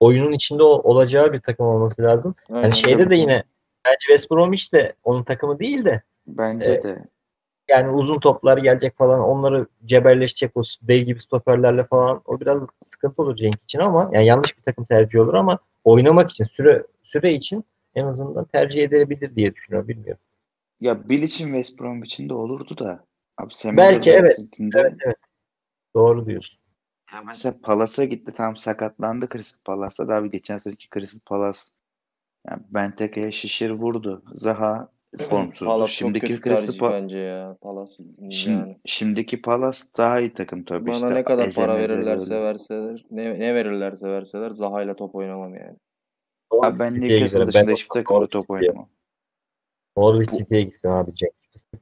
[0.00, 2.34] oyunun içinde ol- olacağı bir takım olması lazım.
[2.50, 2.62] Aynen.
[2.62, 3.42] Yani şeyde de yine
[3.84, 6.84] bence West Bromwich de onun takımı değil de Bence Evet.
[6.84, 7.04] de.
[7.68, 13.22] yani uzun toplar gelecek falan onları cebelleşecek o dev gibi stoperlerle falan o biraz sıkıntı
[13.22, 17.34] olur Cenk için ama yani yanlış bir takım tercih olur ama oynamak için süre süre
[17.34, 17.64] için
[17.94, 20.22] en azından tercih edilebilir diye düşünüyorum bilmiyorum.
[20.80, 23.04] Ya Bill için West Bromwich'in de olurdu da.
[23.38, 24.38] Abi Semen Belki, evet.
[24.38, 25.16] Robinson'da- Evet evet.
[25.94, 26.60] Doğru diyorsun.
[27.12, 31.60] Ya mesela Palas'a gitti tam sakatlandı Crystal Palace'da da abi geçen seneki Crystal Palace
[32.48, 34.22] yani Benteke'ye şişir vurdu.
[34.34, 35.64] Zaha formsuzdu.
[35.64, 37.56] Palas çok Şimdiki kötü Crystal tercih Pa- bence ya.
[37.60, 38.00] Palas
[38.30, 38.78] Şim- yani.
[38.86, 41.14] Şimdiki Palace daha iyi takım tabii Bana işte.
[41.14, 42.44] ne kadar Eze para verirlerse böyle.
[42.44, 45.76] verseler, ne, ne verirlerse verseler Zaha'yla top oynamam yani.
[46.50, 48.88] Abi ben Newcastle dışında hiçbir takımda Norwich top oynamam.
[49.96, 51.10] Norwich City'ye gitsin abi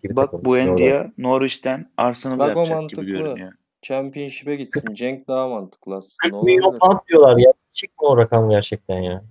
[0.03, 0.59] gibi Bak bu.
[0.59, 3.03] Endia Norwich'ten Arsenal Bak yapacak mantıklı.
[3.05, 3.53] gibi görünüyor.
[3.83, 4.95] Championship'e gitsin.
[4.95, 6.43] Cenk daha mantıklı 40 aslında.
[6.43, 6.81] milyon Olabilir.
[6.81, 7.53] pound diyorlar ya.
[7.73, 9.25] Çıkma o rakam gerçekten ya.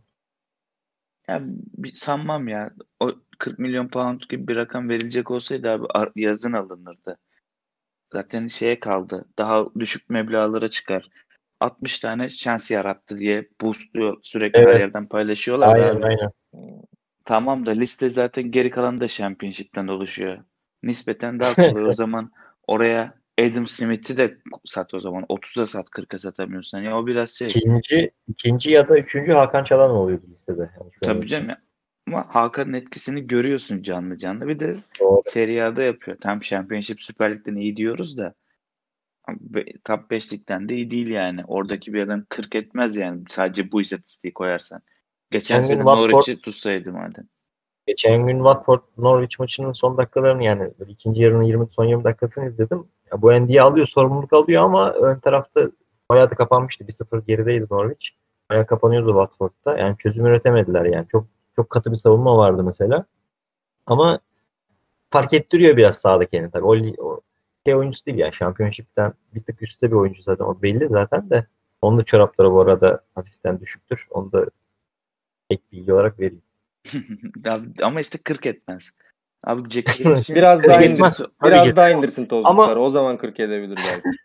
[1.29, 1.41] Ya
[1.77, 2.71] bir sanmam ya.
[2.99, 7.17] O 40 milyon pound gibi bir rakam verilecek olsaydı abi yazın alınırdı.
[8.13, 9.25] Zaten şeye kaldı.
[9.37, 11.09] Daha düşük meblağlara çıkar.
[11.59, 14.17] 60 tane şans yarattı diye boostluyor.
[14.23, 14.79] Sürekli her Evet.
[14.79, 16.05] yerden paylaşıyorlar Aynen abi.
[16.05, 16.31] aynen.
[17.25, 20.37] Tamam da liste zaten geri kalanı da Championship'ten oluşuyor.
[20.83, 21.85] Nispeten daha kolay.
[21.85, 22.31] o zaman
[22.67, 25.23] oraya Adam Smith'i de sat o zaman.
[25.23, 26.79] 30'a sat 40'a satamıyorsan.
[26.79, 27.47] Ya o biraz şey.
[27.47, 30.69] İkinci, ikinci ya da üçüncü Hakan Çalan oluyordu listede.
[30.79, 31.61] Yani Tabii canım ya.
[32.07, 34.47] Ama Hakan'ın etkisini görüyorsun canlı canlı.
[34.47, 35.21] Bir de Doğru.
[35.25, 36.17] Serie A'da yapıyor.
[36.21, 38.33] Tam Championship Süper Lig'den iyi diyoruz da
[39.83, 41.43] Top 5 ligden de iyi değil yani.
[41.47, 43.23] Oradaki bir adam 40 etmez yani.
[43.29, 44.81] Sadece bu istatistiği koyarsan.
[45.31, 47.27] Geçen sene Norwich'i tutsaydı madem.
[47.87, 52.87] Geçen gün Watford Norwich maçının son dakikalarını yani ikinci yarının 20 son 20 dakikasını izledim.
[53.11, 55.71] Ya bu Endi'yi alıyor, sorumluluk alıyor ama ön tarafta
[56.09, 56.83] bayağı da kapanmıştı.
[56.83, 58.07] 1-0 gerideydi Norwich.
[58.49, 59.77] Bayağı kapanıyordu Watford'da.
[59.77, 61.07] Yani çözüm üretemediler yani.
[61.11, 61.27] Çok
[61.57, 63.05] çok katı bir savunma vardı mesela.
[63.85, 64.19] Ama
[65.11, 66.65] fark ettiriyor biraz sahada kendini tabii.
[66.65, 67.21] O, o
[67.65, 68.33] şey oyuncusu değil yani.
[68.33, 70.45] Şampiyonşipten bir tık üstte bir oyuncu zaten.
[70.45, 71.47] O belli zaten de.
[71.81, 74.07] Onun da çorapları bu arada hafiften düşüktür.
[74.09, 74.45] Onu da
[75.49, 76.41] ek bilgi olarak vereyim.
[77.83, 78.91] Ama işte 40 etmez.
[79.43, 79.89] Abi Jack
[80.35, 81.25] Biraz daha indirsin.
[81.43, 82.71] Biraz daha indirsin tozlukları.
[82.71, 84.17] Ama- O zaman 40 edebilir belki.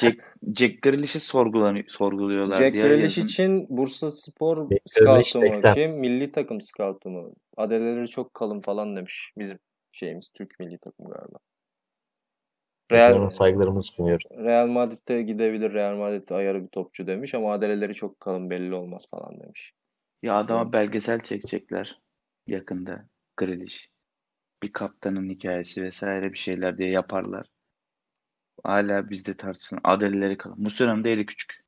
[0.00, 3.28] Jack, Jack Grealish'i sorgulanıyor, sorguluyorlar Jack diye Grealish yazın.
[3.28, 5.46] için Bursa Spor scoutu mu?
[5.46, 5.74] 80.
[5.74, 5.90] Kim?
[5.90, 7.34] Milli takım scoutu mu?
[7.56, 9.32] Adeleleri çok kalın falan demiş.
[9.38, 9.58] Bizim
[9.92, 11.38] şeyimiz Türk milli takımı galiba.
[12.92, 14.24] Ona Real, saygılarımızı sunuyoruz.
[14.38, 15.72] Real Madrid'de gidebilir.
[15.72, 19.72] Real Madrid ayarı bir topçu demiş ama adeleleri çok kalın belli olmaz falan demiş.
[20.22, 22.00] Ya adama belgesel çekecekler
[22.46, 23.04] yakında
[23.36, 23.88] Grealish.
[24.62, 27.46] Bir kaptanın hikayesi vesaire bir şeyler diye yaparlar.
[28.64, 30.62] Hala bizde tartışılan adeleleri kalın.
[30.62, 31.64] Muslera'nın da eli küçük.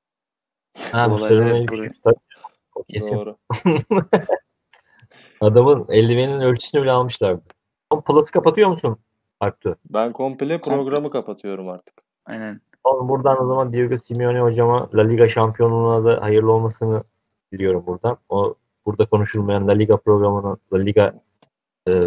[0.93, 2.05] Ha, söylemeyi buraya- küçük
[2.89, 3.17] kesin.
[3.17, 3.37] Doğru.
[5.41, 7.43] Adamın eldivenin ölçüsünü bile almışlardı.
[8.07, 8.99] Plus'ı kapatıyor musun
[9.41, 9.77] Artu?
[9.91, 11.95] Ben komple programı kapatıyorum artık.
[12.27, 12.61] Aynen.
[12.85, 17.05] Oğlum buradan o zaman Diego Simeone hocama La Liga şampiyonluğuna da hayırlı olmasını
[17.53, 18.19] diliyorum buradan.
[18.29, 18.55] O
[18.87, 21.21] burada konuşulmayan La Liga programını La Liga
[21.89, 22.03] e,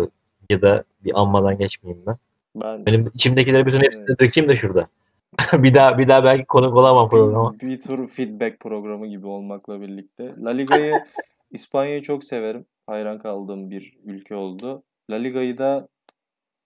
[0.49, 2.17] ya da bir anmadan geçmeyeyim ben.
[2.55, 4.87] Ben Benim içimdekileri bütün hepsini dökeyim de şurada.
[5.53, 7.53] bir daha bir daha belki konuk olamam programa.
[7.53, 10.35] bir, bir tür feedback programı gibi olmakla birlikte.
[10.43, 10.93] La Liga'yı
[11.51, 12.65] İspanya'yı çok severim.
[12.87, 14.83] Hayran kaldığım bir ülke oldu.
[15.09, 15.87] La Liga'yı da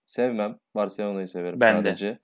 [0.06, 0.58] sevmem.
[0.74, 1.88] Barcelona'yı severim Ben de.
[1.88, 2.18] sadece.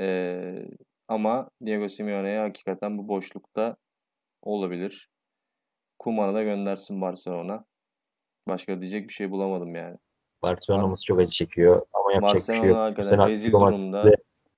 [0.00, 0.68] Ee,
[1.08, 3.76] ama Diego Simeone'ye hakikaten bu boşlukta
[4.42, 5.08] olabilir.
[5.98, 7.64] Kuman'ı da göndersin Barcelona.
[8.48, 9.96] Başka diyecek bir şey bulamadım yani.
[10.44, 12.96] Barcelona'mız çok acı çekiyor ama yapacak bir şey Barcelona yok.
[12.96, 14.10] Sene rezil durumda.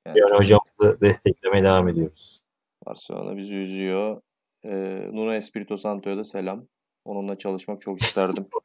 [0.06, 2.40] Yani çok- hocamızı desteklemeye devam ediyoruz.
[2.86, 4.20] Barcelona bizi üzüyor.
[4.64, 6.66] Ee, Nuno Espirito Santo'ya da selam.
[7.04, 8.46] Onunla çalışmak çok isterdim.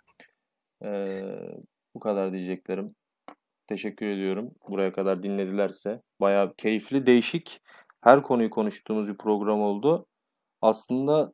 [0.84, 1.24] Ee,
[1.96, 2.96] bu kadar diyeceklerim.
[3.68, 4.52] Teşekkür ediyorum.
[4.70, 6.02] Buraya kadar dinledilerse.
[6.22, 7.62] Bayağı keyifli, değişik.
[8.02, 10.06] Her konuyu konuştuğumuz bir program oldu.
[10.62, 11.34] Aslında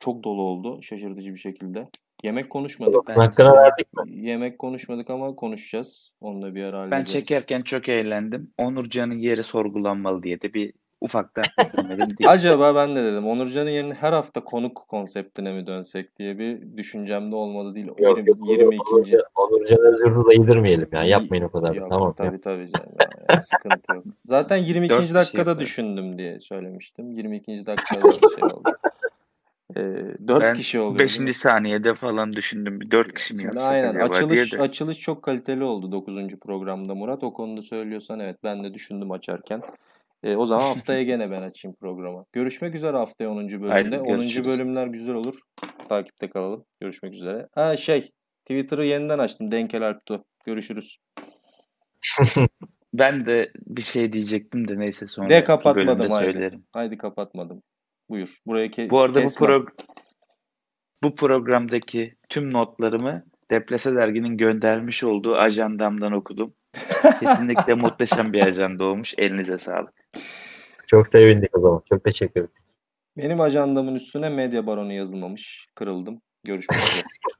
[0.00, 0.82] çok dolu oldu.
[0.82, 1.88] Şaşırtıcı bir şekilde.
[2.24, 3.16] Yemek konuşmadık.
[3.16, 3.56] Hakkını de.
[3.56, 4.02] verdik mi?
[4.28, 6.12] Yemek konuşmadık ama konuşacağız.
[6.20, 8.50] Onunla bir ara Ben çekerken çok eğlendim.
[8.58, 11.44] Onurcan'ın yeri sorgulanmalı diye de bir ufaktan.
[12.26, 17.36] Acaba ben de dedim Onurcan'ın yerine her hafta konuk konseptine mi dönsek diye bir düşüncemde
[17.36, 17.86] olmadı değil.
[17.86, 18.38] Yok Yirmi- yok.
[18.48, 18.82] 22.
[18.94, 21.08] Onurcan, Onurcan'ı zırhı da yedirmeyelim yani.
[21.08, 21.74] Yapmayın o kadar.
[21.74, 22.14] Yok, tamam.
[22.16, 22.92] Tabii tabii canım.
[23.00, 24.04] ya, ya, sıkıntı yok.
[24.24, 24.90] Zaten 22.
[24.94, 25.66] Dört kişi dakikada yaparız.
[25.66, 27.10] düşündüm diye söylemiştim.
[27.10, 27.66] 22.
[27.66, 28.62] dakikada şey oldu.
[29.76, 30.98] Ee, 4 Ben kişi oluyor.
[31.08, 31.26] değil mi?
[31.26, 31.36] 5.
[31.36, 32.80] saniyede falan düşündüm.
[32.80, 34.62] Bir 4 kişi mi yapsak aynen acaba açılış diye de.
[34.62, 36.28] açılış çok kaliteli oldu 9.
[36.40, 37.24] programda Murat.
[37.24, 39.62] O konuda söylüyorsan evet ben de düşündüm açarken.
[40.22, 42.24] E, o zaman haftaya gene ben açayım programı.
[42.32, 43.36] Görüşmek üzere haftaya 10.
[43.48, 43.68] bölümde.
[43.68, 44.04] Haydi 10.
[44.18, 44.46] görüşürüz.
[44.46, 45.40] bölümler güzel olur.
[45.88, 46.64] Takipte kalalım.
[46.80, 47.48] Görüşmek üzere.
[47.54, 48.10] Ha şey
[48.44, 49.50] Twitter'ı yeniden açtım.
[49.50, 50.24] Denkel Alptu.
[50.46, 50.96] Görüşürüz.
[52.94, 56.24] Ben de bir şey diyecektim de neyse sonra De kapatmadım haydi.
[56.24, 56.64] söylerim.
[56.72, 57.62] Haydi kapatmadım.
[58.10, 58.38] Buyur.
[58.46, 59.46] Buraya ke- Bu arada bu, kesme.
[59.46, 59.66] pro-
[61.02, 66.54] bu programdaki tüm notlarımı Deplase Dergi'nin göndermiş olduğu ajandamdan okudum.
[67.20, 69.14] Kesinlikle muhteşem bir ajanda olmuş.
[69.18, 69.94] Elinize sağlık.
[70.86, 71.82] Çok sevindik o zaman.
[71.88, 72.54] Çok teşekkür ederim.
[73.16, 75.66] Benim ajandamın üstüne medya baronu yazılmamış.
[75.74, 76.20] Kırıldım.
[76.44, 77.02] Görüşmek üzere.